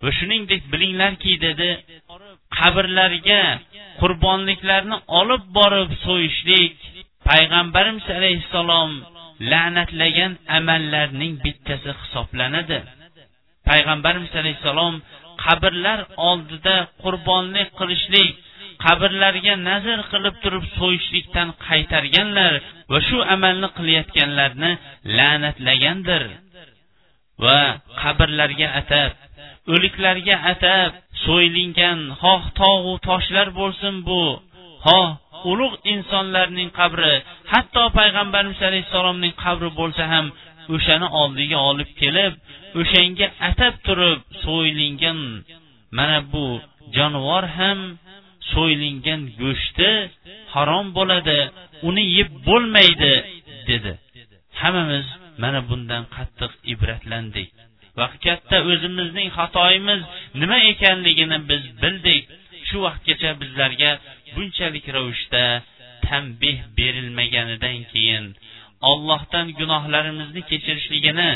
Va 0.03 0.11
shuningdek 0.19 0.63
bilinglarki 0.73 1.33
dedi 1.47 1.71
qabrlarga 2.59 3.43
qurbonliklarni 4.01 4.97
olib 5.21 5.45
borib 5.59 5.91
so'yishlik 6.05 6.75
payg'ambarimiz 7.29 8.07
alayhissalom 8.19 8.93
la'natlagan 9.51 10.33
amallarning 10.59 11.35
bittasi 11.45 11.91
hisoblanadi. 12.01 12.79
Payg'ambarimiz 13.69 14.33
alayhissalom 14.41 14.95
qabrlar 15.45 15.99
oldida 16.31 16.77
qurbonlik 17.03 17.69
qilishlik 17.79 18.33
qabrlarga 18.85 19.55
nazr 19.69 19.99
qilib 20.13 20.35
turib 20.43 20.65
so'yishlikdan 20.79 21.49
qaytarganlar 21.67 22.53
va 22.91 22.99
shu 23.09 23.19
amalni 23.35 23.69
qilayotganlarni 23.79 24.71
la'natlagandir. 25.17 26.23
Va 27.45 27.61
qabrlarga 28.03 28.69
atab 28.81 29.13
o'liklarga 29.75 30.37
atab 30.53 30.91
so'ylingan 31.25 31.99
xoh 32.23 32.43
tog'u 32.61 32.95
toshlar 33.09 33.49
bo'lsin 33.61 33.95
bu 34.09 34.23
xoh 34.87 35.09
ulug' 35.51 35.81
insonlarning 35.95 36.71
qabri 36.81 37.15
hatto 37.53 37.83
payg'ambarimiz 37.99 38.61
alayhissalomning 38.69 39.35
qabri 39.45 39.71
bo'lsa 39.81 40.05
ham 40.13 40.27
o'shani 40.75 41.09
oldiga 41.21 41.59
olib 41.71 41.91
kelib 42.01 42.33
o'shanga 42.81 43.27
atab 43.49 43.75
turib 43.87 44.21
so'ylingan 44.45 45.21
mana 45.99 46.19
bu 46.33 46.45
jonivor 46.97 47.45
ham 47.59 47.79
so'ylingan 48.53 49.21
go'shti 49.41 49.91
harom 50.55 50.87
bo'ladi 50.99 51.39
uni 51.89 52.05
yeb 52.19 52.31
bo'lmaydi 52.49 53.15
dedi. 53.71 53.93
Hammamiz 54.61 55.07
mana 55.43 55.61
bundan 55.69 56.05
qattiq 56.17 56.53
ibratlandik. 56.73 57.49
Va 57.99 58.07
katta 58.25 58.57
o'zimizning 58.73 59.29
xatoyimiz 59.39 60.01
nima 60.41 60.59
ekanligini 60.73 61.39
biz 61.51 61.65
bildik. 61.83 62.23
Shu 62.69 62.77
vaqtgacha 62.87 63.31
bizlarga 63.43 63.91
bunchalik 64.35 64.87
ravishda 64.97 65.45
tanbeh 66.07 66.59
berilmaganidan 66.79 67.79
keyin 67.93 68.25
Allohdan 68.91 69.47
gunohlarimizni 69.59 70.43
kechirishligini 70.51 71.31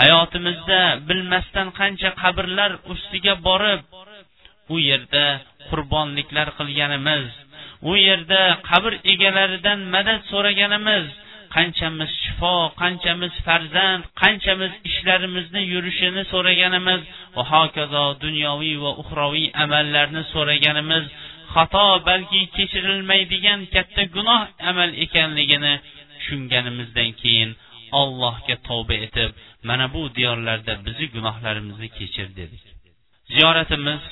hayotimizda 0.00 0.80
bilmasdan 1.08 1.68
qancha 1.78 2.10
qabrlar 2.22 2.70
ustiga 2.92 3.34
borib 3.48 3.82
u 4.74 4.76
yerda 4.88 5.24
qurbonliklar 5.70 6.48
qilganimiz 6.58 7.26
u 7.90 7.92
yerda 8.06 8.40
qabr 8.68 8.92
egalaridan 9.12 9.80
madad 9.94 10.20
so'raganimiz 10.32 11.06
qanchamiz 11.56 12.10
shifo 12.22 12.54
qanchamiz 12.82 13.34
farzand 13.46 14.02
qanchamiz 14.22 14.72
ishlarimizni 14.88 15.62
yurishini 15.72 16.22
so'raganimiz 16.32 17.00
va 17.36 17.42
hokazo 17.52 18.04
dunyoviy 18.24 18.76
va 18.84 18.92
uxroviy 19.02 19.46
amallarni 19.64 20.22
so'raganimiz 20.34 21.04
xato 21.54 21.86
balki 22.08 22.40
kechirilmaydigan 22.56 23.60
katta 23.74 24.02
gunoh 24.16 24.42
amal 24.70 24.90
ekanligini 25.04 25.74
tushunganimizdan 26.26 27.10
keyin 27.22 27.50
allohga 28.00 28.56
tavba 28.68 28.94
etib 29.06 29.30
mana 29.68 29.86
bu 29.94 30.02
diyorlarda 30.16 30.72
bizni 30.86 31.06
gunohlarimizni 31.14 31.88
kechir 31.98 32.28
dedik. 32.36 32.64
Ziyoratimiz 33.34 34.02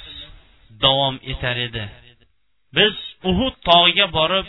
davom 0.85 1.16
etar 1.33 1.57
edi. 1.66 1.85
Biz 2.77 2.94
uhud 3.31 3.55
tog'iga 3.68 4.07
borib 4.18 4.46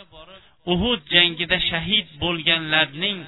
uhud 0.74 1.02
jangida 1.16 1.58
shahid 1.70 2.08
bo'lganlarning 2.24 3.20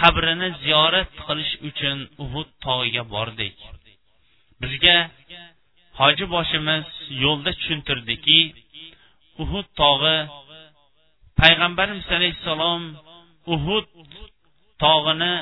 qabrini 0.00 0.48
ziyorat 0.64 1.10
qilish 1.26 1.54
uchun 1.68 1.98
uhud 2.24 2.48
tog'iga 2.66 3.04
bordik. 3.14 3.56
Bizga 4.62 4.96
hoji 6.00 6.26
boshimiz 6.34 6.86
yo'lda 7.24 7.50
tushuntirdiki 7.58 8.40
uhud 9.42 9.68
tog'i 9.80 10.18
payg'ambarimiz 11.40 12.08
alayhissalom 12.16 12.82
uhud 13.54 13.86
tog'ini 14.84 15.34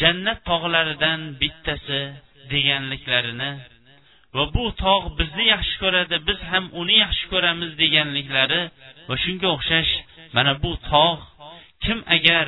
jannat 0.00 0.38
tog'laridan 0.50 1.20
bittasi 1.40 2.00
deganliklarini 2.52 3.50
va 4.36 4.44
bu 4.54 4.64
tog' 4.84 5.06
bizni 5.18 5.44
yaxshi 5.54 5.76
ko'radi 5.82 6.16
biz 6.28 6.40
ham 6.50 6.64
uni 6.80 6.96
yaxshi 7.04 7.26
ko'ramiz 7.32 7.70
deganliklari 7.82 8.62
va 9.08 9.14
shunga 9.24 9.48
o'xshash 9.56 9.92
mana 10.36 10.52
bu 10.62 10.72
tog' 10.90 11.22
kim 11.84 11.98
agar 12.16 12.46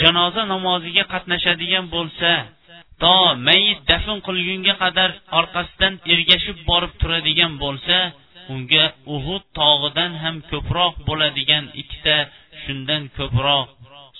janoza 0.00 0.42
namoziga 0.52 1.04
qatnashadigan 1.12 1.86
bo'lsa 1.94 2.32
to 3.02 3.16
mayit 3.48 3.80
dafn 3.90 4.18
qilgunga 4.26 4.74
qadar 4.82 5.10
orqasidan 5.40 5.94
ergashib 6.14 6.58
borib 6.70 6.92
turadigan 7.00 7.52
bo'lsa 7.64 7.98
unga 8.52 8.84
uhud 9.16 9.44
tog'idan 9.58 10.12
ham 10.22 10.36
ko'proq 10.50 10.94
bo'ladigan 11.08 11.64
ikkita 11.82 12.16
shundan 12.68 13.02
ko'proq 13.18 13.68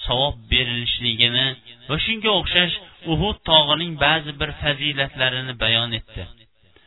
savob 0.04 0.36
berilishligini 0.52 1.46
va 1.88 1.96
shunga 2.06 2.30
o'xshash 2.40 2.74
uhud 3.12 3.36
tog'ining 3.50 3.92
ba'zi 4.04 4.32
bir 4.40 4.50
fazilatlarini 4.62 5.54
bayon 5.62 5.90
etdi. 5.98 6.22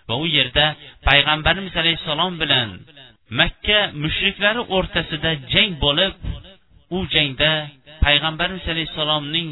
Va 0.08 0.16
u 0.24 0.26
yerda 0.38 0.66
payg'ambarimiz 1.08 1.76
alayhissalom 1.82 2.34
bilan 2.42 2.70
makka 3.40 3.80
mushriklari 4.04 4.62
o'rtasida 4.78 5.32
jang 5.54 5.72
bo'lib 5.86 6.16
u 6.96 7.00
jangda 7.14 7.52
payg'ambarimiz 8.06 8.66
alayhissalomning 8.74 9.50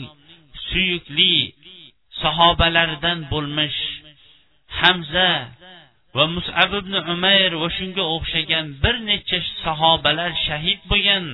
suyukli 0.69 1.35
sahobalaridan 2.21 3.19
bo'lmish 3.31 3.79
hamza 4.79 5.29
va 6.17 6.25
musab 6.35 6.71
ibn 6.81 6.93
umayr 7.13 7.51
va 7.61 7.69
shunga 7.77 8.03
o'xshagan 8.15 8.65
bir 8.83 8.95
necha 9.09 9.39
sahobalar 9.65 10.31
shahid 10.47 10.79
bo'lgan 10.91 11.25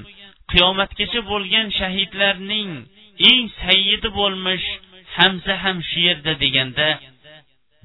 qiyomatgacha 0.52 1.22
bo'lgan 1.32 1.68
shahidlarning 1.80 2.72
eng 3.30 3.46
sayyidi 3.62 4.10
bo'lmish 4.20 4.68
hamza 5.18 5.54
ham 5.64 5.78
shu 5.90 6.00
yerda 6.08 6.34
deganda 6.44 6.90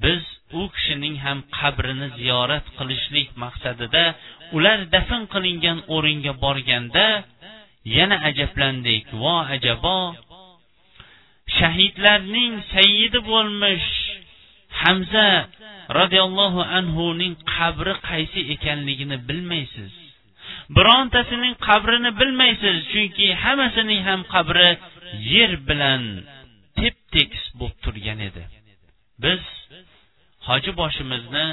biz 0.03 0.21
u 0.59 0.61
kishining 0.75 1.15
ham 1.25 1.39
qabrini 1.57 2.07
ziyorat 2.19 2.65
qilishlik 2.77 3.29
maqsadida 3.43 4.05
ular 4.57 4.79
dafn 4.93 5.21
qilingan 5.33 5.79
o'ringa 5.95 6.33
borganda 6.43 7.07
yana 7.97 8.17
ajablandik 8.29 9.05
vo 9.21 9.35
ajabo 9.55 9.99
shahidlarning 11.57 12.53
sayyidi 12.73 13.19
bo'lmish 13.31 13.89
hamza 14.81 15.27
roziyallohu 15.99 16.61
anhuning 16.79 17.33
qabri 17.53 17.93
qaysi 18.09 18.39
ekanligini 18.55 19.17
bilmaysiz. 19.27 19.91
Birontasining 20.77 21.55
qabrini 21.67 22.11
bilmaysiz 22.19 22.77
chunki 22.91 23.27
hammasining 23.43 24.01
ham 24.07 24.21
qabri 24.33 24.69
yer 25.33 25.51
bilan 25.69 26.03
tep 26.79 26.95
tekis 27.13 27.45
bo'lib 27.59 27.77
turgan 27.85 28.19
edi. 28.29 28.43
Biz 29.23 29.43
hoji 30.47 30.71
boshimizni 30.81 31.47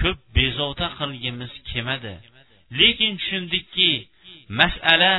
ko'p 0.00 0.18
bezovta 0.36 0.86
qilgimiz 0.98 1.52
kelmadi. 1.70 2.14
Lekin 2.80 3.12
tushundikki 3.20 3.90
masala 4.60 5.12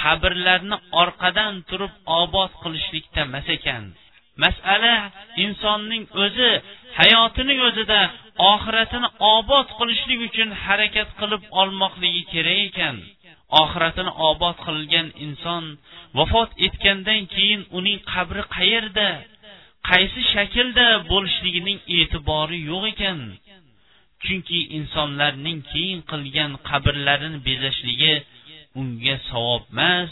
qabrlarni 0.00 0.76
orqadan 1.02 1.54
turib 1.68 1.94
obod 2.20 2.52
qilishlikda 2.62 3.20
emas 3.28 3.46
ekan. 3.56 3.84
Masala 4.42 4.94
insonning 5.44 6.04
o'zi 6.24 6.50
hayotining 6.98 7.60
o'zida 7.68 8.00
oxiratini 8.52 9.08
obod 9.36 9.68
qilishlik 9.78 10.20
uchun 10.28 10.48
harakat 10.64 11.08
qilib 11.20 11.42
olmoqligi 11.60 12.22
kerak 12.32 12.58
ekan. 12.68 12.96
Oxiratini 13.62 14.12
obod 14.30 14.56
qilgan 14.66 15.08
inson 15.26 15.64
vafot 16.18 16.50
etgandan 16.66 17.22
keyin 17.34 17.62
uning 17.78 17.98
qabri 18.12 18.42
qayerda 18.56 19.08
qaysi 19.90 20.20
shaklda 20.34 20.86
bo'lishligining 21.10 21.78
e'tibori 21.98 22.58
yo'q 22.70 22.84
ekan. 22.92 23.18
Chunki 24.24 24.58
insonlarning 24.78 25.58
keyin 25.72 26.00
qilgan 26.10 26.52
qabrlarini 26.68 27.38
bezashligi 27.48 28.14
unga 28.80 29.16
savob 29.28 29.62
emas 29.72 30.10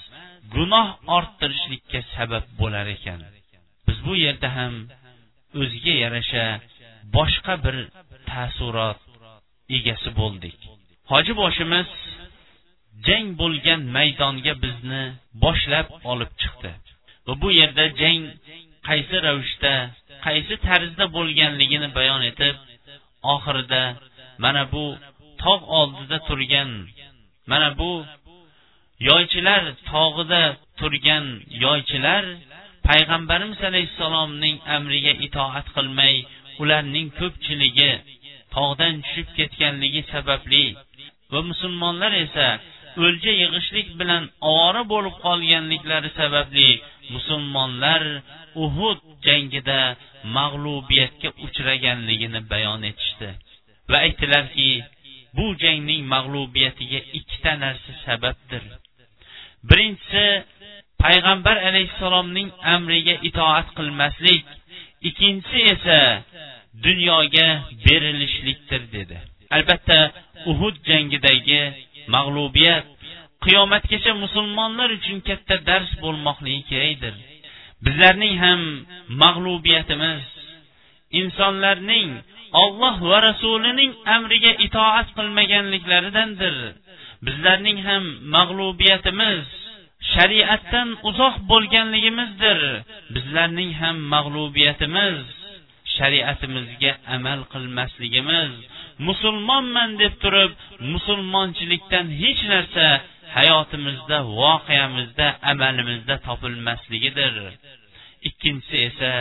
gunoh 0.55 0.88
orttirishlikka 1.17 2.01
sabab 2.14 2.45
bo'lar 2.61 2.87
ekan. 2.97 3.21
Bu 4.07 4.13
yerda 4.25 4.49
ham 4.57 4.75
o'ziga 5.61 5.95
yarasha 6.05 6.45
boshqa 7.17 7.55
bir 7.65 7.77
taassurot 8.31 9.01
egasi 9.77 10.11
bo'ldik. 10.21 10.59
Hoji 11.11 11.33
boshimiz 11.43 11.89
jang 13.07 13.29
bo'lgan 13.41 13.81
maydonga 13.97 14.55
bizni 14.65 15.03
boshlab 15.45 15.89
olib 16.13 16.33
chiqdi. 16.43 16.73
Va 17.27 17.35
bu 17.43 17.49
yerda 17.61 17.85
jang 18.01 18.23
qaysi 18.89 19.17
ravishda 19.27 19.75
qaysi 20.27 20.55
tarzda 20.67 21.05
bo'lganligini 21.17 21.89
bayon 21.99 22.23
etib 22.31 22.57
oxirida 23.35 23.83
mana 24.45 24.63
bu 24.73 24.85
tog' 25.43 25.65
oldida 25.81 26.19
turgan 26.29 26.71
mana 27.51 27.69
bu 27.81 27.93
yoychilar 29.09 29.63
tog'ida 29.91 30.43
turgan 30.79 31.25
yoychilar 31.65 32.25
payg'ambarimiz 32.88 33.61
alayhissalomning 33.70 34.57
amriga 34.77 35.12
itoat 35.27 35.66
qilmay 35.77 36.14
ularning 36.62 37.09
ko'pchiligi 37.20 37.92
tog'dan 38.55 38.94
tushib 39.05 39.29
ketganligi 39.38 40.03
sababli 40.12 40.64
va 41.33 41.40
musulmonlar 41.51 42.12
esa 42.24 42.48
o'lja 43.05 43.33
yig'ishlik 43.42 43.88
bilan 44.01 44.22
ovora 44.51 44.83
bo'lib 44.92 45.16
qolganliklari 45.27 46.11
sababli 46.20 46.70
musulmonlar 47.14 48.03
uhud 48.64 49.01
jangida 49.27 49.81
mag'lubiyatga 50.37 51.31
uchraganligini 51.46 52.40
bayon 52.53 52.83
etishdi. 52.90 53.29
Va 53.90 53.98
aytdilarki 54.07 54.70
bu 55.37 55.46
jangning 55.62 56.03
mag'lubiyatiga 56.14 57.01
ikkita 57.18 57.53
narsa 57.62 57.92
sababdir. 58.07 58.64
Birinchisi 59.68 60.24
payg'ambar 61.03 61.57
alayhissalomning 61.69 62.49
amriga 62.75 63.15
itoat 63.29 63.69
qilmaslik 63.79 64.45
ikkinchisi 65.09 65.61
esa 65.75 65.99
dunyoga 66.87 67.49
berilishlikdir 67.85 68.83
dedi. 68.97 69.17
Albatta 69.57 69.99
uhud 70.51 70.77
jangidagi 70.89 71.63
mag'lubiyat 72.15 72.87
qiyomatgacha 73.45 74.13
musulmonlar 74.25 74.89
uchun 74.99 75.19
katta 75.29 75.57
dars 75.69 75.91
bo'lmoqligi 76.03 76.63
kerakdir. 76.71 77.15
Bizlarning 77.85 78.35
ham 78.45 78.61
mag'lubiyatimiz 79.23 80.25
insonlarning 81.21 82.09
olloh 82.63 82.97
va 83.11 83.19
rasulining 83.29 83.93
amriga 84.17 84.53
itoat 84.67 85.09
qilmaganliklaridandir. 85.17 86.57
Bizlarning 87.27 87.79
ham 87.89 88.05
mag'lubiyatimiz 88.37 89.47
shariatdan 90.15 90.89
uzoq 91.09 91.35
bo'lganligimizdir. 91.51 92.59
Bizlarning 93.15 93.71
ham 93.81 93.97
mag'lubiyatimiz 94.15 95.19
shariatimizga 95.97 96.93
amal 97.17 97.41
qilmasligimiz 97.53 98.53
musulmonman 99.09 99.91
deb 100.03 100.15
turib 100.23 100.53
musulmonchilikdan 100.95 102.07
hech 102.23 102.43
narsa 102.53 102.87
hayotimizda 103.37 104.19
voqeamizda 104.41 105.27
amalimizda 105.53 106.15
topilmasligidir. 106.27 107.35
Ikkinchisi 108.29 108.77
esa 108.89 109.13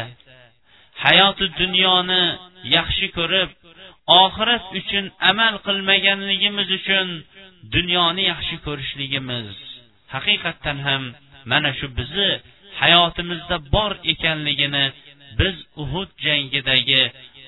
hayoti 1.06 1.46
dunyoni 1.62 2.24
yaxshi 2.78 3.08
ko'rib 3.18 3.50
oxirat 4.24 4.66
uchun 4.80 5.06
amal 5.32 5.54
qilmaganligimiz 5.68 6.70
uchun 6.80 7.08
dunyoni 7.76 8.24
yaxshi 8.32 8.56
ko'rishligimiz. 8.66 9.67
Haqiqatdan 10.14 10.78
ham 10.88 11.04
mana 11.52 11.72
shu 11.80 11.88
bizni 12.00 12.30
hayotimizda 12.82 13.58
bor 13.76 13.92
ekanligini 14.14 14.86
biz 15.40 15.56
uhud 15.84 16.12
jangidagi 16.26 17.04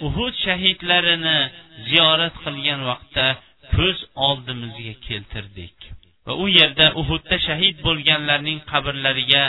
uhud 0.07 0.35
shahidlarini 0.45 1.39
ziyorat 1.87 2.35
qilgan 2.45 2.81
vaqtda 2.89 3.27
ko'z 3.75 3.97
oldimizga 4.27 4.93
keltirdik. 5.07 5.77
Va 6.25 6.33
u 6.43 6.45
yerda 6.59 6.85
uhudda 7.01 7.37
shahid 7.47 7.75
bo'lganlarning 7.87 8.59
qabrlariga 8.71 9.43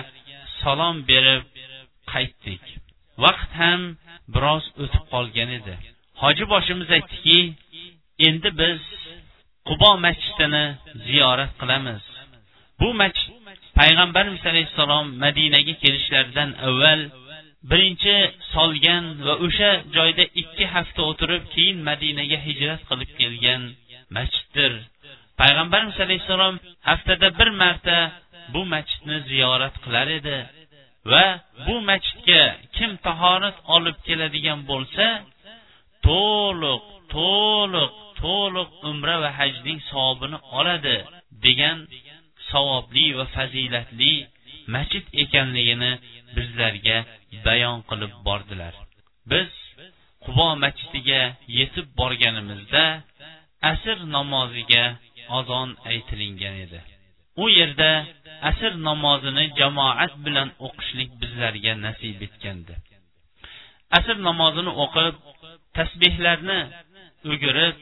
salom 0.60 0.96
berib 1.10 1.44
qaytdik. 2.12 2.64
Vaqt 3.24 3.50
ham 3.62 3.80
biroz 4.34 4.64
o'tib 4.82 5.04
qolgan 5.14 5.50
edi. 5.58 5.74
Hoji 6.22 6.44
boshimiz 6.52 6.88
aytdiki 6.96 7.38
endi 8.28 8.50
biz 8.60 8.80
qubo 9.68 9.90
masjidini 10.06 10.64
ziyorat 11.06 11.52
qilamiz. 11.60 12.02
Bu 12.80 12.88
masjid 13.00 13.34
payg'ambarimiz 13.80 14.42
alayhissalom 14.52 15.06
madinaga 15.24 15.74
kelishlaridan 15.82 16.50
avval 16.68 17.00
birinchi 17.70 18.16
solgan 18.54 19.04
va 19.26 19.34
o'sha 19.46 19.70
joyda 19.96 20.24
ikki 20.42 20.64
hafta 20.74 21.00
o'tirib 21.10 21.44
keyin 21.54 21.78
madinaga 21.90 22.38
hijrat 22.46 22.80
qilib 22.90 23.10
kelgan 23.20 23.62
masjiddir 24.16 24.72
payg'ambarimiz 25.40 25.98
alayhissalom 26.06 26.54
haftada 26.88 27.28
bir 27.38 27.48
marta 27.62 27.98
bu 28.54 28.60
masjidni 28.74 29.16
ziyorat 29.30 29.74
qilar 29.84 30.06
edi 30.18 30.38
va 31.12 31.24
bu 31.66 31.74
masjidga 31.90 32.42
kim 32.76 32.90
tahorat 33.06 33.56
olib 33.76 33.98
keladigan 34.06 34.60
bo'lsa 34.70 35.06
to'liq 36.08 36.82
to'liq 37.16 37.92
to'liq 38.22 38.68
umra 38.90 39.16
va 39.22 39.30
hajning 39.38 39.78
savobini 39.90 40.38
oladi 40.58 40.96
degan 41.44 41.78
savobli 42.52 43.06
va 43.18 43.26
fazilatli 43.36 44.12
masjid 44.74 45.04
ekanligini 45.24 45.92
bizlarga 46.36 46.98
bayon 47.46 47.78
qilib 47.90 48.12
bordilar. 48.26 48.74
Biz 49.30 49.50
qubo 50.24 50.48
masjidiga 50.64 51.22
yetib 51.58 51.86
borganimizda 52.00 52.84
asr 53.72 53.98
namoziga 54.16 54.84
azon 55.38 55.70
aytilingan 55.90 56.56
edi. 56.64 56.80
U 57.42 57.44
yerda 57.58 57.90
asr 58.50 58.72
namozini 58.88 59.44
jamoat 59.60 60.12
bilan 60.26 60.48
o'qishlik 60.66 61.10
bizlarga 61.22 61.72
nasib 61.86 62.18
etgandi. 62.26 62.74
Asr 63.98 64.16
namozini 64.28 64.72
o'qib 64.84 65.14
tasbehlarni 65.76 66.60
o'girib 67.32 67.76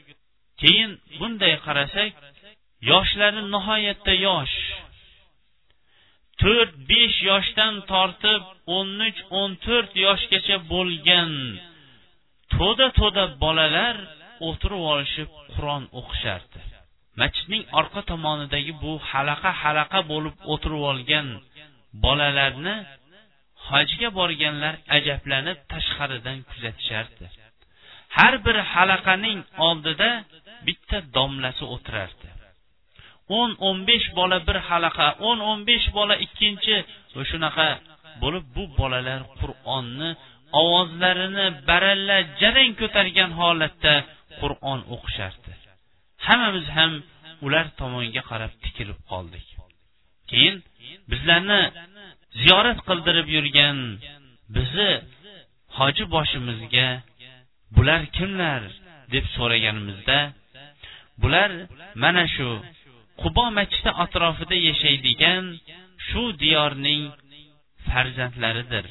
keyin 0.61 0.91
bunday 1.19 1.55
qarasak 1.65 2.11
yoshlari 2.91 3.41
nihoyatda 3.55 4.13
yosh 4.27 4.58
to'rt 6.41 6.73
besh 6.89 7.17
yoshdan 7.29 7.73
tortib 7.91 8.43
o'n 8.77 8.89
uch 9.07 9.19
o'n 9.39 9.51
to'rt 9.65 9.91
yoshgacha 10.05 10.57
bo'lgan 10.73 11.31
to'da 12.55 12.87
to'da 12.99 13.23
bolalar 13.43 13.95
o'tirib 14.47 14.83
olishib 14.93 15.29
qur'on 15.53 15.83
o'qishardi. 15.99 16.59
Masjidning 17.21 17.63
orqa 17.79 18.01
tomonidagi 18.11 18.73
bu 18.83 18.93
halaqa 19.09 19.51
halaqa 19.61 19.99
bo'lib 20.11 20.35
o'tirib 20.53 20.83
olgan 20.91 21.27
bolalarni 22.05 22.75
hajga 23.69 24.09
borganlar 24.19 24.75
ajablanib 24.97 25.59
tashqaridan 25.73 26.37
kuzatishardi. 26.49 27.25
Har 28.17 28.33
bir 28.45 28.57
halaqaning 28.73 29.39
oldida 29.67 30.09
bitta 30.67 30.97
domlasi 31.15 31.63
o'tirardi. 31.75 32.28
O'n 33.37 33.51
o'n 33.67 33.77
besh 33.89 34.07
bola 34.17 34.37
bir 34.47 34.57
halaqa 34.69 35.07
o'n 35.27 35.39
o'n 35.49 35.59
besh 35.69 35.87
bola 35.97 36.15
ikkinchi. 36.25 36.75
Va 37.15 37.23
shunaqa 37.31 37.67
bo'lib 38.21 38.45
bu 38.55 38.63
bolalar 38.79 39.21
qur'onni 39.39 40.09
ovozlarini 40.61 41.47
baralla 41.69 42.17
jarang 42.41 42.73
ko'targan 42.81 43.31
holatda 43.39 43.93
qur'on 44.41 44.79
o'qishardi. 44.95 45.51
Hammamiz 46.25 46.67
ham 46.77 46.91
ular 47.45 47.65
tomonga 47.79 48.21
qarab 48.29 48.53
tikilib 48.63 48.99
qoldik. 49.11 49.47
Keyin 50.29 50.55
bizlarni 51.11 51.61
ziyorat 52.41 52.79
qildirib 52.87 53.27
yurgan 53.35 53.77
bizni 54.55 54.91
hoji 55.77 56.03
boshimizga 56.15 56.87
bular 57.75 58.01
kimlar? 58.17 58.63
deb 59.13 59.25
so'raganimizda 59.35 60.17
bular 61.21 61.49
mana 62.03 62.23
shu 62.35 62.47
qubo 63.21 63.45
masjidi 63.57 63.91
atrofida 64.03 64.55
yashaydigan 64.69 65.43
shu 66.07 66.23
diyorning 66.43 67.03
farzandlaridir. 67.87 68.85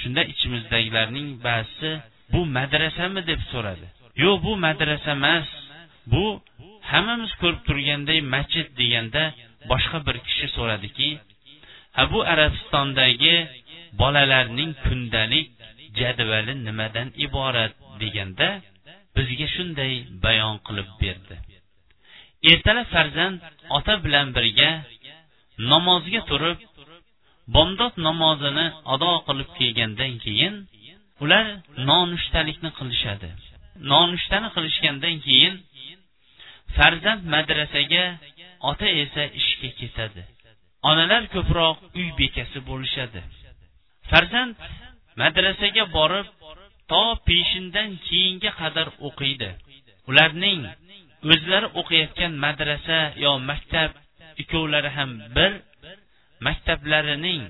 Shunda 0.00 0.22
ichimizdagilarning 0.32 1.28
ba'zisi 1.46 1.90
bu 2.32 2.40
madrasami? 2.56 3.20
deb 3.30 3.40
so'radi. 3.52 3.86
Yo'q 4.24 4.38
bu 4.46 4.52
madrasa 4.66 5.12
emas 5.18 5.46
bu 6.12 6.24
hammamiz 6.90 7.32
ko'rib 7.40 7.60
turganday 7.68 8.20
masjid 8.34 8.66
deganda 8.80 9.22
boshqa 9.70 9.98
bir 10.06 10.16
kishi 10.26 10.46
so'radiki 10.56 11.10
ha 11.96 12.02
bu 12.12 12.18
arabistondagi 12.32 13.36
bolalarning 14.00 14.70
kundalik 14.84 15.48
jadvali 16.00 16.54
nimadan 16.66 17.08
iborat? 17.26 17.72
deganda 18.02 18.48
bizga 19.16 19.46
shunday 19.54 19.92
bayon 20.24 20.56
qilib 20.66 20.88
berdi. 21.02 21.36
Ertalab 22.42 22.86
farzand 22.94 23.40
ota 23.76 23.94
bilan 24.04 24.26
birga 24.36 24.70
namozga 25.70 26.20
turib 26.30 26.58
bomdod 27.54 27.94
namozini 28.08 28.66
ado 28.94 29.12
qilib 29.26 29.50
kelgandan 29.58 30.12
keyin 30.24 30.54
ular 31.22 31.46
nonushtalikni 31.88 32.70
qilishadi. 32.78 33.30
Nonushtani 33.92 34.48
qilishgandan 34.56 35.16
keyin 35.26 35.54
farzand 36.76 37.22
madrasaga 37.34 38.04
ota 38.70 38.88
esa 39.02 39.24
ishga 39.40 39.70
ketadi. 39.80 40.22
Onalar 40.90 41.22
ko'proq 41.34 41.76
uy 41.98 42.08
bekasi 42.20 42.58
bo'lishadi. 42.70 43.20
Farzand 44.10 44.54
madrasaga 45.22 45.84
borib 45.96 46.26
to 46.90 47.02
peshindan 47.28 47.90
keyinga 48.06 48.50
qadar 48.60 48.88
o'qiydi. 49.08 49.50
Ularning 50.10 50.60
o'zlari 51.32 51.68
o'qiyotgan 51.80 52.32
madrasa 52.44 52.98
yo 53.24 53.32
maktab 53.50 53.90
ikkovlari 54.42 54.90
ham 54.98 55.10
bir 55.36 55.52
maktablarining 56.46 57.42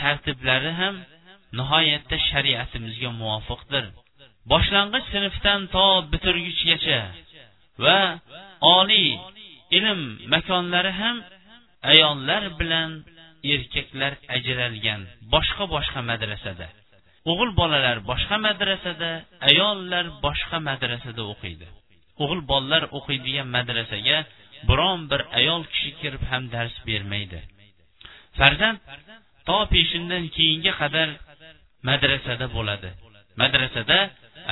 tartiblari 0.00 0.72
ham 0.80 0.94
nihoyatda 1.58 2.16
shariatimizga 2.30 3.10
muvofiqdir. 3.20 3.84
Boshlang'ich 4.52 5.06
sinfdan 5.14 5.60
to 5.74 5.86
bitirguchgacha 6.12 7.00
va 7.84 8.00
oliy 8.78 9.08
ilm 9.78 10.00
makonlari 10.34 10.92
ham 11.00 11.16
ayollar 11.92 12.42
bilan 12.60 12.90
erkaklar 13.52 14.12
ajralgan 14.36 15.00
boshqa 15.34 15.64
boshqa 15.74 16.00
madrasada. 16.10 16.68
O'g'il 17.30 17.50
bolalar 17.60 17.96
boshqa 18.10 18.36
madrasada 18.46 19.10
ayollar 19.50 20.04
boshqa 20.26 20.56
madrasada 20.68 21.22
o'qiydi. 21.32 21.66
O'g'il 22.22 22.40
bolalar 22.50 22.82
o'qiydigan 22.98 23.48
madrasaga 23.56 24.18
biron 24.68 25.00
bir 25.10 25.20
ayol 25.38 25.62
kishi 25.72 25.90
kirib 26.00 26.22
ham 26.30 26.42
dars 26.54 26.74
bermaydi. 26.88 27.40
Farzand 28.38 28.78
to 29.48 29.58
peshindan 29.72 30.24
keyinga 30.36 30.72
qadar 30.80 31.08
madrasada 31.88 32.46
bo'ladi. 32.56 32.90
Madrasada 33.42 33.98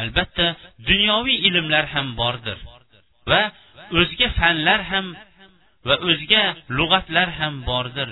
albatta 0.01 0.47
dunyoviy 0.91 1.39
ilmlar 1.49 1.85
ham 1.95 2.09
bordir 2.21 2.59
va 3.31 3.43
o'zga 4.01 4.29
fanlar 4.39 4.81
ham 4.91 5.07
va 5.89 5.97
o'zga 6.11 6.43
lug'atlar 6.79 7.29
ham 7.41 7.55
bordir. 7.71 8.09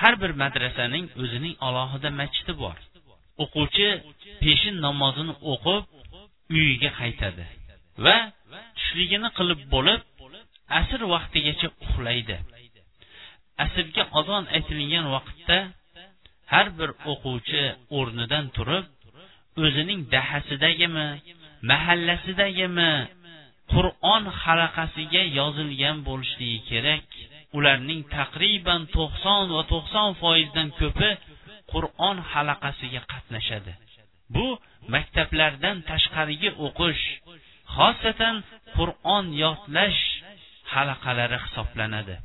Har 0.00 0.14
bir 0.22 0.32
madrasaning 0.42 1.06
o'zining 1.22 1.54
alohida 1.66 2.10
masjidi 2.20 2.52
bor. 2.62 2.76
O'quvchi 3.42 3.88
peshin 4.42 4.76
namozini 4.86 5.34
o'qib 5.52 5.82
uyiga 6.56 6.90
qaytadi 7.00 7.44
va 8.04 8.16
tushligini 8.76 9.28
qilib 9.38 9.60
bo'lib 9.74 10.00
asr 10.80 11.00
vaqtigacha 11.14 11.68
uxlaydi. 11.84 12.36
Asrga 13.64 14.04
azon 14.20 14.44
aytilgan 14.56 15.06
vaqtda 15.16 15.58
har 16.52 16.66
bir 16.78 16.90
o'quvchi 17.12 17.62
o'rnidan 17.98 18.46
turib 18.56 18.86
o'zining 19.64 20.00
dahasidagimi 20.14 21.08
mahallasidagimi 21.70 22.92
qur'on 23.72 24.24
halaqasiga 24.42 25.22
yozilgan 25.38 25.96
bo'lishligi 26.08 26.60
kerak. 26.70 27.06
Ularning 27.58 28.02
taqriban 28.16 28.82
to'qson 28.96 29.44
va 29.56 29.62
to'qson 29.72 30.08
foizdan 30.22 30.68
ko'pi 30.80 31.10
qur'on 31.72 32.16
halaqasiga 32.30 33.00
qatnashadi. 33.12 33.72
Bu 34.34 34.46
maktablardan 34.94 35.76
tashqariga 35.90 36.50
o'qish 36.66 37.04
xosatan 37.76 38.36
qur'on 38.76 39.24
yodlash 39.44 40.00
halaqalari 40.72 41.38
hisoblanadi. 41.44 42.16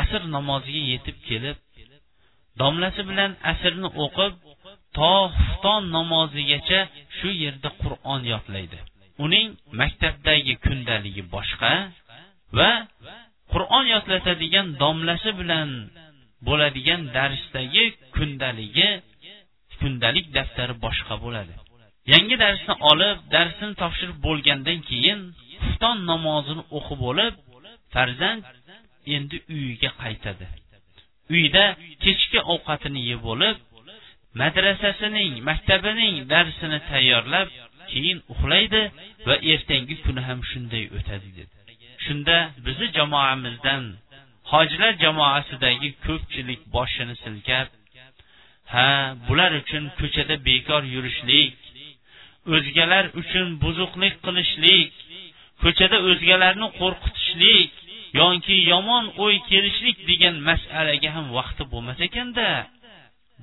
Asr 0.00 0.22
namoziga 0.36 0.82
yetib 0.92 1.16
kelib 1.28 1.58
domlasi 2.60 3.02
bilan 3.10 3.30
asrni 3.52 3.88
o'qib 4.04 4.32
to 4.96 5.12
xufton 5.36 5.82
namozigacha 5.96 6.80
shu 7.16 7.28
yerda 7.42 7.70
qur'on 7.82 8.22
yodlaydi. 8.32 8.78
Uning 9.24 9.48
maktabdagi 9.80 10.54
kundaligi 10.66 11.22
boshqa 11.34 11.72
va 12.58 12.70
qur'on 13.52 13.84
yodlatadigan 13.94 14.66
domlasi 14.82 15.30
bilan 15.40 15.68
bo'ladigan 16.48 17.00
darsdagi 17.16 17.84
kundaligi 18.16 18.88
kundalik 19.80 20.26
daftari 20.36 20.74
boshqa 20.84 21.14
bo'ladi. 21.24 21.54
Yangi 22.06 22.36
darsni 22.44 22.74
olib 22.90 23.18
darsini 23.34 23.74
topshirib 23.82 24.18
bo'lgandan 24.26 24.78
keyin 24.90 25.20
xufton 25.62 25.96
namozini 26.10 26.62
o'qib 26.76 26.98
bo'lib 27.06 27.34
farzand 27.94 28.42
endi 29.14 29.36
uyiga 29.54 29.90
qaytadi. 30.02 30.46
Uyda 31.34 31.64
kechki 32.04 32.40
ovqatini 32.54 33.02
yeb 33.10 33.20
bo'lib 33.28 33.56
madrasasining 34.40 35.32
maktabining 35.48 36.16
darsini 36.34 36.78
tayyorlab 36.90 37.48
keyin 37.92 38.18
uxlaydi 38.32 38.82
va 39.26 39.34
ertangi 39.52 39.96
kuni 40.04 40.20
ham 40.28 40.40
shunday 40.50 40.84
o'tadi 40.96 41.28
dedi. 41.38 41.52
Shunda 42.04 42.36
bizni 42.66 42.88
jamoamizdan 42.98 43.84
hojilar 44.52 44.92
jamoasidagi 45.04 45.90
ko'pchilik 46.06 46.60
boshini 46.74 47.14
silkab 47.24 47.66
ha 48.72 48.88
bular 49.28 49.52
uchun 49.62 49.84
ko'chada 50.00 50.34
bekor 50.48 50.82
yurishlik 50.94 51.61
o'zgalar 52.54 53.04
uchun 53.20 53.48
buzuqlik 53.62 54.14
qilishlik 54.26 54.92
ko'chada 55.62 55.98
o'zgalarni 56.10 56.68
qo'rqitishlik 56.80 57.72
yoki 58.20 58.56
yomon 58.72 59.04
o'y 59.24 59.36
kelishlik 59.50 59.98
degan 60.10 60.36
masalaga 60.48 61.10
ham 61.16 61.26
vaqti 61.38 61.62
bo'lmas 61.72 61.98
ekanda 62.08 62.48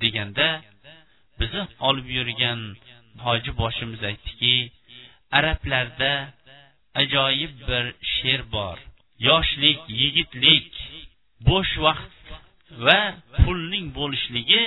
deganda 0.02 0.48
bizni 1.40 1.62
olib 1.88 2.08
yurgan 2.16 2.60
hoji 3.24 3.50
boshimiz 3.60 4.00
aytdiki 4.10 4.54
arablarda 5.38 6.12
ajoyib 7.02 7.54
bir 7.68 7.84
she'r 8.14 8.42
bor 8.54 8.78
yoshlik 9.28 9.80
yigitlik 10.00 10.70
bo'sh 11.48 11.74
vaqt 11.86 12.14
va 12.86 13.00
pulning 13.42 13.86
bo'lishligi 13.98 14.62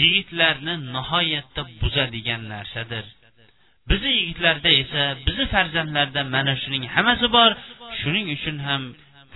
yigitlarni 0.00 0.74
nihoyatda 0.94 1.62
buzadigan 1.80 2.42
narsadir. 2.52 3.04
Bizni 3.90 4.10
yigitlarda 4.20 4.70
esa 4.82 5.02
bizni 5.26 5.46
farzandlarda 5.54 6.20
mana 6.34 6.54
shuning 6.62 6.84
hammasi 6.96 7.26
bor. 7.36 7.50
Shuning 8.00 8.26
uchun 8.36 8.56
ham 8.68 8.82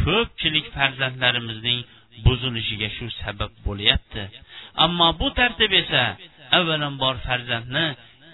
ko'pchilik 0.05 0.67
farzandlarimizning 0.77 1.81
buzilishiga 2.25 2.89
shu 2.97 3.07
sabab 3.23 3.53
bo'lyapti. 3.67 4.23
Ammo 4.85 5.09
bu 5.21 5.29
tartib 5.39 5.73
esa 5.83 6.03
avvalambor 6.59 7.15
farzandni 7.27 7.87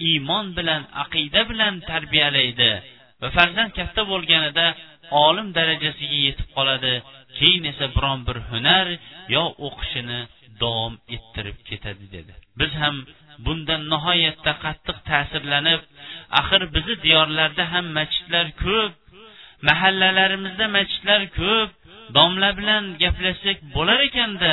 iymon 0.08 0.46
bilan 0.58 0.82
aqida 1.02 1.40
bilan 1.50 1.74
tarbiyalaydi 1.90 2.72
va 3.20 3.28
farzand 3.36 3.70
katta 3.78 4.02
bo'lganida 4.12 4.66
olim 5.26 5.48
darajasiga 5.58 6.18
yetib 6.26 6.48
qoladi. 6.56 6.94
Keyin 7.38 7.64
esa 7.72 7.86
biron 7.96 8.20
bir 8.28 8.38
hunar 8.50 8.86
yo 9.34 9.44
o'qishini 9.66 10.20
davom 10.62 10.94
ettirib 11.16 11.58
ketadi 11.68 12.06
dedi. 12.16 12.32
Biz 12.60 12.72
ham 12.82 12.96
bundan 13.46 13.82
nihoyatda 13.92 14.52
qattiq 14.64 14.98
ta'sirlanib 15.10 15.80
axir 16.40 16.62
bizni 16.74 16.96
diyorlarda 17.06 17.64
ham 17.72 17.86
masjidlar 17.98 18.46
ko'p 18.64 18.92
mahallalarimizda 19.68 20.66
masjidlar 20.76 21.22
ko'p 21.40 21.70
domla 22.16 22.50
bilan 22.58 22.84
gaplashsak 23.02 23.58
bo'lar 23.74 23.98
ekanda 24.08 24.52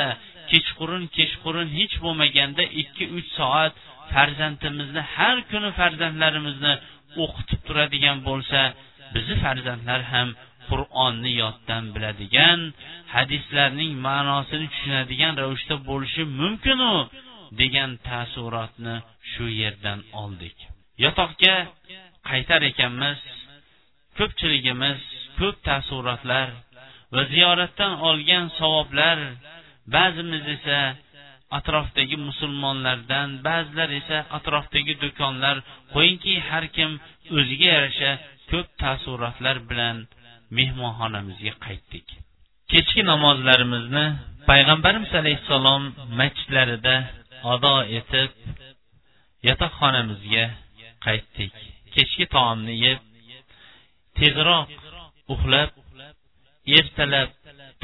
kechqurun 0.52 1.04
kechqurun 1.18 1.68
hech 1.78 1.96
bo'lmaganda 2.04 2.64
ikki 2.82 3.06
uch 3.18 3.30
soat 3.38 3.74
farzandimizni 4.14 5.04
har 5.16 5.38
kuni 5.52 5.70
farzandlarimizni 5.80 6.74
o'qitib 7.24 7.62
turadigan 7.68 8.18
bo'lsa 8.30 8.60
bizni 9.16 9.36
farzandlar 9.46 10.02
ham 10.14 10.28
qur'onni 10.70 11.32
yoddan 11.44 11.84
biladigan 11.96 12.60
hadislarning 13.16 13.92
ma'nosini 14.08 14.68
tushunadigan 14.74 15.34
ravishda 15.42 15.76
bo'lishi 15.90 16.24
mumkinu. 16.40 16.94
Degan 17.60 17.92
taassurotni 18.08 18.96
shu 19.32 19.46
yerdan 19.62 20.00
oldik. 20.24 20.58
Yotoqga 21.04 21.56
qaytar 22.30 22.62
ekanmiz? 22.72 23.20
Ko'pchiligimiz 24.18 25.00
ko'p 25.40 25.58
taassurotlar 25.68 26.48
va 27.14 27.24
ziyoratdan 27.34 27.94
olgan 28.10 28.46
savoblar 28.60 29.18
ba'zimiz 29.96 30.44
esa 30.56 30.80
atrofdagi 31.58 32.18
musulmonlardan 32.28 33.30
ba'zilar 33.48 33.90
esa 34.02 34.18
atrofdagi 34.38 34.94
do'konlar 35.04 35.56
qo'yingki 35.94 36.34
har 36.50 36.66
kim 36.76 36.92
o'ziga 37.38 37.68
yarasha 37.76 38.12
ko'p 38.52 38.68
taassurotlar 38.82 39.58
bilan 39.70 39.98
mehmonxonamizga 40.58 41.54
qaytdik. 41.66 42.08
Kechki 42.72 43.02
namozlarimizni 43.12 44.06
payg'ambarimiz 44.50 45.12
alayhissalom 45.22 45.84
masjidlarida 46.20 46.96
ado 47.54 47.76
etib 48.00 48.32
yotoqxonamizga 49.48 50.46
qaytdik. 51.06 51.54
Kechki 51.96 52.26
taomni 52.36 52.76
yeb 52.86 53.00
tezroq 54.20 54.70
uxlab 55.34 55.72
ertalab 56.78 57.30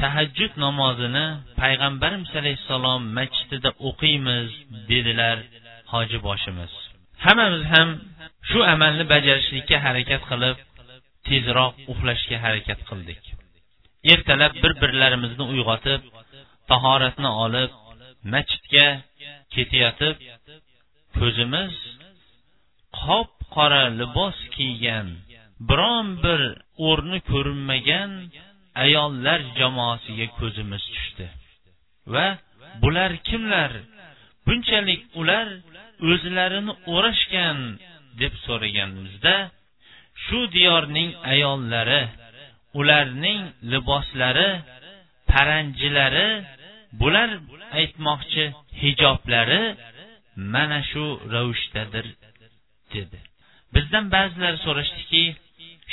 tahajjud 0.02 0.52
namozini 0.64 1.26
payg'ambarimiz 1.60 2.32
alayhissalom 2.40 3.02
masjidida 3.18 3.70
o'qiymiz 3.88 4.48
dedilar 4.90 5.38
hoji 5.92 6.18
boshimiz 6.26 6.72
hammamiz 7.24 7.64
ham 7.74 7.88
shu 8.48 8.58
amalni 8.74 9.04
bajarishlikka 9.14 9.76
harakat 9.86 10.22
qilib 10.30 10.56
tezroq 11.28 11.74
uxlashga 11.92 12.36
harakat 12.44 12.80
qildik. 12.88 13.22
Ertalab 14.12 14.52
bir 14.62 14.72
birlarimizni 14.82 15.44
uyg'otib 15.52 16.00
tahoratni 16.70 17.30
olib 17.44 17.70
masjidga 18.34 18.86
ketayotib 19.54 20.16
ko'zimiz 21.18 21.74
qop 23.02 23.30
qora 23.54 23.84
libos 24.00 24.38
kiygan 24.54 25.08
biron 25.68 26.06
bir 26.24 26.40
o'rni 26.88 27.18
ko'rinmagan 27.30 28.10
ayollar 28.84 29.40
jamoasiga 29.58 30.26
ko'zimiz 30.38 30.82
tushdi. 30.94 31.26
Va 32.12 32.26
bular 32.82 33.12
kimlar? 33.28 33.72
Bunchalik 34.46 35.02
ular 35.20 35.46
o'zlarini 36.10 36.72
o'rashgan 36.94 37.58
deb 38.20 38.34
so'raganimizda 38.46 39.36
shu 40.24 40.38
diyorning 40.56 41.10
ayollari 41.32 42.02
ularning 42.80 43.40
liboslari 43.72 44.50
paranjilari 45.30 46.28
bular 47.00 47.30
aytmoqchi 47.78 48.44
hijoblari 48.82 49.62
mana 50.54 50.80
shu 50.90 51.04
ravishdadir 51.34 52.06
dedi. 52.94 53.18
Bizdan 53.74 54.04
ba'zilar 54.14 54.54
so'rashdiki 54.64 55.24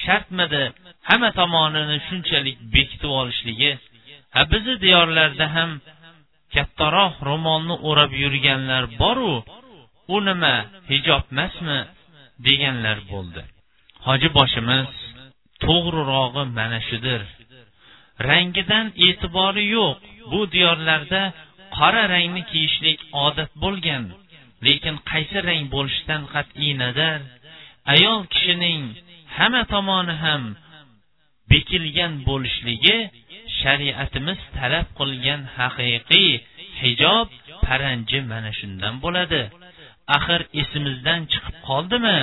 shartmidi 0.04 0.64
hamma 1.10 1.30
tomonini 1.40 1.98
shunchalik 2.08 2.58
bekitib 2.76 3.12
olishligi 3.22 3.72
ha 4.36 4.42
bizni 4.52 4.76
diyorlarda 4.86 5.46
ham 5.56 5.72
kattaroq 6.56 7.16
ro'molni 7.30 7.76
o'rab 7.90 8.12
yurganlar 8.24 8.84
boru 9.02 9.34
u 10.16 10.18
nima 10.28 10.56
hijob 10.92 11.24
emasmi 11.34 11.80
deganlar 12.48 12.98
bo'ldi. 13.12 13.42
Hoji 14.08 14.30
boshimiz 14.38 14.90
to'g'rirog'i 15.66 16.44
mana 16.58 16.80
shudir. 16.90 17.22
Rangidan 18.28 18.88
e'tibori 19.08 19.66
yo'q. 19.76 19.98
Bu 20.32 20.42
diyorlarda 20.54 21.22
qora 21.78 22.04
rangni 22.14 22.44
kiyishlik 22.52 23.00
odat 23.26 23.52
bo'lgan. 23.64 24.04
Lekin 24.66 24.96
qaysi 25.12 25.38
rang 25.48 25.64
bo'lishidan 25.76 26.22
qat'iy 26.34 26.72
nazar? 26.84 27.20
Ayol 27.94 28.22
kishining 28.34 28.84
hamma 29.38 29.64
tomoni 29.74 30.16
ham 30.24 30.44
bekilgan 31.52 32.14
bo'lishligi 32.30 32.98
shariatimiz 33.60 34.40
talab 34.58 34.88
qilgan 35.00 35.42
haqiqiy 35.58 36.32
hijob 36.82 37.28
paranji 37.66 38.20
mana 38.32 38.52
shundan 38.60 38.96
bo'ladi. 39.04 39.42
Axir 40.18 40.42
esimizdan 40.62 41.22
chiqib 41.32 41.56
qoldimi? 41.70 42.20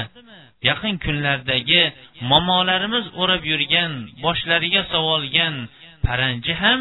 Yaqin 0.68 0.94
kunlardagi 1.04 1.82
momolarimiz 2.30 3.06
o'rab 3.22 3.42
yurgan 3.52 3.92
boshlariga 4.24 4.82
sovolgan 4.92 5.54
paranji 6.06 6.52
ham 6.62 6.80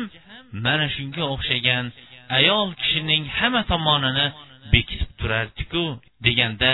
mana 0.65 0.87
shunga 0.95 1.23
o'xshagan. 1.33 1.85
Ayol 2.37 2.67
kishining 2.81 3.23
hamma 3.37 3.61
tomonini 3.71 4.27
bekitib 4.73 5.11
turardiku 5.19 5.83
deganda 6.25 6.71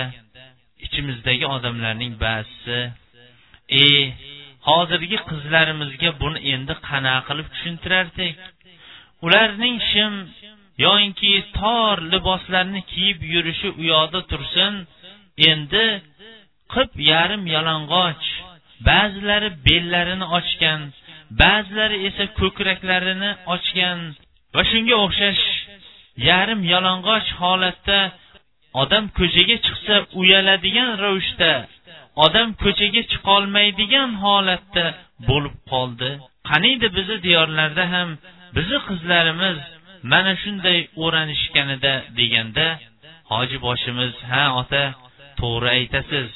ichimizdagi 0.86 1.46
odamlarning 1.56 2.12
ba'zisi 2.24 2.78
e 3.82 3.84
hozirgi 4.68 5.18
qizlarimizga 5.28 6.10
buni 6.22 6.38
endi 6.54 6.74
qanaqa 6.88 7.22
qilib 7.28 7.46
tushuntirardik? 7.54 8.36
Ularning 9.26 9.76
shim 9.90 10.12
yoinki 10.84 11.32
tor 11.58 11.96
liboslarni 12.12 12.80
kiyib 12.92 13.18
yurishi 13.32 13.68
u 13.80 13.82
yoqda 13.92 14.20
tursin 14.30 14.74
endi 15.50 15.86
qip 16.74 16.90
yarim 17.12 17.42
yalang'och 17.54 18.24
ba'zilari 18.88 19.50
bellarini 19.66 20.26
ochgan 20.38 20.80
ba'zilari 21.40 21.98
esa 22.08 22.24
ko'kraklarini 22.40 23.30
ochgan 23.54 23.98
va 24.54 24.62
shunga 24.70 24.96
o'xshash 25.04 25.44
yarim 26.28 26.60
yalang'och 26.72 27.28
holatda 27.42 28.00
odam 28.82 29.04
ko'chaga 29.18 29.56
chiqsa 29.66 29.94
uyaladigan 30.20 30.90
ravishda 31.02 31.52
odam 32.24 32.48
ko'chaga 32.62 33.02
chiqolmaydigan 33.12 34.10
holatda 34.24 34.84
bo'lib 35.28 35.56
qoldi. 35.72 36.10
Qaniydi 36.50 36.86
bizni 36.96 37.18
diyorlarda 37.26 37.84
ham 37.94 38.08
bizni 38.56 38.78
qizlarimiz 38.88 39.58
mana 40.12 40.32
shunday 40.42 40.78
o'ranishganida 41.04 41.94
deganda 42.18 42.66
hoji 43.32 43.56
boshimiz 43.66 44.12
ha 44.30 44.44
ota 44.60 44.84
to'g'ri 45.40 45.68
aytasiz. 45.78 46.30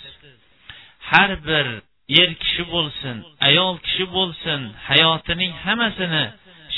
Har 1.10 1.30
bir 1.48 1.66
er 2.08 2.30
kishi 2.42 2.64
bo'lsin 2.74 3.16
ayol 3.48 3.74
kishi 3.86 4.04
bo'lsin 4.16 4.60
hayotining 4.88 5.52
hammasini 5.64 6.24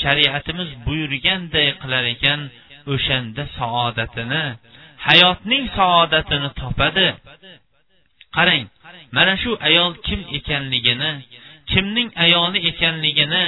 shariatimiz 0.01 0.69
buyurganday 0.85 1.69
qilar 1.81 2.03
ekan 2.15 2.39
o'shanda 2.93 3.43
saodatini 3.57 4.43
hayotning 5.07 5.65
saodatini 5.77 6.49
topadi. 6.61 7.07
Qarang 8.35 8.63
mana 9.15 9.33
shu 9.41 9.51
ayol 9.69 9.91
kim 10.07 10.21
ekanligini 10.37 11.11
kimning 11.71 12.09
ayoli 12.25 12.59
ekanligini 12.71 13.45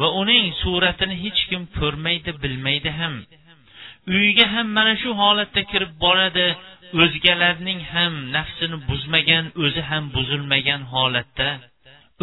va 0.00 0.08
uning 0.20 0.44
suratini 0.62 1.16
hech 1.24 1.40
kim 1.50 1.62
ko'rmaydi 1.78 2.30
bilmaydi 2.42 2.90
ham. 3.00 3.14
Uyiga 4.14 4.46
ham 4.54 4.66
mana 4.78 4.94
shu 5.02 5.10
holatda 5.20 5.62
kirib 5.70 5.92
boradi 6.04 6.46
o'zgalarning 7.02 7.80
ham 7.92 8.12
nafsini 8.36 8.78
buzmagan 8.88 9.44
o'zi 9.64 9.82
ham 9.90 10.04
buzilmagan 10.16 10.82
holatda 10.92 11.48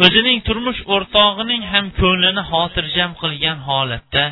o'zining 0.04 0.38
turmush 0.48 0.80
o'rtog'ining 0.94 1.62
ham 1.72 1.86
ko'nglini 2.00 2.42
xotirjam 2.50 3.10
qilgan 3.22 3.58
holatda. 3.68 4.24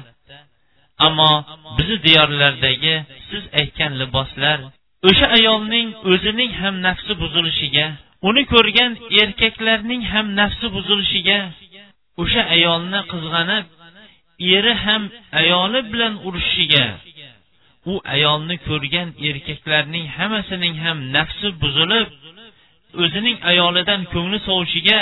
Ammo 1.07 1.32
bizni 1.76 1.97
diyorlardagi 2.07 2.95
siz 3.28 3.43
aytgan 3.61 3.93
liboslar 4.01 4.59
o'sha 5.09 5.26
ayolning 5.39 5.89
o'zining 6.12 6.53
ham 6.61 6.74
nafsi 6.87 7.12
buzilishiga 7.22 7.87
uni 8.28 8.43
ko'rgan 8.53 8.93
erkaklarning 9.22 10.03
ham 10.12 10.26
nafsi 10.41 10.66
buzilishiga 10.76 11.39
o'sha 12.22 12.43
ayolni 12.57 13.01
qizg'anib 13.12 13.66
eri 14.57 14.74
ham 14.84 15.03
ayoli 15.41 15.80
bilan 15.93 16.14
urushishiga 16.26 16.84
u 17.93 17.95
ayolni 18.14 18.57
ko'rgan 18.68 19.09
erkaklarning 19.28 20.07
hammasining 20.16 20.74
ham 20.84 20.99
nafsi 21.16 21.49
buzilib 21.62 22.09
o'zining 23.03 23.39
ayolidan 23.51 24.03
ko'ngli 24.12 24.39
sovishiga 24.49 25.01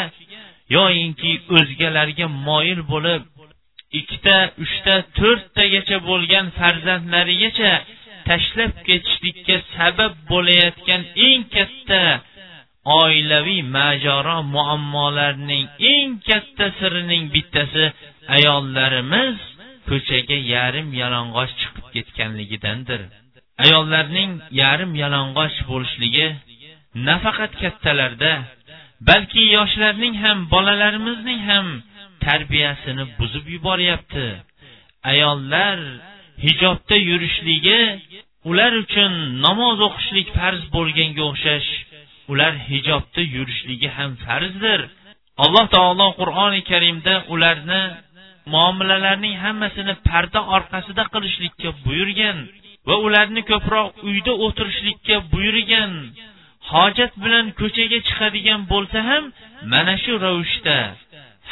yoyinki 0.76 1.32
o'zgalarga 1.56 2.26
moyil 2.48 2.80
bo'lib 2.92 3.22
ikkita 4.00 4.36
uchta 4.64 4.94
to'rttagacha 5.18 5.98
bo'lgan 6.08 6.46
farzandlarigacha 6.58 7.72
tashlab 8.28 8.72
ketishlikka 8.86 9.56
sabab 9.74 10.12
bo'layotgan 10.30 11.02
eng 11.28 11.42
katta 11.56 12.02
oilaviy 13.02 13.62
majaro 13.76 14.38
muammolarning 14.54 15.66
eng 15.92 16.10
katta 16.28 16.66
sirining 16.78 17.24
bittasi 17.34 17.84
ayollarimiz 18.36 19.38
ko'chaga 19.88 20.38
yarim 20.54 20.88
yalang'och 21.02 21.50
chiqib 21.60 21.86
ketganligidandir. 21.94 23.00
Ayollarning 23.64 24.32
yarim 24.62 24.92
yalang'och 25.02 25.56
bo'lishligi 25.70 26.28
nafaqat 27.08 27.52
kattalarda 27.62 28.32
balki 29.08 29.42
yoshlarning 29.56 30.14
ham 30.24 30.38
bolalarimizning 30.54 31.40
ham 31.50 31.66
tarbiyasini 32.24 33.04
buzib 33.18 33.46
yuboryapti. 33.54 34.26
Ayollar 35.12 35.78
hijobda 36.44 36.96
yurishligi 37.10 37.80
ular 38.50 38.72
uchun 38.84 39.12
namoz 39.46 39.78
o'qishlik 39.88 40.28
farz 40.38 40.62
bo'lganga 40.76 41.22
o'xshash 41.30 41.70
ular 42.32 42.52
hijobda 42.70 43.22
yurishligi 43.34 43.88
ham 43.96 44.10
farzdir. 44.24 44.80
Alloh 45.44 45.66
taolo 45.76 46.08
qur'oni 46.20 46.60
karimda 46.70 47.14
ularni 47.34 47.82
muomalalarning 48.53 49.35
hammasini 49.43 49.93
parda 50.07 50.39
orqasida 50.55 51.03
qilishlikka 51.13 51.69
buyurgan 51.85 52.37
va 52.87 52.95
ularni 53.05 53.41
ko'proq 53.51 53.89
uyda 54.09 54.33
o'tirishlikka 54.45 55.15
buyurgan 55.33 55.91
hojat 56.71 57.13
bilan 57.23 57.45
ko'chaga 57.59 57.99
chiqadigan 58.07 58.61
bo'lsa 58.71 58.99
ham 59.09 59.23
mana 59.73 59.95
shu 60.03 60.13
ravishda 60.25 60.79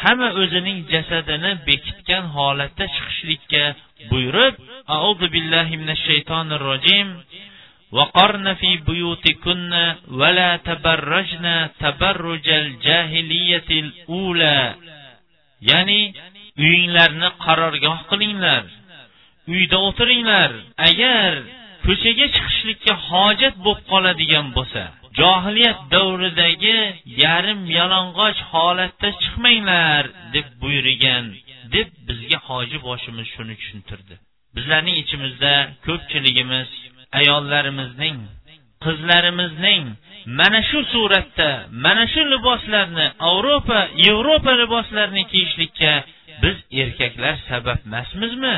hamma 0.01 0.29
o'zining 0.41 0.79
jasadini 0.93 1.51
bekitgan 1.67 2.23
holatda 2.35 2.85
chiqishlikka 2.95 3.63
buyurib 4.11 4.55
auzu 4.97 5.25
billahi 5.35 5.73
minash 5.81 6.03
shaytonir 6.09 6.61
rojim 6.71 7.09
وقرن 7.97 8.47
في 8.53 8.77
بيوتكن 8.77 9.73
ولا 10.19 10.51
تبرجن 10.57 11.69
تبرج 11.79 12.47
الجاهلية 12.49 13.69
الأولى 13.83 14.59
ya'ni 15.61 16.13
uyinglarni 16.62 17.28
qarorgoh 17.44 17.98
qilinglar. 18.10 18.64
Uyda 19.52 19.78
o'tiringlar. 19.88 20.50
Agar 20.88 21.32
ko'chaga 21.86 22.26
chiqishlikka 22.36 22.94
hojat 23.08 23.54
bo'lib 23.64 23.82
qoladigan 23.92 24.46
bo'lsa 24.56 24.82
johiliyat 25.20 25.78
davridagi 25.94 26.78
yarim 27.24 27.60
yalang'och 27.78 28.38
holatda 28.52 29.08
chiqmanglar 29.22 30.04
deb 30.34 30.46
buyurgan 30.62 31.24
deb 31.74 31.88
bizga 32.08 32.38
hoji 32.48 32.78
boshimiz 32.88 33.26
shuni 33.34 33.54
tushuntirdi. 33.60 34.14
Bizlarning 34.56 34.96
ichimizda 35.02 35.54
ko'pchiligimiz 35.86 36.68
ayollarimizning 37.20 38.18
qizlarimizning 38.84 39.84
mana 40.38 40.60
shu 40.70 40.80
suratda 40.92 41.50
mana 41.84 42.04
shu 42.12 42.22
liboslarni 42.32 43.06
yevropa 43.28 43.80
yevropa 44.06 44.52
liboslarini 44.60 45.24
kiyishlikka 45.32 45.92
biz 46.42 46.56
erkaklar 46.82 47.36
sabab 47.48 47.80
emasmizmi? 47.86 48.56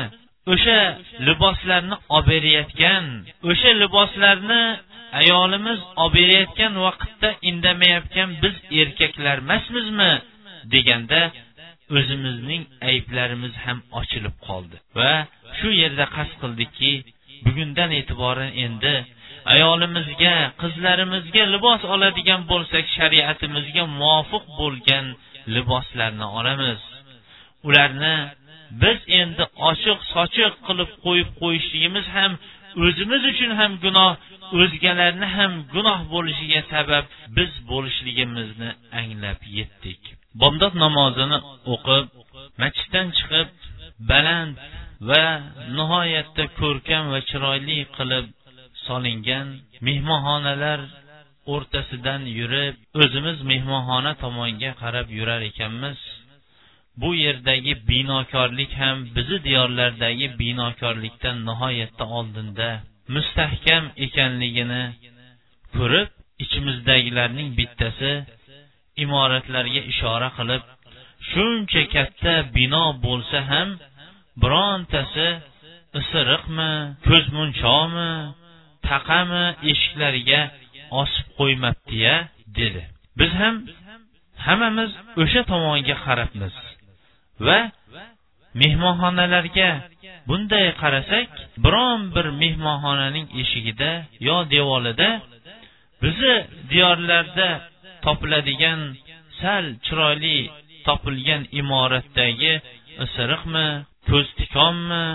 O'sha 0.53 0.79
liboslarni 1.27 1.95
olib 2.15 2.27
berayotgan 2.31 3.05
o'sha 3.49 3.71
liboslarni 3.83 4.63
ayolimiz 5.21 5.79
olib 6.03 6.15
berayotgan 6.17 6.73
vaqtda 6.85 7.29
indamayotgan 7.49 8.29
biz 8.43 8.55
erkaklar 8.81 9.37
emasmizmi? 9.45 10.11
Deganda 10.73 11.21
o'zimizning 11.97 12.63
ayblarimiz 12.89 13.53
ham 13.65 13.79
ochilib 13.99 14.35
qoldi. 14.47 14.77
Va 14.97 15.13
shu 15.57 15.69
yerda 15.81 16.05
qasd 16.15 16.33
qildikki 16.41 16.91
bugundan 17.45 17.91
e'tiboran 17.99 18.51
endi 18.65 18.95
ayolimizga 19.53 20.35
qizlarimizga 20.61 21.43
libos 21.53 21.81
oladigan 21.93 22.41
bo'lsak 22.51 22.85
shariatimizga 22.97 23.83
muvofiq 23.99 24.43
bo'lgan 24.59 25.05
liboslarni 25.55 26.27
olamiz. 26.39 26.79
Ularni 27.67 28.15
biz 28.81 28.99
endi 29.21 29.43
ochiq 29.69 29.99
sochiq 30.13 30.53
qilib 30.67 30.91
qo'yib 31.05 31.29
qo'yishligimiz 31.41 32.05
ham 32.17 32.31
o'zimiz 32.85 33.21
uchun 33.31 33.51
ham 33.59 33.71
gunoh 33.85 34.11
o'zgalarni 34.61 35.27
ham 35.37 35.51
gunoh 35.73 35.99
bo'lishiga 36.13 36.61
sabab 36.73 37.05
biz 37.37 37.51
bo'lishligimizni 37.71 38.69
anglab 38.99 39.39
yetdik. 39.57 40.01
Bomdod 40.41 40.73
namozini 40.83 41.37
o'qib 41.73 42.05
masjiddan 42.61 43.07
chiqib 43.17 43.47
baland 44.11 44.55
va 45.09 45.25
nihoyatda 45.77 46.43
ko'rkam 46.59 47.03
va 47.13 47.19
chiroyli 47.29 47.77
qilib 47.97 48.25
solingan 48.85 49.47
mehmonxonalar 49.87 50.79
o'rtasidan 51.53 52.21
yurib 52.37 52.75
o'zimiz 53.03 53.37
mehmonxona 53.51 54.11
tomonga 54.23 54.71
qarab 54.81 55.07
yurar 55.17 55.41
ekanmiz. 55.51 55.99
Bu 57.01 57.09
yerdagi 57.25 57.73
binokorlik 57.89 58.71
ham 58.81 58.97
bizni 59.15 59.37
diyorlardagi 59.47 60.27
binokorlikdan 60.41 61.37
nihoyatda 61.49 62.05
oldinda 62.17 62.69
mustahkam 63.15 63.83
ekanligini 64.05 64.83
ko'rib 65.77 66.09
ichimizdagilarning 66.43 67.49
bittasi 67.59 68.11
imoratlarga 69.03 69.81
ishora 69.91 70.29
qilib 70.37 70.63
shuncha 71.31 71.83
katta 71.95 72.33
bino 72.57 72.85
bo'lsa 73.05 73.39
ham 73.51 73.69
birontasi 74.41 75.27
isiriqmi 75.99 76.71
ko'zmunchoqmi 77.07 78.11
taqami 78.89 79.45
eshiklariga 79.71 80.41
osib 81.01 81.27
qo'ymabdiya 81.39 82.15
dedi. 82.59 82.81
Biz 83.19 83.31
ham 83.41 83.55
hammamiz 84.45 84.91
o'sha 85.21 85.41
tomonga 85.51 85.95
qarabmiz. 86.05 86.55
Va 87.47 87.59
mehmonxonalarga 88.61 89.69
bunday 90.27 90.67
qarasak 90.81 91.29
biron 91.65 92.01
bir 92.15 92.25
mehmonxonaning 92.41 93.27
eshigida 93.41 93.91
yo 94.27 94.37
devorida 94.53 95.09
bizni 96.01 96.35
diyorlarda 96.71 97.49
topiladigan 98.05 98.81
sal 99.39 99.65
chiroyli 99.85 100.39
topilgan 100.87 101.43
imoratdagi 101.59 102.53
isiriqmi 103.05 103.67
ko'z 104.09 104.27
tikonmi 104.39 105.05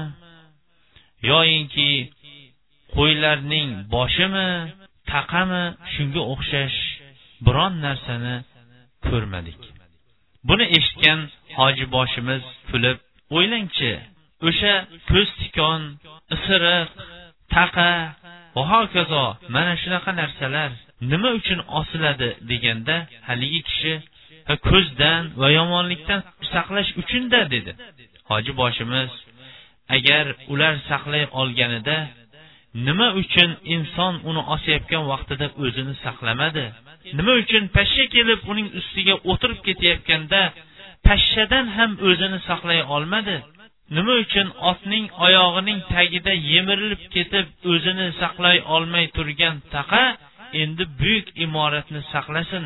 yoyinki 1.31 1.91
qo'ylarning 2.97 3.71
boshimi 3.95 4.51
taqami 5.13 5.65
shunga 5.93 6.23
o'xshash 6.33 6.79
biron 7.47 7.75
narsani 7.87 8.35
ko'rmadik. 9.09 9.61
Buni 10.49 10.65
eshitgan 10.77 11.21
hoji 11.59 11.85
boshimiz 11.95 12.45
kulib 12.71 12.99
o'ylangchi 13.37 13.93
o'sha 14.49 14.75
ko'z 15.11 15.29
tikon 15.41 15.83
isiriq 16.35 16.89
taqa 17.55 17.91
va 18.55 18.63
hokazo 18.73 19.25
mana 19.55 19.73
shunaqa 19.83 20.11
narsalar 20.21 20.71
nima 21.11 21.31
uchun 21.41 21.61
osiladi 21.81 22.29
deganda 22.51 22.97
haligi 23.29 23.61
kishi 23.69 23.95
ko'zdan 24.69 25.23
va 25.41 25.49
yomonlikdan 25.59 26.21
saqlash 26.53 26.91
uchunda 27.03 27.41
dedi. 27.55 27.73
Hoji 28.31 28.53
boshimiz 28.61 29.11
agar 29.97 30.25
ular 30.53 30.75
saqlay 30.91 31.25
olganida 31.41 31.99
nima 32.87 33.09
uchun 33.23 33.51
inson 33.75 34.15
uni 34.31 34.43
osayotgan 34.55 35.05
vaqtida 35.13 35.47
o'zini 35.65 35.95
saqlamadi? 36.05 36.67
Nima 37.19 37.33
uchun 37.43 37.63
pashsha 37.77 38.05
kelib 38.15 38.41
uning 38.51 38.69
ustiga 38.81 39.15
o'tirib 39.31 39.61
ketayotganda 39.67 40.43
pashshadan 41.07 41.67
ham 41.77 41.91
o'zini 42.09 42.39
saqlay 42.49 42.81
olmadi. 42.95 43.37
Nima 43.97 44.15
uchun 44.25 44.49
otning 44.71 45.07
oyog'ining 45.27 45.79
tagida 45.93 46.33
yemirilib 46.53 47.03
ketib 47.15 47.47
o'zini 47.73 48.09
saqlay 48.23 48.57
olmay 48.75 49.07
turgan 49.17 49.57
taqa 49.75 50.05
endi 50.63 50.85
buyuk 51.01 51.27
imoratni 51.45 52.01
saqlasin. 52.13 52.65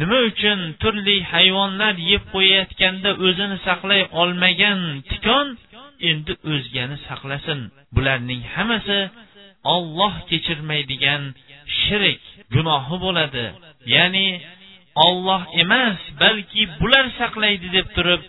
Nima 0.00 0.18
uchun 0.30 0.58
turli 0.82 1.16
hayvonlar 1.32 1.94
yeb 2.10 2.24
qo'yayotganda 2.34 3.10
o'zini 3.26 3.58
saqlay 3.68 4.02
olmagan 4.22 4.80
tikon 5.10 5.48
endi 6.10 6.32
o'zgani 6.52 6.96
saqlasin. 7.08 7.60
Bularning 7.94 8.42
hammasi 8.54 8.98
olloh 9.74 10.14
kechirmaydigan 10.30 11.22
shirik 11.80 12.22
gunohi 12.54 12.96
bo'ladi. 13.04 13.44
Ya'ni 13.94 14.26
olloh 15.06 15.42
emas 15.62 16.00
balki 16.20 16.62
bular 16.80 17.06
saqlaydi 17.20 17.68
deb 17.76 17.88
turib 17.96 18.22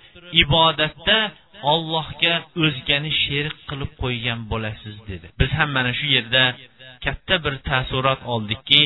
ibodatda 0.43 1.17
ollohga 1.73 2.35
o'zgani 2.63 3.11
sherik 3.23 3.57
qilib 3.69 3.91
qo'ygan 4.03 4.39
bo'lasiz 4.51 4.95
dedi. 5.09 5.25
Biz 5.39 5.51
ham 5.59 5.69
mana 5.77 5.91
shu 5.99 6.07
yerda 6.15 6.43
katta 7.05 7.35
bir 7.45 7.53
taassurot 7.69 8.21
oldikki 8.33 8.81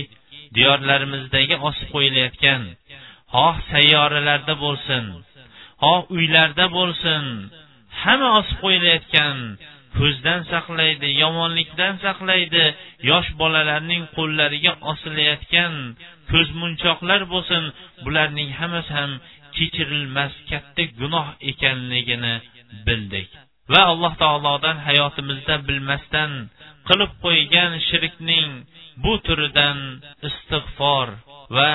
diyorlarimizdagi 0.58 1.56
osib 1.70 1.88
qo'yilayotgan 1.96 2.62
xoh 3.34 3.56
sayyoralarda 3.72 4.56
bo'lsin 4.66 5.04
xoh 5.84 6.02
uylarda 6.18 6.66
bo'lsin 6.78 7.24
hamma 8.02 8.30
osib 8.40 8.58
qo'yilayotgan 8.66 9.36
ko'zdan 9.98 10.42
saqlaydi 10.52 11.08
yomonlikdan 11.24 11.94
saqlaydi 12.06 12.64
yosh 13.10 13.30
bolalarning 13.42 14.04
qo'llariga 14.18 14.74
osilayotgan 14.92 15.74
ko'zmunchoqlar 16.32 17.22
bo'lsin 17.34 17.64
bularning 18.06 18.50
hammasi 18.60 18.92
ham 19.00 19.12
kechirilmas 19.56 20.34
katta 20.50 20.84
gunoh 21.00 21.28
ekanligini 21.52 22.36
bildik. 22.88 23.30
Va 23.74 23.82
alloh 23.92 24.14
taolodan 24.24 24.78
hayotimizda 24.88 25.56
bilmasdan 25.68 26.32
qilib 26.88 27.12
qo'ygan 27.26 27.72
shirkning 27.90 28.50
bu 29.04 29.14
turidan 29.26 29.80
istig'for 30.30 31.08
va 31.56 31.72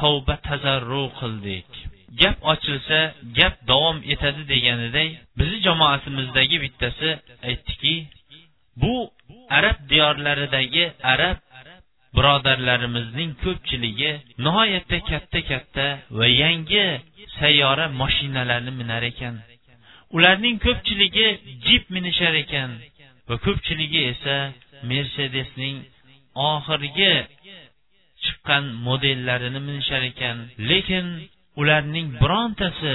tavba 0.00 0.34
tazarru 0.48 1.04
qildik. 1.20 1.68
Gap 2.20 2.36
ochilsa 2.52 3.00
gap 3.38 3.54
davom 3.70 3.98
etadi 4.12 4.42
deganiday 4.52 5.08
bizni 5.38 5.58
jamoatimizdagi 5.66 6.56
bittasi 6.64 7.10
aytdiki 7.48 7.94
bu 8.80 8.94
arab 9.58 9.78
diyorlaridagi 9.90 10.84
arab 11.14 11.38
birodarlarimizning 12.16 13.30
ko'pchiligi 13.44 14.10
nihoyatda 14.44 14.98
katta 15.10 15.40
katta 15.50 15.86
va 16.18 16.26
yangi 16.42 16.84
sayyora 17.38 17.86
mashinalarni 18.00 18.72
minar 18.80 19.02
ekan. 19.10 19.34
Ularning 20.16 20.56
ko'pchiligi 20.66 21.26
jip 21.66 21.84
minishar 21.94 22.34
ekan 22.44 22.70
va 23.28 23.36
ko'pchiligi 23.46 24.00
esa 24.12 24.36
mercedesning 24.90 25.76
oxirgi 26.50 27.12
chiqqan 28.24 28.64
modellarini 28.86 29.60
minishar 29.68 30.02
ekan. 30.12 30.36
Lekin 30.70 31.06
ularning 31.60 32.08
birontasi 32.22 32.94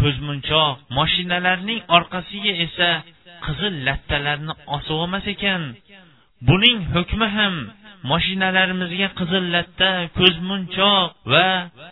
ko'zmunchoq 0.00 0.74
mashinalarning 0.98 1.80
orqasiga 1.96 2.52
esa 2.66 2.90
qizil 3.44 3.74
lattalarni 3.86 4.54
osib 4.76 4.96
olmas 5.02 5.26
ekan. 5.34 5.62
Buning 6.48 6.78
hukmi 6.94 7.26
ham 7.36 7.54
mashinalarimizga 8.12 9.08
qizil 9.18 9.44
latta 9.54 9.90
ko'zmunchoq 10.18 11.08
va 11.32 11.46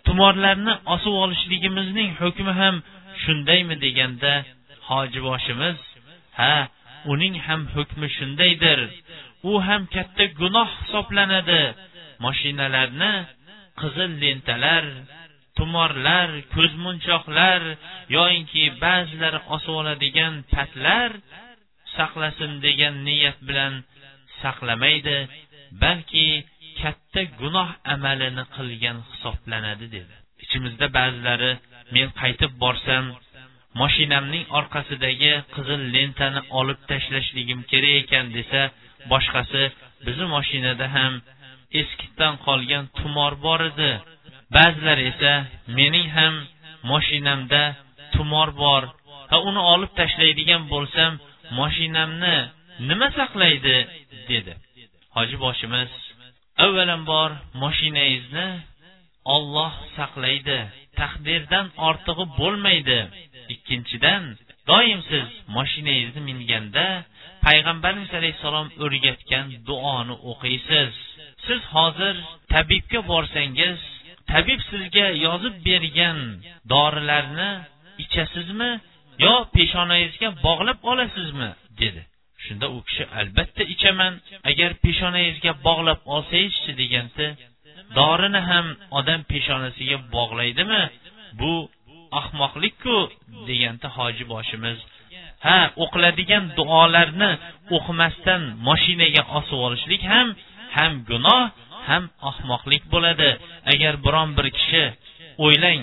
tumorlarni 0.06 0.74
osib 0.94 1.14
olishligimizning 1.24 2.10
hukmi 2.22 2.52
ham 2.60 2.74
shundaymi 3.22 3.76
deganda 3.84 4.34
hojiboshimiz 4.88 5.78
ha 6.38 6.54
uning 7.12 7.34
ham 7.46 7.60
hukmi 7.74 8.06
shundaydir. 8.16 8.80
U 9.50 9.52
ham 9.66 9.82
katta 9.94 10.24
gunoh 10.40 10.68
hisoblanadi. 10.80 11.62
Mashinalarni 12.24 13.12
qizil 13.80 14.10
lentalar 14.22 14.84
tumorlar 15.58 16.30
ko'zmunchoqlar 16.54 17.62
yoyinki 18.16 18.64
ba'zilari 18.84 19.40
osib 19.54 19.74
oladigan 19.80 20.34
patlar 20.54 21.10
saqlasin 21.96 22.52
degan 22.66 22.94
niyat 23.08 23.38
bilan 23.48 23.74
saqlamaydi 24.42 25.18
balki 25.82 26.28
katta 26.80 27.22
gunoh 27.40 27.70
amalini 27.94 28.44
qilgan 28.56 28.98
hisoblanadi 29.10 29.86
dedi. 29.96 30.14
Ichimizda 30.44 30.86
ba'zilari 30.98 31.52
men 31.94 32.08
qaytib 32.20 32.52
borsam 32.64 33.04
mashinamning 33.82 34.44
orqasidagi 34.58 35.32
qizil 35.54 35.80
lentani 35.94 36.40
olib 36.60 36.80
tashlashligim 36.90 37.60
kerak 37.70 37.94
ekan 38.02 38.26
desa 38.36 38.60
boshqasi 39.12 39.62
bizni 40.06 40.26
mashinada 40.36 40.86
ham 40.96 41.12
eskidan 41.80 42.34
qolgan 42.46 42.84
tumor 42.98 43.32
bor 43.46 43.60
edi. 43.70 43.92
Ba'zilar 44.56 44.98
esa 45.10 45.32
mening 45.78 46.08
ham 46.16 46.34
mashinamda 46.92 47.62
tumor 48.14 48.48
bor 48.62 48.82
va 49.30 49.38
uni 49.48 49.62
olib 49.74 49.92
tashlaydigan 50.00 50.62
bo'lsam 50.72 51.12
mashinamni 51.60 52.36
nima 52.88 53.08
saqlaydi? 53.18 53.76
dedi. 54.30 54.52
Hoji 55.16 55.36
boshimiz 55.44 55.90
avvalambor 56.64 57.30
mashinangizni 57.62 58.48
olloh 59.34 59.72
saqlaydi 59.96 60.58
taqdirdan 61.00 61.66
ortig'i 61.88 62.24
bo'lmaydi. 62.40 63.00
Ikkinchidan 63.54 64.22
doim 64.70 65.00
siz 65.10 65.26
mashinangizni 65.56 66.22
minganda 66.30 66.86
payg'ambarimiz 67.46 68.10
alayhissalom 68.18 68.68
o'rgatgan 68.84 69.46
duoni 69.68 70.14
o'qiysiz. 70.30 70.92
Siz 71.46 71.60
hozir 71.74 72.14
tabibga 72.52 73.00
borsangiz 73.12 73.78
tabib 74.32 74.60
sizga 74.70 75.06
yozib 75.26 75.54
bergan 75.68 76.18
dorilarni 76.72 77.50
ichasizmi 78.04 78.70
yo 79.24 79.34
peshonangizga 79.54 80.28
bog'lab 80.46 80.78
olasizmi? 80.90 81.50
dedi. 81.80 82.02
Shunda 82.44 82.66
u 82.76 82.78
kishi 82.86 83.04
albatta 83.20 83.62
ichaman. 83.74 84.12
Agar 84.50 84.70
peshonangizga 84.84 85.52
bog'lab 85.66 86.00
olsangizchi 86.14 86.72
deganda 86.82 87.26
dorini 87.98 88.40
ham 88.50 88.66
odam 88.98 89.20
peshonasiga 89.32 89.98
bog'laydimi? 90.14 90.82
Bu 91.40 91.52
ahmoqlikku 92.20 92.96
deganda 93.48 93.88
hoji 93.96 94.24
boshimiz 94.32 94.78
ha 95.46 95.58
o'qiladigan 95.84 96.44
duolarni 96.58 97.30
o'qimasdan 97.76 98.42
moshinaga 98.68 99.22
osib 99.38 99.58
olishlik 99.66 100.02
ham 100.12 100.28
ham 100.76 100.92
gunoh 101.10 101.42
ham 101.88 102.04
ahmoqlik 102.30 102.84
bo'ladi. 102.92 103.30
Agar 103.72 103.94
biron 104.06 104.30
bir 104.38 104.46
kishi 104.58 104.84
o'ylang 105.44 105.80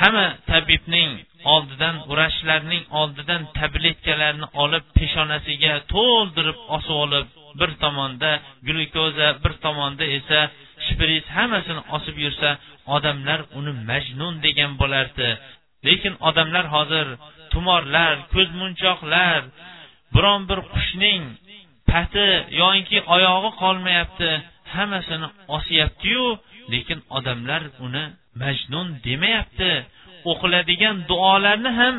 hamma 0.00 0.26
tabibning 0.50 1.10
oldidan 1.54 1.96
vrachlarning 2.10 2.84
oldidan 3.00 3.42
tabletkalarni 3.58 4.46
olib 4.62 4.84
peshonasiga 4.98 5.74
to'ldirib 5.94 6.58
osib 6.76 6.96
olib 7.04 7.26
bir 7.60 7.70
tomonda 7.82 8.30
glyukoza 8.66 9.28
bir 9.44 9.52
tomonda 9.64 10.04
esa 10.18 10.40
shpris 10.86 11.24
hammasini 11.36 11.82
osib 11.96 12.16
yursa 12.24 12.50
odamlar 12.96 13.40
uni 13.58 13.72
majnun 13.90 14.34
degan 14.46 14.72
bo'lardi. 14.80 15.28
Lekin 15.86 16.14
odamlar 16.28 16.64
hozir 16.74 17.06
tumorlar 17.52 18.14
ko'zmunchoqlar 18.34 19.40
biron 20.14 20.42
bir 20.50 20.60
qushning 20.74 21.22
pati 21.90 22.28
yoinki 22.60 22.98
oyog'i 23.14 23.50
qolmayapti. 23.62 24.30
Hammasini 24.74 25.28
osyaptiyu 25.56 26.24
lekin 26.72 26.98
odamlar 27.16 27.62
uni 27.86 28.04
majnun 28.42 28.88
demayapti. 29.06 29.70
O'qiladigan 30.30 30.96
duolarni 31.10 31.70
ham 31.80 31.96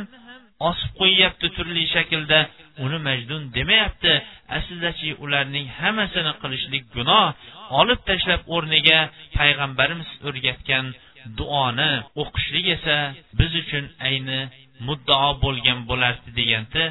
osib 0.69 0.91
qo'yyapti 1.01 1.47
turli 1.55 1.83
shaklda. 1.95 2.39
Uni 2.85 2.99
majnun 3.07 3.43
demayapti. 3.57 4.13
Aslidachi 4.57 5.09
ularning 5.23 5.67
hammasini 5.79 6.33
qilishlik 6.41 6.85
gunoh 6.95 7.25
olib 7.79 7.99
tashlab 8.09 8.41
o'rniga 8.55 8.99
payg'ambarimiz 9.37 10.09
o'rgatgan 10.27 10.85
duoni 11.39 11.91
o'qishlik 12.21 12.67
esa 12.77 12.97
biz 13.39 13.51
uchun 13.61 13.85
ayni 14.07 14.39
muddao 14.87 15.29
bo'lgan 15.43 15.79
bo'lardi 15.89 16.29
deganda 16.39 16.83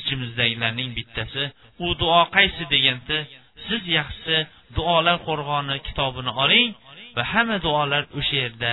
ichimizdagilarning 0.00 0.90
bittasi 0.98 1.42
u 1.84 1.86
duo 2.00 2.20
qaysi 2.36 2.62
deganda 2.74 3.18
siz 3.66 3.82
yaxshisi 3.98 4.36
duolar 4.76 5.16
qo'rg'oni 5.28 5.76
kitobini 5.86 6.32
oling 6.42 6.70
va 7.16 7.22
hamma 7.32 7.56
duolar 7.66 8.02
o'sha 8.18 8.36
yerda 8.42 8.70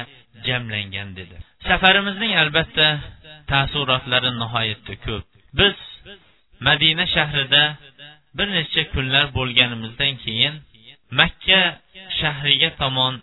jamlangan 0.48 1.10
dedi. 1.20 1.36
Safarimizning 1.70 2.34
albatta 2.44 2.88
taassurotlari 3.52 4.32
nihoyatda 4.42 4.94
ko'p. 5.06 5.26
Biz 5.60 5.78
madina 6.68 7.06
shahrida 7.16 7.64
bir 8.38 8.48
necha 8.58 8.84
kunlar 8.94 9.26
bo'lganimizdan 9.38 10.14
keyin 10.24 10.56
makka 11.20 11.62
shahriga 12.20 12.70
tomon 12.82 13.16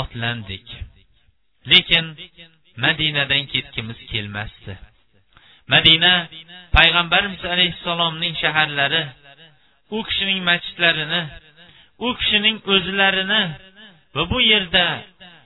otlandik. 0.00 0.66
Lekin 1.72 2.06
madinadan 2.84 3.44
ketgimiz 3.52 3.98
kelmasdi. 4.12 4.72
Madina 5.74 6.14
payg'ambarimiz 6.76 7.42
alayhissalomning 7.54 8.34
shaharlari 8.42 9.02
u 9.96 9.98
kishining 10.08 10.40
masjidlarini 10.50 11.22
u 12.06 12.08
kishining 12.18 12.58
o'zlarini 12.74 13.42
va 14.14 14.22
bu 14.32 14.38
yerda 14.52 14.86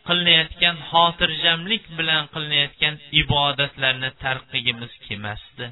qilinayotgan 0.09 0.76
xotirjamlik 0.90 1.84
bilan 1.99 2.22
qilinayotgan 2.34 2.94
ibodatlarni 3.22 4.11
tarqigimiz 4.24 4.92
kelmasdi. 5.07 5.66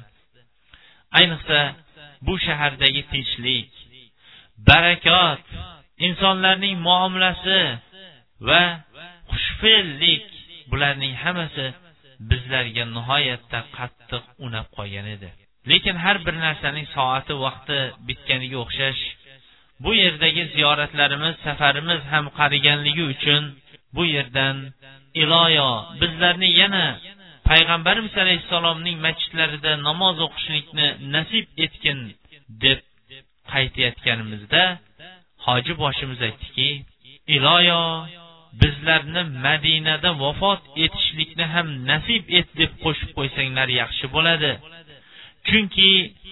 Ayniqsa 1.19 1.59
bu 2.27 2.33
shahardagi 2.45 3.01
tinchlik 3.11 3.71
barakot 4.69 5.43
insonlarning 6.07 6.75
muomalasi 6.87 7.59
va 8.47 8.63
xushfe'llik 9.31 10.25
bularning 10.71 11.13
hammasi 11.23 11.65
bizlarga 12.31 12.83
nihoyatda 12.97 13.59
qattiq 13.77 14.23
unab 14.45 14.67
qolgan 14.77 15.07
edi. 15.15 15.29
Lekin 15.71 15.95
har 16.03 16.17
bir 16.25 16.35
narsaning 16.45 16.87
soati 16.95 17.33
vaqti 17.45 17.77
bitganiga 18.07 18.57
o'xshash 18.65 19.03
bu 19.83 19.91
yerdagi 20.03 20.43
ziyoratlarimiz 20.55 21.35
safarimiz 21.45 22.01
ham 22.11 22.25
qariganligi 22.39 23.03
uchun 23.13 23.43
bu 23.95 24.03
yerdan 24.15 24.57
iloyo 25.21 25.69
bizlarni 26.01 26.49
yana 26.61 26.85
payg'ambarimiz 27.49 28.13
alayhissalomning 28.23 28.97
masjidlarida 29.05 29.71
namoz 29.87 30.17
o'qishlikni 30.25 30.87
nasib 31.15 31.45
etgin 31.65 31.99
deb 32.63 32.79
qaytayotganimizda 33.53 34.63
hoji 35.45 35.73
boshimiz 35.83 36.19
aytdiki 36.27 36.69
iloyo 37.35 37.81
bizlarni 38.61 39.23
madinada 39.45 40.11
vafot 40.23 40.61
etishlikni 40.85 41.45
ham 41.53 41.67
nasib 41.91 42.23
et 42.39 42.47
deb 42.59 42.71
qo'shib 42.83 43.09
qo'ysanglar 43.17 43.67
yaxshi 43.81 44.05
bo'ladi. 44.15 44.51
Chunki 45.47 45.89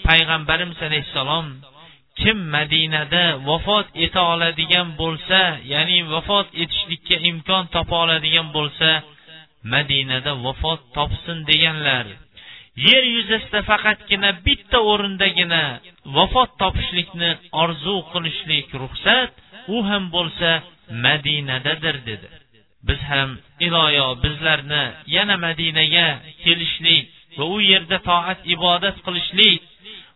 payg'ambarimiz 0.08 0.80
alayhissalom 0.88 1.48
kim 2.22 2.38
madinada 2.55 3.24
vafot 3.49 3.88
eta 4.05 4.22
oladigan 4.34 4.89
bo'lsa 5.01 5.39
ya'ni 5.74 5.97
vafot 6.13 6.47
etishlikka 6.63 7.18
imkon 7.30 7.63
topa 7.74 7.95
oladigan 8.03 8.47
bo'lsa 8.57 8.89
madinada 9.74 10.32
vafot 10.45 10.82
topsin 10.95 11.39
deganlar. 11.49 12.05
Yer 12.88 13.03
yuzasida 13.16 13.59
faqatgina 13.70 14.30
bitta 14.45 14.80
o'rindagina 14.91 15.63
vafot 16.18 16.51
topishlikni 16.61 17.32
orzu 17.63 17.97
qilishlik 18.11 18.68
ruxsat 18.82 19.32
u 19.76 19.78
ham 19.89 20.03
bo'lsa 20.16 20.49
madinadadir 21.05 21.95
dedi. 22.09 22.28
Biz 22.88 22.99
ham 23.11 23.30
iloyo 23.68 24.07
bizlarni 24.24 24.84
yana 25.16 25.36
madinaga 25.45 26.07
kelishlik 26.43 27.05
va 27.38 27.45
u 27.55 27.57
yerda 27.72 27.97
toat 28.09 28.39
ibodat 28.55 28.97
qilishlik 29.05 29.61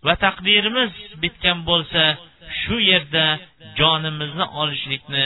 va 0.06 0.14
taqdirimiz 0.26 0.92
bitgan 1.24 1.60
bo'lsa 1.70 2.04
shu 2.62 2.78
yerda 2.92 3.26
jonimizni 3.80 4.46
olishlikni 4.62 5.26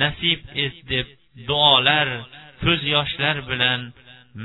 nasib 0.00 0.40
et 0.64 0.76
deb 0.92 1.06
duolar 1.48 2.08
ko'z 2.62 2.80
yoshlar 2.94 3.36
bilan 3.50 3.80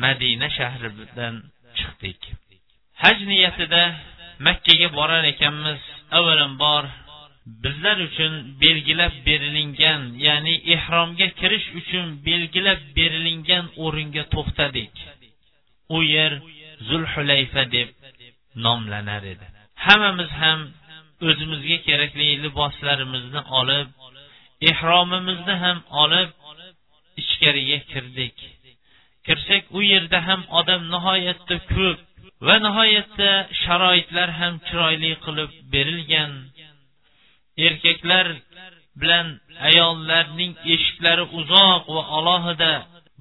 madina 0.03 0.47
shahridan 0.57 1.36
chiqdik. 1.77 2.19
Haj 3.03 3.17
niyatida 3.32 3.84
makkaga 4.47 4.88
borar 4.97 5.23
ekanmiz 5.34 5.82
avvalambor 6.17 6.84
bizlar 7.63 7.97
uchun 8.07 8.34
belgilab 8.63 9.13
berilingan 9.27 10.01
ya'ni 10.27 10.55
ehromga 10.75 11.27
kirish 11.39 11.67
uchun 11.80 12.07
belgilab 12.27 12.82
berilingan 12.97 13.65
o'ringa 13.86 14.23
to'xtadik. 14.34 14.93
U 15.95 15.97
yer 16.15 16.34
zulhulayfa 16.89 17.63
deb 17.75 17.89
nomlanar 18.65 19.23
edi. 19.34 19.47
Hammamiz 19.86 20.32
ham 20.41 20.59
o'zimizga 21.27 21.77
kerakli 21.88 22.27
liboslarimizni 22.43 23.41
olib 23.59 23.88
ehromimizni 24.69 25.55
ham 25.63 25.77
olib 26.03 26.30
ichkariga 27.21 27.80
kirdik. 27.91 28.38
Kirsak 29.25 29.63
u 29.77 29.80
yerda 29.91 30.19
ham 30.27 30.41
odam 30.59 30.82
nihoyatda 30.93 31.57
ko'p 31.73 31.99
va 32.47 32.55
nihoyatda 32.65 33.32
sharoitlar 33.63 34.30
ham 34.39 34.53
chiroyli 34.67 35.11
qilib 35.25 35.51
berilgan. 35.73 36.32
Erkaklar 37.67 38.27
bilan 39.01 39.27
ayollarning 39.69 40.53
eshiklari 40.73 41.25
uzoq 41.39 41.84
va 41.95 42.03
alohida 42.17 42.73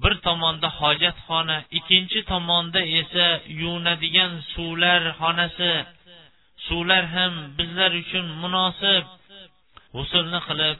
bir 0.03 0.13
tomonda 0.27 0.69
hojatxona 0.79 1.57
ikkinchi 1.77 2.19
tomonda 2.31 2.81
esa 2.99 3.27
yuvinadigan 3.61 4.33
suvlar 4.53 5.01
xonasi 5.19 5.71
suvlar 6.69 7.03
ham 7.15 7.33
bizlar 7.57 7.91
uchun 8.03 8.25
munosib. 8.43 9.05
G'usulni 9.95 10.39
qilib 10.47 10.77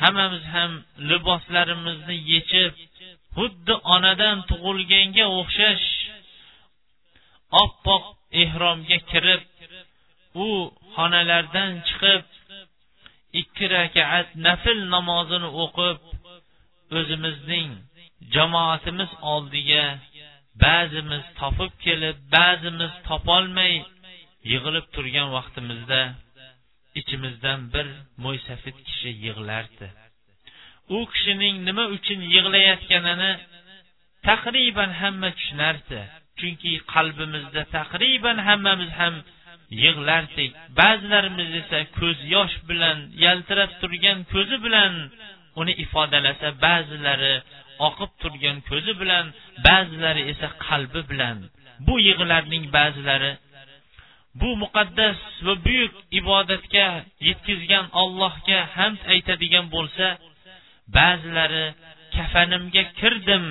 hammamiz 0.00 0.44
ham 0.54 0.72
liboslarimizni 1.10 2.16
yechib 2.32 2.72
xuddi 3.36 3.74
onadan 3.94 4.38
tug'ilganga 4.50 5.26
o'xshash 5.40 5.86
oppoq 7.62 8.04
ehromga 8.42 8.98
kirib 9.10 9.42
u 10.46 10.48
xonalardan 10.94 11.70
chiqib 11.88 12.24
ikki 13.40 13.64
rakaat 13.76 14.28
nafl 14.46 14.78
namozini 14.94 15.50
o'qib 15.64 15.98
o'zimizning 16.98 17.70
jamoatimiz 18.34 19.10
oldiga 19.32 19.84
ba'zimiz 20.64 21.24
topib 21.40 21.72
kelib 21.84 22.16
ba'zimiz 22.36 22.92
topolmay 23.08 23.74
yig'ilib 24.52 24.86
turgan 24.94 25.28
vaqtimizda 25.36 26.00
ichimizdan 27.00 27.60
bir 27.74 27.86
mo'ysafid 28.24 28.76
kishi 28.88 29.10
yig'lardi. 29.26 29.88
U 30.96 30.98
kishining 31.12 31.56
nima 31.68 31.84
uchun 31.96 32.20
yig'layotganini 32.34 33.32
taqriban 34.28 34.90
hamma 35.00 35.28
tushunardi. 35.38 36.00
Chunki 36.38 36.72
qalbimizda 36.94 37.62
taqriban 37.76 38.38
hammamiz 38.48 38.92
ham 39.00 39.14
yig'lardik. 39.82 40.50
Ba'zilarimiz 40.80 41.50
esa 41.60 41.78
ko'z 41.98 42.18
yosh 42.34 42.56
bilan 42.68 42.98
yaltirab 43.24 43.70
turgan 43.80 44.18
ko'zi 44.32 44.56
bilan 44.66 44.92
uni 45.60 45.72
ifodalasa 45.84 46.48
ba'zilari 46.66 47.34
oqib 47.88 48.10
turgan 48.22 48.56
ko'zi 48.70 48.92
bilan 49.00 49.26
ba'zilari 49.66 50.22
esa 50.32 50.48
qalbi 50.66 51.00
bilan. 51.10 51.36
Bu 51.86 51.94
yig'larning 52.08 52.64
ba'zilari 52.76 53.32
bu 54.40 54.50
muqaddas 54.62 55.20
va 55.46 55.54
buyuk 55.66 55.94
ibodatga 56.20 56.88
yetkazgan 57.28 57.86
allohga 58.02 58.60
hamd 58.76 59.00
aytadigan 59.14 59.66
bo'lsa 59.74 60.06
ba'zilari 60.96 61.66
kafanimga 62.16 62.84
kirdim 63.00 63.46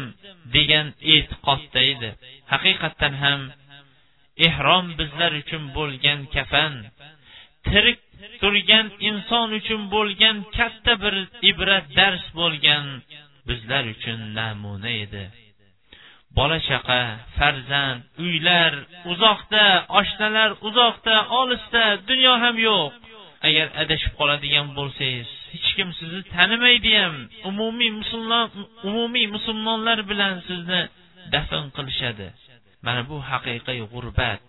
degan 0.55 0.87
e'tiqodda 1.13 1.81
edi. 1.93 2.09
Haqiqatdan 2.53 3.13
ham 3.23 3.41
ehrom 4.47 4.85
bizlar 4.99 5.31
uchun 5.41 5.63
bo'lgan 5.77 6.19
kafan 6.35 6.73
tirik 7.67 7.99
turgan 8.41 8.87
inson 9.09 9.49
uchun 9.59 9.81
bo'lgan 9.95 10.37
katta 10.57 10.93
bir 11.03 11.15
ibrat 11.49 11.85
dars 11.97 12.25
bo'lgan 12.39 12.85
bizlar 13.47 13.83
uchun 13.95 14.19
namuna 14.39 14.91
edi. 15.03 15.23
Bola 16.37 16.57
chaqa 16.69 17.01
farzand 17.37 18.01
uylar 18.25 18.73
uzoqda 19.11 19.65
oshnalar 19.99 20.49
uzoqda 20.67 21.15
olisda 21.39 21.83
dunyo 22.09 22.33
ham 22.43 22.55
yo'q. 22.67 22.91
Agar 23.47 23.67
adashib 23.83 24.13
qoladigan 24.19 24.67
bo'lsangiz 24.77 25.29
hech 25.53 25.69
kim 25.77 25.89
sizni 25.99 26.21
tanimaydi 26.35 26.91
ham. 27.01 27.15
Umumiy 27.49 27.91
musulmon 27.99 28.47
umumiy 28.89 29.27
musulmonlar 29.35 29.99
bilan 30.11 30.33
sizni 30.47 30.81
dafn 31.33 31.65
qilishadi. 31.77 32.27
Mana 32.85 33.01
bu 33.09 33.15
haqiqiy 33.31 33.81
g'urbat. 33.93 34.43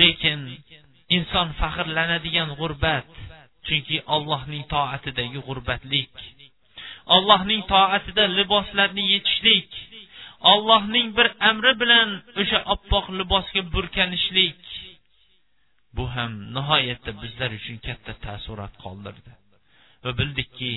Lekin 0.00 0.40
inson 1.16 1.48
faxrlanadigan 1.60 2.50
g'urbat 2.60 3.06
chunki 3.66 3.96
allohning 4.14 4.64
toatidagi 4.74 5.40
g'urbatlik. 5.46 6.12
Allohning 7.16 7.62
toatida 7.72 8.24
liboslarni 8.38 9.04
yechishlik. 9.14 9.68
Allohning 10.52 11.08
bir 11.18 11.28
amri 11.50 11.72
bilan 11.82 12.08
o'sha 12.40 12.58
oppoq 12.74 13.04
libosga 13.20 13.62
burkanishlik. 13.74 14.60
Bu 15.96 16.04
ham 16.14 16.32
nihoyatda 16.56 17.10
bizlar 17.22 17.50
uchun 17.58 17.76
katta 17.86 18.12
taassurot 18.24 18.74
qoldirdi. 18.84 19.32
Va 20.04 20.10
bildikki 20.20 20.72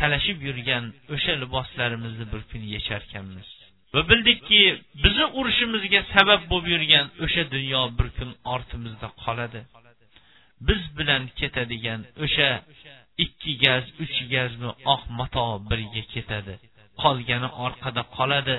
talashib 0.00 0.38
yurgan 0.48 0.84
o'sha 1.14 1.32
liboslarimizni 1.42 2.26
bir 2.32 2.42
kun 2.50 2.62
yecharkanmiz. 2.74 3.48
Va 3.94 4.02
bildikki 4.10 4.62
bizni 5.04 5.26
urushimizga 5.38 6.00
sabab 6.14 6.42
bo'lib 6.50 6.68
yurgan 6.74 7.06
o'sha 7.24 7.42
dunyo 7.54 7.82
bir 7.98 8.08
kun 8.16 8.30
ortimizda 8.54 9.08
qoladi. 9.24 9.60
Biz 10.68 10.82
bilan 10.98 11.22
ketadigan 11.40 12.00
o'sha 12.24 12.50
ikki 13.24 13.52
gaz 13.64 13.84
uch 14.02 14.16
gazmi 14.34 14.70
oq 14.94 15.02
mato 15.18 15.46
birga 15.70 16.02
ketadi. 16.14 16.54
Qolgani 17.02 17.48
orqada 17.64 18.02
qoladi. 18.16 18.56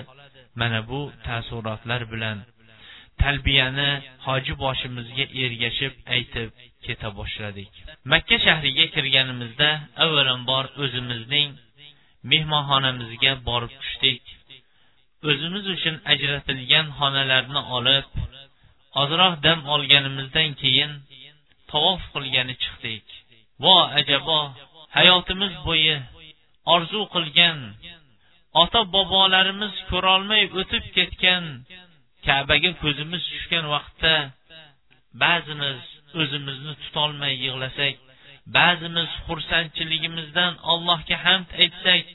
Mana 0.56 0.80
bu 0.90 1.00
taassurotlar 1.26 2.02
bilan 2.12 2.38
talbiyani 3.22 3.90
hoji 4.26 4.54
boshimizga 4.64 5.26
ergashib 5.44 5.94
aytib 6.16 6.50
keta 6.86 7.10
boshladik. 7.20 7.72
Makka 8.12 8.38
shahriga 8.46 8.86
kirganimizda 8.96 9.70
avvalambor 10.04 10.66
o'zimizning 10.84 11.50
mehmonxonamizga 12.32 13.32
borib 13.48 13.74
tushdik. 13.82 14.24
O'zimiz 15.30 15.66
uchun 15.76 15.96
ajratilgan 16.14 16.86
xonalarni 17.00 17.62
olib 17.78 18.08
ozroq 19.02 19.34
dam 19.46 19.60
olganimizdan 19.76 20.50
keyin 20.62 20.92
tavof 21.72 22.02
qilgani 22.14 22.54
chiqdik. 22.64 23.06
Vo 23.64 23.76
ajabo 24.00 24.40
hayotimiz 24.98 25.54
bo'yi 25.68 25.96
orzu 26.74 27.02
qilgan 27.14 27.58
ota 28.62 28.82
bobolarimiz 28.96 29.74
ko'rolmay 29.90 30.44
o'tib 30.60 30.86
ketgan 30.98 31.46
kabaga 32.28 32.72
ko'zimiz 32.84 33.24
tushgan 33.32 33.66
vaqtda 33.76 34.16
ba'zimiz 35.24 35.80
o'zimizni 36.22 36.74
tutolmay 36.84 37.34
yig'lasak 37.46 37.96
ba'zimiz 38.58 39.10
xursandchiligimizdan 39.26 40.54
allohga 40.72 41.18
hamd 41.26 41.50
aytsak 41.64 42.06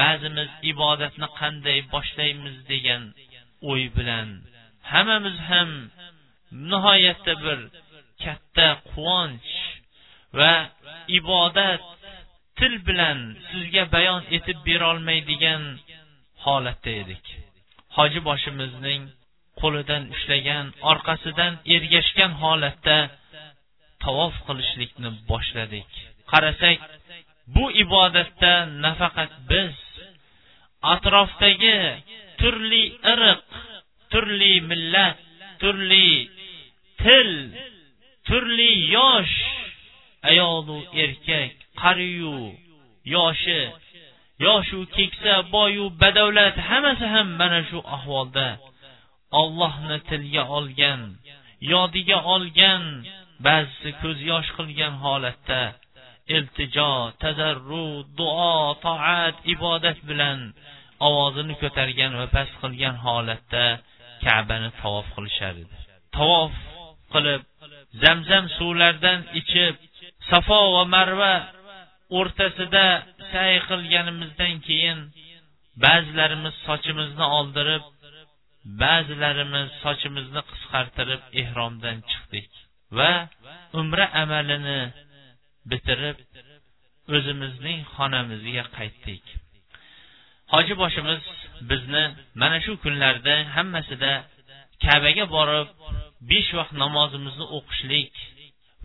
ba'zimiz 0.00 0.50
ibodatni 0.72 1.28
qanday 1.40 1.78
boshlaymiz 1.94 2.56
degan 2.70 3.02
o'y 3.70 3.84
bilan 3.96 4.28
hammamiz 4.92 5.36
ham 5.50 5.70
nihoyatda 6.70 7.34
bir 7.44 7.58
katta 8.24 8.68
quvonch 8.90 9.52
va 10.38 10.54
ibodat 11.18 11.82
til 12.58 12.74
bilan 12.88 13.18
sizga 13.48 13.84
bayon 13.94 14.22
etib 14.36 14.58
berolmaydigan 14.68 15.62
holatda 16.44 16.92
edik. 17.02 17.24
Hoji 17.96 18.20
boshimizning 18.28 19.02
qo'lidan 19.60 20.02
ushlagan 20.14 20.66
orqasidan 20.92 21.52
ergashgan 21.74 22.32
holatda 22.42 22.98
tavof 24.04 24.34
qilishlikni 24.46 25.10
boshladik. 25.30 25.90
Qarasak 26.32 26.78
bu 27.54 27.64
ibodatda 27.84 28.52
nafaqat 28.84 29.32
biz 29.50 29.76
atrofdagi 30.94 31.78
turli 32.40 32.84
irq 33.12 33.46
turli 34.12 34.54
millat 34.70 35.18
turli 35.62 36.10
til 37.04 37.30
turli 38.28 38.72
yosh 38.96 39.36
ayolu 40.30 40.78
erkak 41.04 41.65
qariyu 41.82 42.36
yoshi. 43.14 43.62
Yoshu 44.46 44.78
keksa 44.96 45.34
boyu 45.54 45.84
badavlat 46.00 46.56
hammasi 46.68 47.06
ham 47.14 47.28
mana 47.40 47.60
shu 47.68 47.78
ahvolda. 47.96 48.48
Ollohni 49.40 49.98
tilga 50.08 50.42
olgan 50.58 51.00
yodiga 51.72 52.18
olgan 52.34 52.82
ba'zisi 53.46 53.90
ko'z 54.02 54.18
yosh 54.30 54.50
qilgan 54.56 54.94
holatda. 55.04 55.62
Iltijo 56.36 56.92
tazarru 57.22 57.86
duo 58.18 58.54
toat 58.84 59.36
ibodat 59.54 59.98
bilan 60.08 60.38
ovozini 61.08 61.54
ko'targan 61.62 62.12
va 62.20 62.26
past 62.36 62.54
qilgan 62.62 62.96
holatda 63.06 63.64
kabani 64.24 64.70
tavof 64.80 65.06
qilishar 65.16 65.54
edi. 65.62 65.76
Tavof 66.16 66.52
qilib 67.12 67.42
zamzam 68.02 68.44
suvlaridan 68.56 69.20
ichib 69.40 69.74
safo 70.30 70.60
va 70.76 70.84
marva 70.94 71.34
o'rtasida 72.18 72.86
say 73.32 73.52
qilganimizdan 73.68 74.54
keyin 74.68 74.98
ba'zilarimiz 75.84 76.54
sochimizni 76.66 77.26
oldirib 77.38 77.84
ba'zilarimiz 78.82 79.68
sochimizni 79.84 80.42
qisqartirib 80.50 81.22
ehromdan 81.42 81.98
chiqdik 82.10 82.50
va 82.98 83.12
umra 83.80 84.06
amalini 84.22 84.80
bitirib 85.70 86.18
o'zimizning 87.16 87.80
xonamizga 87.94 88.64
qaytdik. 88.76 89.24
Hoji 90.52 90.74
boshimiz 90.82 91.20
bizni 91.70 92.04
mana 92.40 92.58
shu 92.64 92.72
kunlarda 92.84 93.34
hammasida 93.56 94.12
kabaga 94.84 95.24
borib 95.36 95.68
besh 96.30 96.50
vaqt 96.58 96.74
namozimizni 96.82 97.46
o'qishlik 97.56 98.12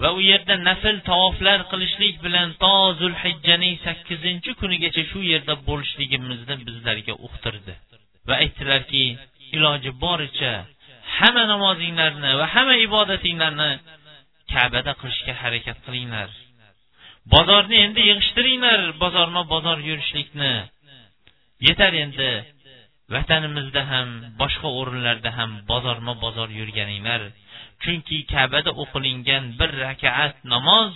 va 0.02 0.10
u 0.18 0.20
yerda 0.32 0.56
nafl 0.70 0.98
tavoflar 1.10 1.60
qilishlik 1.72 2.16
bilan 2.26 2.50
to 2.64 2.74
zulhijjaning 3.02 3.76
sakkizinchi 3.86 4.52
kunigacha 4.62 5.04
shu 5.12 5.20
yerda 5.32 5.54
bo'lishligimizni 5.68 6.56
bizlarga 6.68 7.14
uqtirdi. 7.28 7.74
Va 8.28 8.36
aytdilarki 8.44 9.04
iloji 9.56 9.92
boricha 10.04 10.54
hamma 11.18 11.44
namozinglarni 11.54 12.32
va 12.40 12.46
hamma 12.54 12.76
ibodatinglarni 12.88 13.72
kabada 14.54 14.94
qilishga 15.02 15.34
harakat 15.42 15.78
qilinglar. 15.86 16.30
Bozorni 17.34 17.78
endi 17.86 18.02
yig'ishtiringlar 18.10 18.80
bozorma 19.04 19.42
bozor 19.54 19.78
yurishlikni. 19.90 20.54
Yetar 21.68 21.94
endi 22.04 22.32
vatanimizda 23.16 23.82
ham 23.92 24.08
boshqa 24.42 24.68
o'rinlarda 24.80 25.32
ham 25.38 25.52
bozorma 25.72 26.14
bozor 26.24 26.50
yurganinglar. 26.60 27.22
Chunki 27.84 28.18
kabada 28.34 28.72
o'qilingan 28.84 29.44
bir 29.60 29.72
rakaat 29.86 30.36
namoz 30.54 30.94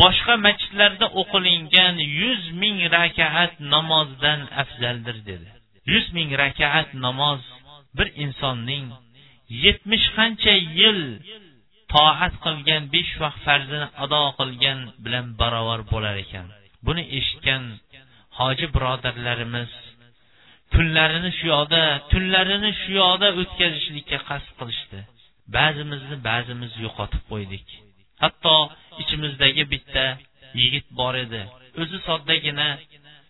boshqa 0.00 0.34
masjidlarda 0.46 1.06
o'qilingan 1.20 1.94
yuz 2.20 2.42
ming 2.62 2.78
rakaat 2.96 3.52
namozdan 3.74 4.40
afzaldir 4.62 5.16
dedi. 5.28 5.48
Yuz 5.92 6.06
ming 6.16 6.30
rakaat 6.42 6.88
namoz 7.06 7.42
bir 7.96 8.08
insonning 8.24 8.86
yetmish 9.64 10.06
qancha 10.16 10.54
yil 10.80 11.00
toat 11.92 12.34
qilgan 12.44 12.82
besh 12.94 13.12
vaqt 13.22 13.40
farzini 13.46 13.88
ado 14.04 14.22
qilgan 14.38 14.78
bilan 15.04 15.26
barobar 15.40 15.80
bo'lar 15.92 16.14
ekan. 16.24 16.46
Buni 16.86 17.02
eshitgan 17.18 17.62
hoji 18.38 18.66
birodarlarimiz 18.74 19.70
kunlarini 20.74 21.30
shu 21.38 21.46
yoqda 21.54 21.82
tunlarini 22.12 22.70
shu 22.80 22.90
yoqda 23.02 23.28
o'tkazishlikka 23.40 24.18
qasd 24.28 24.50
qilishdi. 24.58 25.00
Ba'zimizni 25.56 26.16
ba'zimiz 26.28 26.72
yo'qotib 26.84 27.22
qo'ydik. 27.32 27.66
Hatto 28.22 28.56
ichimizdagi 29.02 29.64
bitta 29.72 30.04
yigit 30.60 30.86
bor 31.00 31.14
edi. 31.24 31.42
O'zi 31.82 31.98
soddagina 32.08 32.68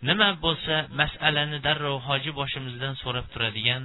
nima 0.09 0.29
bo'lsa 0.45 0.75
masalani 1.01 1.59
darrov 1.66 1.97
hoji 2.09 2.31
boshimizdan 2.41 2.95
so'rab 3.03 3.27
turadigan 3.33 3.83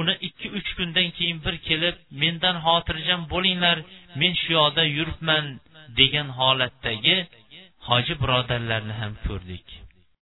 uni 0.00 0.14
ikki 0.28 0.48
uch 0.58 0.70
kundan 0.78 1.08
keyin 1.16 1.38
bir 1.46 1.56
kelib 1.68 1.96
mendan 2.22 2.56
xotirjam 2.66 3.22
bo'linglar 3.32 3.78
men 4.20 4.32
shu 4.40 4.50
yoqda 4.58 4.84
yuribman 4.96 5.44
degan 6.00 6.28
holatdagi 6.38 7.16
hoji 7.88 8.14
birodarlarni 8.22 8.94
ham 9.00 9.12
ko'rdik. 9.26 9.66